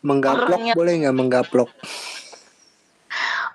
[0.00, 1.70] menggaplok Orangnya- boleh nggak menggaplok?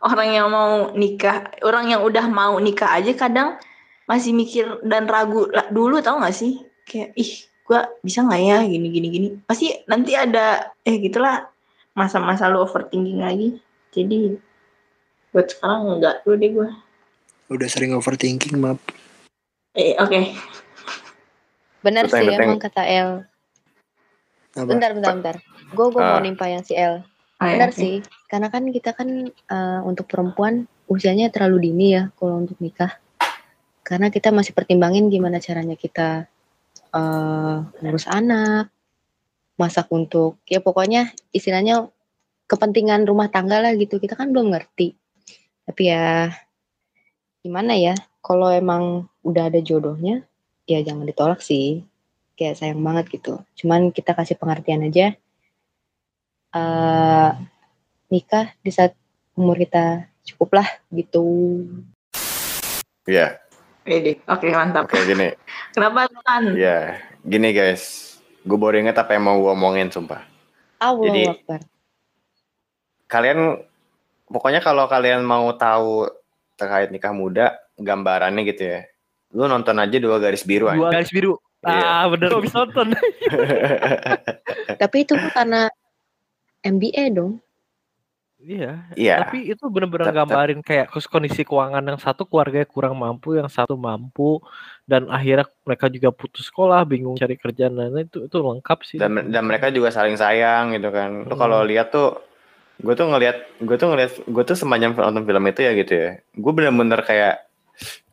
[0.04, 3.58] orang yang mau nikah, orang yang udah mau nikah aja kadang
[4.06, 6.62] masih mikir dan ragu lah dulu tau gak sih?
[6.86, 7.32] Kayak ih,
[7.66, 9.28] gua bisa nggak ya gini gini gini.
[9.42, 11.50] Pasti nanti ada eh gitulah
[11.96, 13.58] masa-masa lu overthinking lagi.
[13.90, 14.36] Jadi
[15.32, 16.70] buat sekarang enggak dulu deh gua.
[17.48, 18.80] Udah sering overthinking maaf.
[19.74, 20.36] Eh oke.
[21.80, 22.48] Benar Beteng, sih beteng.
[22.48, 23.10] emang kata El.
[24.56, 24.66] Apa?
[24.66, 25.36] Bentar, bentar, bentar.
[25.72, 26.24] Gue gue mau Ah.
[26.24, 27.04] nimpa yang si El.
[27.38, 27.78] Ah, ya, Benar oke.
[27.78, 27.96] sih.
[28.26, 32.96] Karena kan kita kan eh, untuk perempuan usianya terlalu dini ya kalau untuk nikah.
[33.84, 36.26] Karena kita masih pertimbangin gimana caranya kita
[36.90, 38.72] eh ngurus anak,
[39.56, 41.88] masak untuk ya pokoknya istilahnya
[42.46, 43.98] kepentingan rumah tangga lah gitu.
[43.98, 44.94] Kita kan belum ngerti.
[45.66, 46.30] Tapi ya
[47.42, 47.96] gimana ya?
[48.22, 50.26] Kalau emang udah ada jodohnya,
[50.66, 51.86] ya jangan ditolak sih.
[52.36, 53.40] Kayak sayang banget gitu.
[53.58, 55.16] Cuman kita kasih pengertian aja.
[56.56, 57.32] eh
[58.08, 58.96] nikah di saat
[59.36, 61.24] umur kita cukup lah gitu.
[63.06, 63.38] Iya,
[63.86, 64.18] Pede.
[64.26, 64.90] Oke, mantap.
[64.90, 65.30] oke gini.
[65.76, 66.58] Kenapa kan?
[66.58, 68.15] Iya, gini guys.
[68.46, 70.22] Gue baru inget apa yang mau gue omongin sumpah.
[70.78, 71.62] Allah Jadi- Akbar.
[73.06, 73.40] Kalian,
[74.26, 76.10] pokoknya kalau kalian mau tahu
[76.56, 78.80] terkait nikah muda, gambarannya gitu ya.
[79.30, 81.02] Lu nonton aja dua garis biru Dua aja.
[81.02, 81.38] garis biru.
[81.62, 81.82] Iya.
[81.82, 82.88] Ah, bener gak bisa nonton.
[84.82, 85.62] Tapi itu kan karena
[86.62, 87.42] MBA dong.
[88.46, 89.16] Iya, Iya.
[89.20, 90.18] tapi itu bener-bener Tetep.
[90.22, 94.38] gambarin kayak kondisi keuangan yang satu keluarganya kurang mampu, yang satu mampu,
[94.84, 98.98] dan akhirnya mereka juga putus sekolah, bingung cari kerjaan, dan itu itu lengkap sih.
[98.98, 101.26] dan dan mereka juga saling sayang gitu kan.
[101.26, 101.42] Lu Hmm.
[101.42, 102.22] kalau lihat tuh
[102.78, 106.10] gue tuh ngelihat gue tuh ngelihat gue tuh sepanjang nonton film itu ya gitu ya.
[106.32, 107.36] Gue bener-bener kayak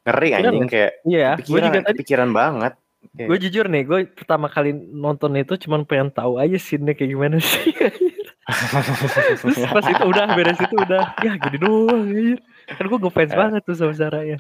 [0.02, 2.72] ngeri Bener anjing kayak Iya, gue juga tadi, pikiran banget.
[3.12, 3.26] Iya.
[3.26, 7.36] gue jujur nih, gue pertama kali nonton itu cuman pengen tahu aja scene-nya kayak gimana
[7.36, 7.68] sih.
[9.42, 12.38] Terus pas itu udah beres itu udah, ya gini doang anjir.
[12.68, 13.36] Kan gue ngefans Eh.
[13.36, 14.38] banget tuh sama Sarah ya.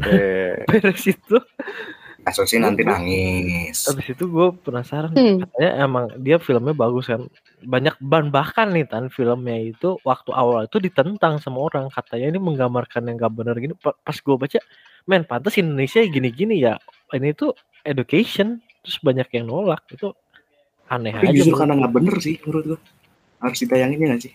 [0.00, 1.36] Eh, Beres itu,
[2.20, 3.88] Kasusnya nanti nangis.
[3.88, 5.40] Habis itu gue penasaran Hmm.
[5.40, 7.24] katanya emang dia filmnya bagus kan.
[7.58, 12.38] Banyak ban bahkan nih tan filmnya itu waktu awal itu ditentang sama orang katanya ini
[12.38, 13.72] menggambarkan yang gak bener gini.
[13.74, 14.60] Pa- Pas gue baca,
[15.06, 16.76] men pantas Indonesia gini-gini ya.
[17.08, 20.12] Ini tuh education terus banyak yang nolak itu
[20.86, 21.36] aneh Tapi aja.
[21.40, 22.80] justru karena nggak bener sih menurut gua.
[23.40, 24.32] Harus ditayanginnya nggak sih?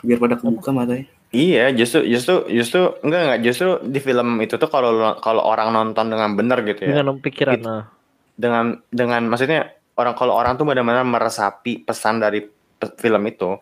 [0.00, 1.06] Biar pada kebuka matanya.
[1.28, 6.08] Iya, justru justru justru enggak enggak justru di film itu tuh kalau kalau orang nonton
[6.08, 6.96] dengan benar gitu ya.
[6.96, 7.66] dengan pikiran Gitu.
[7.68, 7.84] nah.
[8.32, 13.58] Dengan dengan maksudnya orang kalau orang tuh benar-benar meresapi pesan dari pe- film itu.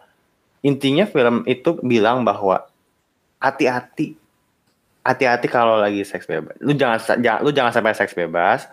[0.63, 2.69] Intinya film itu bilang bahwa
[3.39, 4.15] hati-hati
[5.01, 6.55] hati-hati kalau lagi seks bebas.
[6.59, 8.67] Lu jangan jangan lu jangan sampai seks bebas.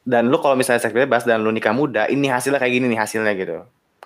[0.00, 3.00] Dan lu kalau misalnya seks bebas dan lu nikah muda, ini hasilnya kayak gini nih
[3.00, 3.60] hasilnya gitu.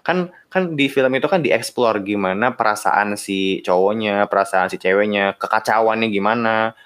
[0.04, 6.12] Kan kan di film itu kan dieksplor gimana perasaan si cowoknya, perasaan si ceweknya, kekacauannya
[6.12, 6.76] gimana.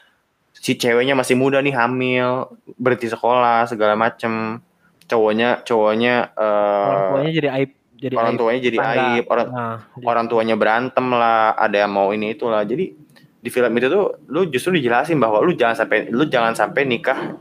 [0.54, 2.46] Si ceweknya masih muda nih hamil,
[2.78, 4.62] berhenti sekolah segala macem.
[5.08, 8.92] Cowoknya cowoknya Orang eh tuanya jadi aib jadi orang aib tuanya jadi tangga.
[8.94, 12.62] aib, orang Nah, orang tuanya berantem lah, ada yang mau ini itulah.
[12.62, 12.92] Jadi
[13.38, 17.34] di film itu tuh lu justru dijelasin bahwa lu jangan sampai lu jangan sampai nikah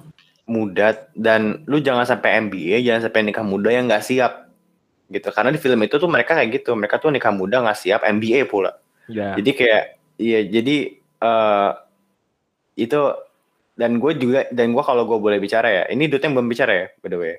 [0.47, 4.46] muda dan lu jangan sampai MBA, jangan sampai nikah muda yang nggak siap
[5.07, 5.29] gitu.
[5.31, 8.47] Karena di film itu tuh mereka kayak gitu, mereka tuh nikah muda nggak siap MBA
[8.47, 8.75] pula.
[9.07, 9.35] ya.
[9.39, 9.83] Jadi kayak
[10.17, 11.71] iya jadi eh
[12.77, 12.99] itu
[13.77, 16.73] dan gue juga dan gue kalau gue boleh bicara ya, ini Dut yang belum bicara
[16.73, 17.35] ya, by the way.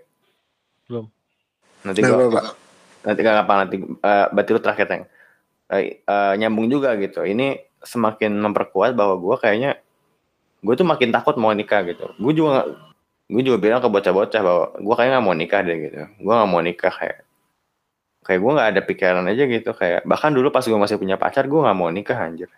[0.86, 1.06] Belum.
[1.84, 2.14] Nanti gue
[2.98, 5.04] nanti gak apa nanti eh berarti lu terakhir Teng.
[5.68, 7.22] Eh, eh, nyambung juga gitu.
[7.22, 9.70] Ini semakin memperkuat bahwa gue kayaknya
[10.64, 12.10] gue tuh makin takut mau nikah gitu.
[12.18, 12.66] Gue juga
[13.28, 15.96] gue juga bilang ke bocah-bocah bahwa gue kayaknya nggak mau nikah deh gitu.
[16.22, 17.27] Gue nggak mau nikah kayak
[18.28, 21.48] kayak gue nggak ada pikiran aja gitu kayak bahkan dulu pas gue masih punya pacar
[21.48, 22.52] gue nggak mau nikah anjir.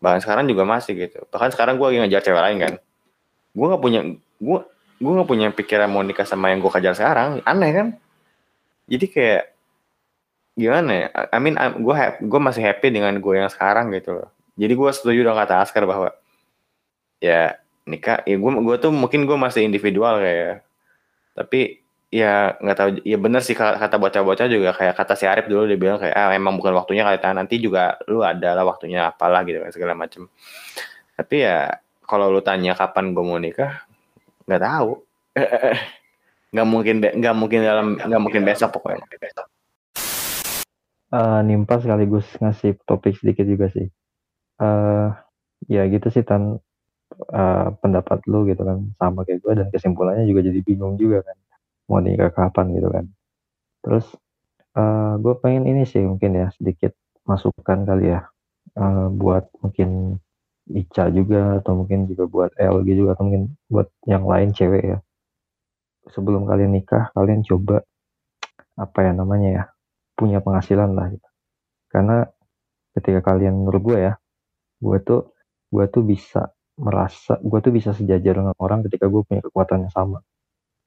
[0.00, 1.28] Bahkan sekarang juga masih gitu.
[1.28, 2.74] Bahkan sekarang gue lagi ngejar cewek lain kan.
[3.52, 4.00] Gue nggak punya
[4.40, 4.58] gue
[4.96, 7.44] gue nggak punya pikiran mau nikah sama yang gue kejar sekarang.
[7.44, 7.86] Aneh kan?
[8.88, 9.44] Jadi kayak
[10.56, 11.06] gimana ya?
[11.12, 14.32] I mean, gue gue masih happy dengan gue yang sekarang gitu loh.
[14.56, 16.16] Jadi gue setuju dengan kata Askar bahwa
[17.20, 20.64] ya nikah, ya gue gue tuh mungkin gue masih individual kayak,
[21.36, 21.84] tapi
[22.16, 25.68] ya nggak tahu, ya bener sih ka- kata bocah-bocah juga kayak kata si Arif dulu
[25.68, 27.36] dia bilang kayak ah emang bukan waktunya kali Tan.
[27.36, 30.24] nanti juga lu adalah waktunya apalah gitu kan segala macem.
[31.12, 31.76] Tapi ya
[32.08, 33.84] kalau lu tanya kapan gue mau nikah,
[34.48, 34.90] nggak tahu.
[36.56, 39.04] nggak mungkin nggak mungkin dalam nggak mungkin besok pokoknya.
[41.06, 43.86] Eh, nimpa sekaligus ngasih topik sedikit juga sih.
[44.56, 45.08] eh
[45.68, 46.56] ya gitu sih tan
[47.32, 51.36] eh, pendapat lu gitu kan sama kayak gue dan kesimpulannya juga jadi bingung juga kan
[51.88, 53.04] mau nikah kapan gitu kan.
[53.82, 54.06] Terus
[54.76, 56.92] eh gue pengen ini sih mungkin ya sedikit
[57.24, 58.20] masukan kali ya
[58.76, 60.20] eh, buat mungkin
[60.66, 64.98] Ica juga atau mungkin juga buat LG juga atau mungkin buat yang lain cewek ya.
[66.10, 67.86] Sebelum kalian nikah kalian coba
[68.76, 69.64] apa ya namanya ya
[70.18, 71.28] punya penghasilan lah gitu.
[71.86, 72.26] Karena
[72.98, 74.14] ketika kalian menurut gue ya,
[74.82, 75.30] gue tuh
[75.70, 79.94] gue tuh bisa merasa gue tuh bisa sejajar dengan orang ketika gue punya kekuatan yang
[79.94, 80.18] sama.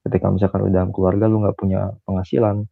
[0.06, 2.64] Ketika misalkan lu dalam keluarga lu nggak punya penghasilan,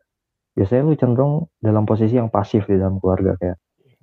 [0.56, 3.56] biasanya lu cenderung dalam posisi yang pasif di dalam keluarga kayak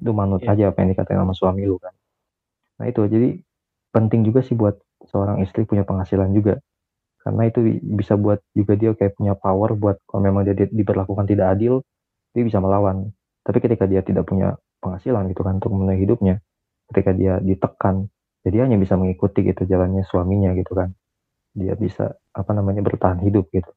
[0.06, 0.54] lu manut Iya.
[0.54, 1.94] aja apa yang dikatain sama suami lu kan.
[2.82, 3.40] Nah itu jadi
[3.96, 4.76] penting juga sih buat
[5.08, 6.60] seorang istri punya penghasilan juga
[7.26, 10.74] karena itu bi- bisa buat juga dia kayak punya power buat kalau memang dia di-
[10.74, 11.82] diperlakukan tidak adil
[12.36, 13.10] dia bisa melawan
[13.42, 14.54] tapi ketika dia tidak punya
[14.84, 16.36] penghasilan gitu kan untuk memenuhi hidupnya
[16.94, 18.10] ketika dia ditekan
[18.46, 20.94] jadi hanya bisa mengikuti gitu jalannya suaminya gitu kan
[21.58, 23.72] dia bisa apa namanya bertahan hidup gitu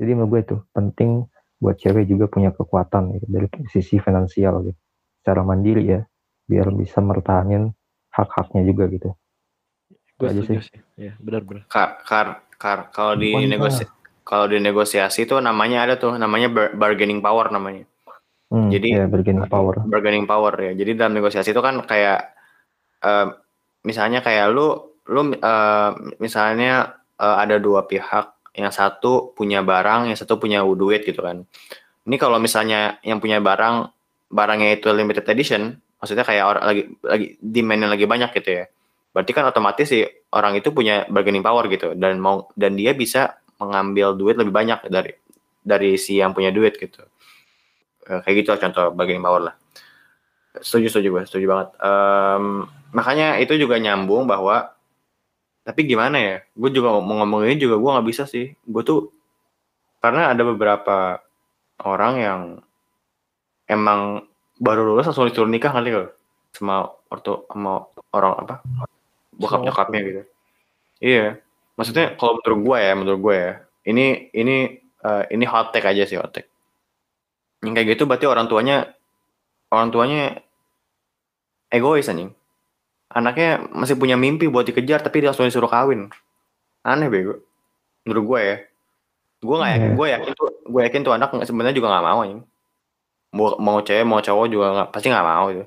[0.00, 1.28] jadi menurut gue itu penting
[1.62, 4.78] buat cewek juga punya kekuatan gitu, dari sisi finansial gitu
[5.22, 6.00] secara mandiri ya
[6.48, 7.70] biar bisa mertahanin
[8.10, 9.12] hak-haknya juga gitu
[10.22, 10.78] gue aja setuju sih.
[10.94, 11.66] Ya, benar-benar.
[11.66, 13.58] Kar, kar, kar, kalau di Wanita.
[13.58, 13.82] negosi,
[14.22, 17.90] kalau di negosiasi itu namanya ada tuh, namanya bar- bargaining power namanya.
[18.46, 20.72] Hmm, Jadi- ya bargaining power Bargaining power ya.
[20.78, 22.38] Jadi dalam negosiasi itu kan kayak,
[23.02, 23.26] eh,
[23.82, 25.90] misalnya kayak lu, lu eh,
[26.22, 31.46] misalnya eh, ada dua pihak, yang satu punya barang, yang satu punya duit gitu kan.
[32.04, 33.88] Ini kalau misalnya yang punya barang,
[34.28, 38.64] barangnya itu limited edition, maksudnya kayak orang lagi lagi demandnya lagi banyak gitu ya.
[39.14, 43.38] Berarti kan otomatis sih orang itu punya bargaining power gitu dan mau dan dia bisa
[43.60, 45.14] mengambil duit lebih banyak dari
[45.62, 47.06] dari si yang punya duit gitu.
[48.08, 49.54] Eh, kayak gitu lah contoh bargaining power lah.
[50.58, 51.68] Setuju setuju gue, setuju banget.
[51.80, 52.44] Em,
[52.92, 54.76] makanya itu juga nyambung bahwa
[55.62, 56.36] tapi gimana ya?
[56.54, 58.54] Gue juga mau ngomong ini juga gue nggak bisa sih.
[58.66, 59.10] Gue tuh
[60.02, 61.22] karena ada beberapa
[61.86, 62.40] orang yang
[63.70, 64.26] emang
[64.58, 66.10] baru lulus langsung disuruh nikah kali loh
[66.52, 68.54] sama ortu sama orang apa
[69.32, 70.22] bokap nyokapnya gitu
[71.00, 71.40] iya
[71.76, 73.52] Maksudnya kalau menurut gue ya, menurut gue ya,
[73.88, 76.48] ini ini eh, ini hot take aja sih hot take.
[77.64, 78.92] Yang kayak gitu berarti orang tuanya
[79.72, 80.22] orang tuanya
[81.72, 82.36] egois anjing.
[83.12, 86.08] Anaknya masih punya mimpi buat dikejar tapi dia langsung disuruh kawin.
[86.82, 87.38] Aneh bego.
[88.08, 88.56] Menurut gue ya.
[89.42, 89.96] Gue nggak yakin, Iya.
[89.98, 92.42] gue yakin tuh, gue yakin tuh anak sebenarnya juga nggak mau anjing.
[93.32, 95.64] Mau mau cewek mau cowok juga nggak pasti nggak mau itu.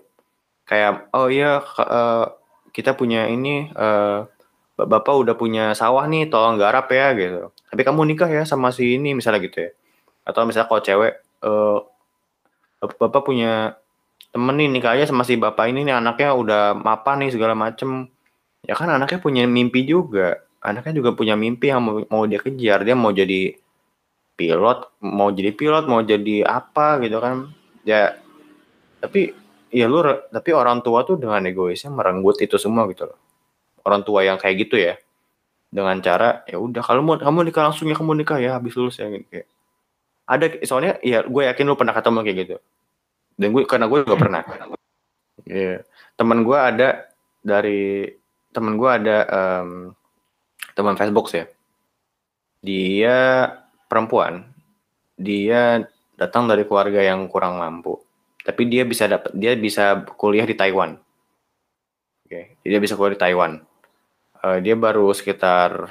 [0.66, 2.26] Kayak oh iya eh,
[2.74, 4.20] kita punya ini eh,
[4.76, 8.76] Bap- bapak udah punya sawah nih tolong garap ya gitu tapi kamu nikah ya sama
[8.76, 9.72] si ini misalnya gitu ya
[10.28, 11.14] atau misalnya kalau cewek
[11.48, 11.78] eh,
[12.84, 13.80] bap- bapak punya
[14.36, 18.12] temen nih nikah aja sama si bapak ini nih anaknya udah mapan nih segala macem.
[18.68, 20.44] Ya kan anaknya punya mimpi juga.
[20.60, 21.80] Anaknya juga punya mimpi yang
[22.12, 22.84] mau, dia kejar.
[22.84, 23.56] Dia mau jadi
[24.36, 27.48] pilot mau jadi pilot mau jadi apa gitu kan.
[27.88, 28.20] Ya
[29.00, 29.32] tapi
[29.72, 33.20] ya lu tapi orang tua tuh dengan egoisnya merenggut itu semua gitu loh.
[33.88, 35.00] Orang tua yang kayak gitu ya.
[35.72, 39.00] Dengan cara ya udah kalau mau kamu nikah langsung ya kamu nikah ya habis lulus
[39.00, 39.48] ya gitu kayak.
[40.28, 42.58] Ada soalnya ya gue yakin lu pernah ketemu kayak gitu
[43.36, 44.44] dan gue karena gue juga pernah.
[45.46, 45.84] Iya.
[46.16, 47.12] teman gue ada
[47.44, 48.08] dari
[48.56, 49.70] teman gue ada em,
[50.74, 51.44] teman Facebook sih
[52.66, 53.46] dia
[53.86, 54.42] perempuan.
[55.16, 55.86] Dia
[56.18, 58.02] datang dari keluarga yang kurang mampu.
[58.42, 60.98] Tapi dia bisa dapat dia bisa kuliah di Taiwan.
[62.26, 63.62] Oke dia bisa kuliah di Taiwan.
[64.42, 65.90] Eh, dia baru sekitar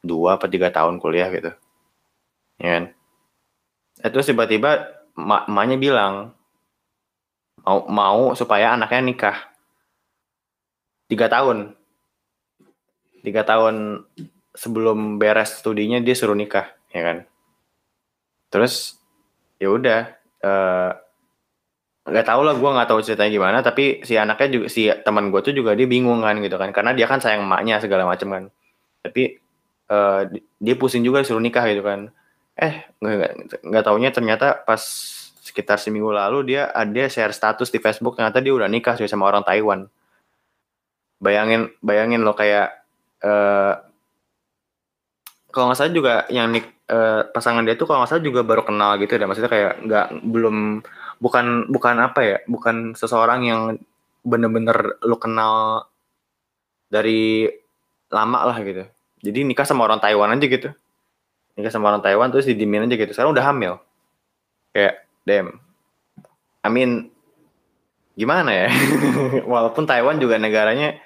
[0.00, 1.52] dua atau tiga tahun kuliah gitu.
[2.56, 2.84] Ya kan?
[4.00, 6.14] Eh, terus tiba-tiba emaknya bilang
[7.64, 9.38] mau mau supaya anaknya nikah.
[11.10, 11.74] Tiga tahun.
[13.20, 14.06] Tiga tahun
[14.56, 17.18] sebelum beres studinya dia suruh nikah ya kan?
[18.50, 18.98] Terus
[19.60, 20.00] ya udah
[20.40, 20.90] eh,
[22.10, 25.40] nggak tahu lah gue nggak tahu ceritanya gimana tapi si anaknya juga si teman gue
[25.44, 26.72] tuh juga dia bingung kan gitu kan?
[26.72, 28.44] Karena dia kan sayang emaknya segala macam kan?
[29.04, 29.22] Tapi
[30.30, 32.14] di- dia pusing juga suruh nikah gitu kan
[32.60, 34.82] eh nggak nggak taunya ternyata pas
[35.40, 39.24] sekitar seminggu lalu dia ada share status di Facebook ternyata dia udah nikah sih sama
[39.26, 39.88] orang Taiwan.
[41.16, 42.68] Bayangin bayangin lo kayak
[43.24, 43.74] eh
[45.50, 48.62] kalau nggak salah juga yang nik eh, pasangan dia tuh kalau nggak salah juga baru
[48.62, 50.56] kenal gitu dan maksudnya kayak nggak belum
[51.18, 53.60] bukan bukan apa ya bukan seseorang yang
[54.20, 55.88] bener-bener lu kenal
[56.92, 57.48] dari
[58.12, 58.84] lama lah gitu.
[59.20, 60.70] Jadi nikah sama orang Taiwan aja gitu
[61.60, 63.12] nikah sama orang Taiwan terus didimin aja gitu.
[63.12, 63.76] Sekarang udah hamil.
[64.72, 65.60] Kayak damn.
[66.64, 67.12] I mean
[68.16, 68.68] gimana ya?
[69.52, 71.00] Walaupun Taiwan juga negaranya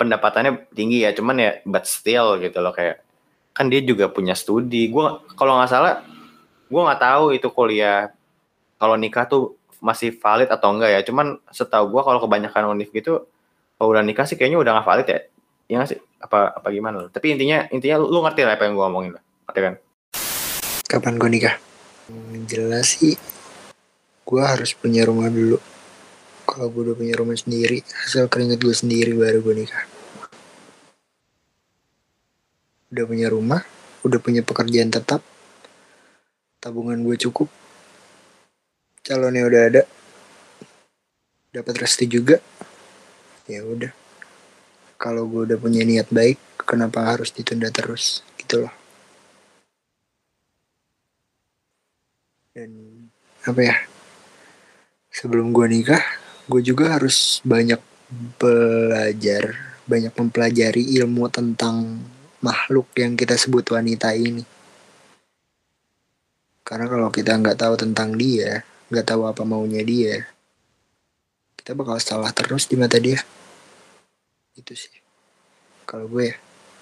[0.00, 3.00] pendapatannya tinggi ya cuman ya but still gitu loh kayak
[3.54, 4.90] kan dia juga punya studi.
[4.90, 6.02] Gua kalau nggak salah
[6.68, 8.10] gua nggak tahu itu kuliah
[8.80, 11.00] kalau nikah tuh masih valid atau enggak ya.
[11.04, 13.28] Cuman setahu gua kalau kebanyakan univ gitu
[13.76, 15.20] kalau udah nikah sih kayaknya udah nggak valid ya.
[15.68, 15.98] Nggak sih?
[16.18, 17.12] Apa apa gimana?
[17.12, 19.22] Tapi intinya intinya lu, lu ngerti lah apa yang gua omongin lah.
[19.46, 19.74] Ngerti kan
[20.84, 21.56] Kapan gue nikah?
[22.44, 23.16] Jelas sih,
[24.28, 25.56] gue harus punya rumah dulu.
[26.44, 29.84] Kalau gue udah punya rumah sendiri, hasil keringet gue sendiri baru gue nikah.
[32.92, 33.64] Udah punya rumah,
[34.04, 35.24] udah punya pekerjaan tetap,
[36.60, 37.48] tabungan gue cukup,
[39.00, 39.82] calonnya udah ada,
[41.48, 42.44] dapat restu juga,
[43.48, 43.90] ya udah.
[45.00, 48.20] Kalau gue udah punya niat baik, kenapa harus ditunda terus?
[48.36, 48.83] Gitu loh.
[52.54, 52.70] Dan
[53.42, 53.76] apa ya
[55.10, 56.02] sebelum gue nikah
[56.46, 57.82] gue juga harus banyak
[58.38, 61.98] belajar banyak mempelajari ilmu tentang
[62.38, 64.44] makhluk yang kita sebut wanita ini.
[66.64, 70.22] Karena kalau kita nggak tahu tentang dia nggak tahu apa maunya dia
[71.58, 73.18] kita bakal salah terus di mata dia.
[74.54, 74.94] Itu sih
[75.90, 76.36] kalau gue ya.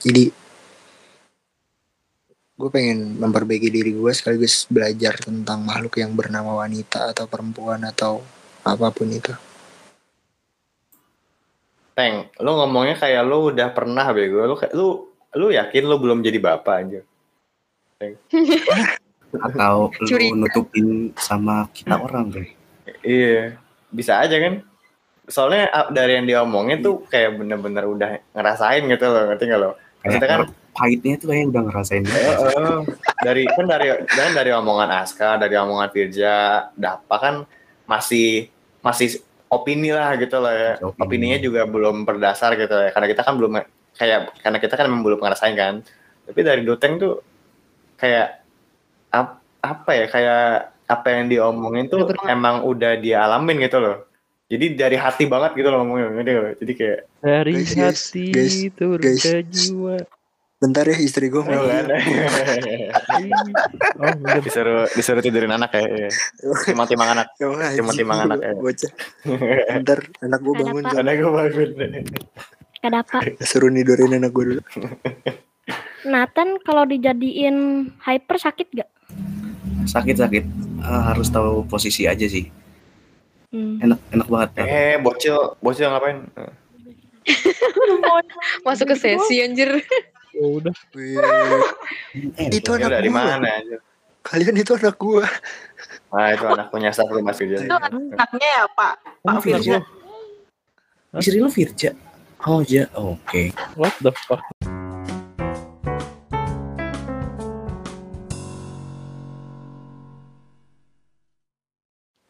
[0.05, 0.42] Jadi
[2.63, 8.23] gue pengen memperbaiki diri gue sekaligus belajar tentang makhluk yang bernama wanita atau perempuan atau
[8.63, 9.35] apa pun itu.
[11.99, 14.47] Teng, lu ngomongnya kayak lu udah pernah bego.
[14.47, 17.01] Lu kayak- lu lu yakin lu belum jadi bapak aja?
[19.47, 20.31] atau Curiga.
[20.35, 20.87] lu nutupin
[21.17, 22.51] sama kita orang deh
[23.03, 23.57] Iya,
[23.89, 24.63] bisa aja kan?
[25.27, 29.71] Soalnya dari yang dia omongin tuh kayak bener-bener udah ngerasain gitu loh, ngerti gak lo?
[30.03, 30.41] Maksudnya kan
[30.73, 32.37] pahitnya tuh kayak udah ngerasain banget.
[32.57, 32.81] eh,
[33.21, 37.35] dari kan dari dan dari omongan Aska, dari omongan Firja, Dapa kan
[37.85, 38.49] masih
[38.81, 39.21] masih
[39.53, 40.81] opini lah gitu loh ya.
[40.81, 40.97] Opini.
[41.05, 42.89] Opininya juga belum berdasar gitu ya.
[42.91, 43.53] Karena kita kan belum
[43.93, 45.75] kayak karena kita kan memang belum ngerasain kan.
[46.25, 47.21] Tapi dari Duteng tuh
[48.01, 48.41] kayak
[49.13, 50.45] ap- apa ya kayak
[50.89, 53.97] apa yang diomongin tuh emang udah dia alamin gitu loh.
[54.49, 56.57] Jadi dari hati banget gitu loh ngomongnya.
[56.57, 59.21] Jadi kayak Dari Guys, guys, hati guys, turun guys.
[59.21, 59.97] ke jiwa.
[60.63, 61.91] Bentar ya istri gue Oh, kan?
[63.99, 66.07] Oh, disuruh disuruh tidurin anak ya.
[66.63, 67.35] Timang timang anak.
[67.75, 68.55] Timang-timang anak, ya.
[68.55, 68.93] Bocah.
[69.75, 70.83] Bentar anak gue bangun.
[70.87, 71.71] Anak gue bangun.
[72.79, 73.27] Kenapa?
[73.43, 74.63] Suruh nidurin anak gue dulu.
[76.07, 78.91] Nathan kalau dijadiin hyper sakit gak?
[79.91, 80.45] Sakit-sakit.
[80.83, 82.47] Eh, harus tahu posisi aja sih.
[83.51, 83.83] Hmm.
[83.83, 84.51] Enak enak banget.
[84.63, 86.23] Eh, bocil, bocil ngapain?
[88.63, 89.83] Masuk ke sesi anjir.
[90.41, 90.73] Oh, udah.
[92.49, 93.13] Itu Ya anak gue.
[93.13, 93.51] mana?
[94.23, 95.25] Kalian itu anak gue.
[96.09, 97.59] Ah, itu anak punya staff rumah kerja.
[97.59, 98.95] Itu anaknya ya Pak.
[99.21, 99.81] Pak Oh, Firja.
[99.83, 101.19] Firja.
[101.19, 101.91] Istri lu Firja.
[102.43, 103.53] Oh ya, oke.
[103.77, 104.41] What the fuck?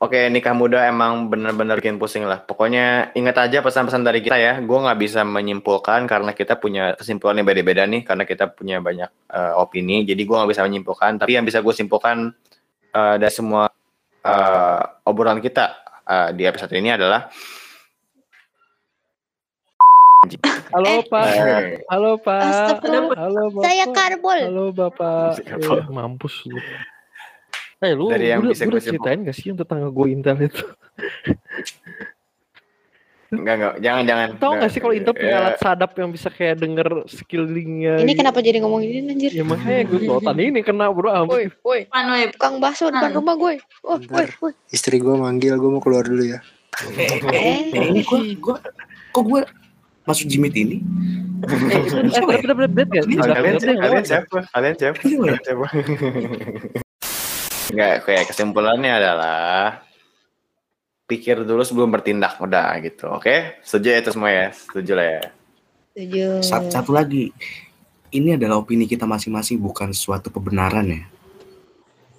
[0.03, 2.43] Oke, nikah muda emang bener-bener bikin pusing lah.
[2.43, 4.59] Pokoknya ingat aja pesan-pesan dari kita ya.
[4.59, 8.03] Gue nggak bisa menyimpulkan karena kita punya kesimpulan yang beda-beda nih.
[8.03, 10.03] Karena kita punya banyak eh, opini.
[10.03, 11.23] Jadi gue nggak bisa menyimpulkan.
[11.23, 12.35] Tapi yang bisa gue simpulkan
[12.91, 13.71] eh, dari semua
[14.27, 15.71] eh, obrolan kita
[16.03, 17.31] eh, di episode ini adalah
[20.75, 21.27] Halo Pak.
[21.87, 22.43] Halo Pak.
[22.83, 23.63] Halo Bapak.
[23.63, 24.41] Saya karbol.
[24.51, 25.39] Halo Bapak.
[25.47, 26.59] Eh, mampus lu.
[27.83, 30.63] Eh lu, Dari yang udah, bisa gue ceritain gak sih yang tetangga gue Intel itu?
[33.33, 34.29] enggak enggak jangan jangan.
[34.39, 37.99] Tahu gak sih kalau Intel punya Eh, alat sadap yang bisa kayak denger skillingnya?
[37.99, 38.21] Ini gitu?
[38.23, 39.31] kenapa jadi ngomongin ini anjir?
[39.35, 41.35] Ya makanya gue sultan ini kena bro ampun.
[41.35, 42.23] Woi, woi, woi.
[42.31, 43.19] tukang bakso depan Hmm.
[43.19, 43.55] rumah gue.
[43.83, 44.31] Oh, woi, Bentar.
[44.39, 44.53] woi.
[44.71, 46.39] Istri gue manggil, gue mau keluar dulu ya.
[46.87, 48.57] Eh, Eh, eh, ini gua, gua,
[49.11, 49.43] kok gue
[50.05, 50.79] masuk jimit ini?
[51.43, 53.05] Eh, bener, eh, bener, bener, bener, gak?
[53.05, 53.81] Ini Kalian, siapa?
[53.83, 54.37] Kalian siapa?
[54.55, 54.75] Kalian
[55.43, 55.67] siapa?
[57.73, 59.81] Enggak, kayak kesimpulannya adalah
[61.09, 63.09] pikir dulu sebelum bertindak udah gitu.
[63.09, 63.59] Oke?
[63.65, 64.49] Setuju ya itu semua ya?
[64.53, 65.23] Setuju lah ya.
[65.93, 66.27] Setuju.
[66.45, 67.33] Satu, satu lagi,
[68.13, 71.03] ini adalah opini kita masing-masing, bukan suatu kebenaran ya.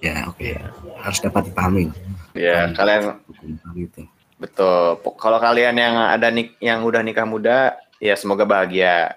[0.04, 0.52] Ya oke,
[1.00, 1.88] harus dapat dipahami.
[2.36, 3.24] Ya, kalian
[3.72, 4.04] Gitu.
[4.36, 5.00] betul.
[5.16, 9.16] Kalau kalian yang ada nik yang udah nikah muda, ya semoga bahagia.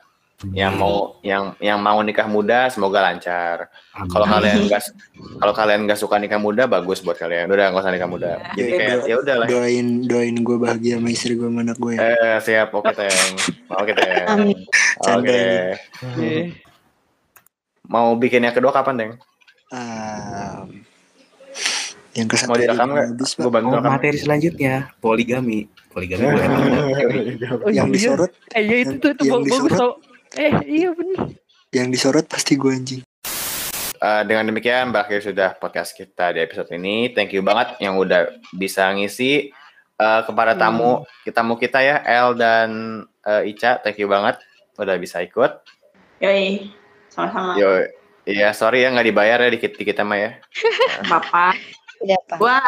[0.53, 3.73] Yang mau yang yang mau nikah muda semoga lancar.
[4.13, 4.85] Kalau kalian enggak
[5.41, 7.49] kalau kalian nggak suka nikah muda bagus buat kalian.
[7.49, 8.33] Udah nggak usah nikah muda.
[8.53, 9.47] Jadi Ya, kayak ya udah lah.
[9.49, 12.01] Doain doain gue bahagia sama istri gue sama anak gue ya.
[12.05, 13.33] Eh siap oke teng.
[13.81, 14.27] Oke teng.
[14.29, 14.57] Amin.
[15.01, 15.43] Canda Oke.
[17.89, 19.13] Mau bikin yang kedua kapan teng?
[19.73, 20.69] Ah,
[22.17, 23.09] yang ke Mau direkam nggak?
[23.13, 25.69] habis, Gue bantu Oh, materi selanjutnya poligami.
[25.93, 27.61] Poligami boleh banget.
[27.65, 27.97] oh yang iya.
[27.97, 29.97] disorot, Eh iya itu tuh, itu yang bagus disorot.
[30.35, 31.39] Eh iya bener.
[31.71, 33.03] yang disorot pasti gue anjing.
[33.97, 37.11] Eh, dengan demikian berakhir sudah podcast kita di episode ini.
[37.11, 39.53] Thank you banget yang udah bisa ngisi
[39.97, 42.69] Eh, kepada tamu tamu kita ya El dan
[43.23, 43.81] eh, Ica.
[43.81, 44.37] Thank you banget
[44.77, 45.65] udah bisa ikut.
[46.21, 46.69] Yoi.
[47.09, 47.57] Sama-sama.
[47.57, 47.81] Yo,
[48.23, 50.37] iya sorry ya nggak dibayar ya dikit dikit sama ya.
[51.09, 51.57] Bapak.
[51.97, 52.35] Tidak apa.
[52.37, 52.59] Gua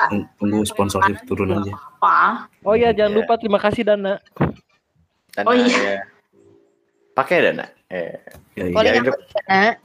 [0.40, 1.76] Tunggu sponsorship turun aja.
[2.00, 2.48] apa?
[2.64, 3.18] Oh iya jangan Iya.
[3.20, 4.16] lupa terima kasih Dana.
[5.36, 5.68] Dana, Oh, iya.
[5.68, 6.00] ya.
[7.18, 7.66] Pakai dana.
[7.90, 8.14] Eh,
[8.58, 9.78] Ya, Boleh ya, sana?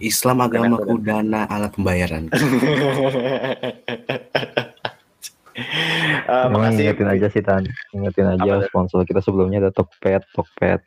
[0.00, 2.28] Islam agamaku dana alat pembayaran.
[6.28, 6.86] Emang makasih.
[6.88, 7.64] ingetin aja sih Tan.
[7.92, 10.80] Ingetin aja Apa sponsor kita sebelumnya ada Tokped, Tokped.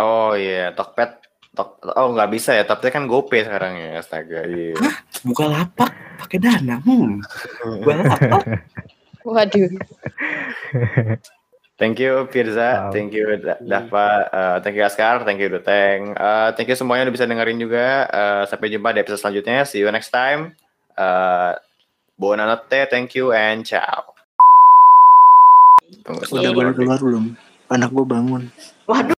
[0.00, 1.22] Oh iya, Tokped.
[1.52, 4.48] Tok, oh nggak bisa ya, Tokped kan GoPay sekarang ya, astaga.
[4.48, 4.72] Iya.
[5.22, 5.92] Buka lapak
[6.24, 6.80] pakai dana.
[6.80, 7.20] Hmm.
[7.84, 8.42] Buka lapak.
[9.28, 9.70] Waduh.
[11.82, 12.92] Thank you Firza, Wow.
[12.94, 17.10] thank you Da- Dava, eh, thank you Askar, thank you Duteng, Eh, thank you semuanya
[17.10, 18.06] udah bisa dengerin juga.
[18.06, 19.66] Eh, sampai jumpa di episode selanjutnya.
[19.66, 20.54] See you next time.
[20.92, 21.58] Uh,
[22.14, 24.12] Buonanotte, thank you and ciao.
[26.04, 27.34] Tunggu, Udah boleh keluar belum?
[27.66, 28.42] Anak gue bangun.
[28.84, 29.16] Waduh.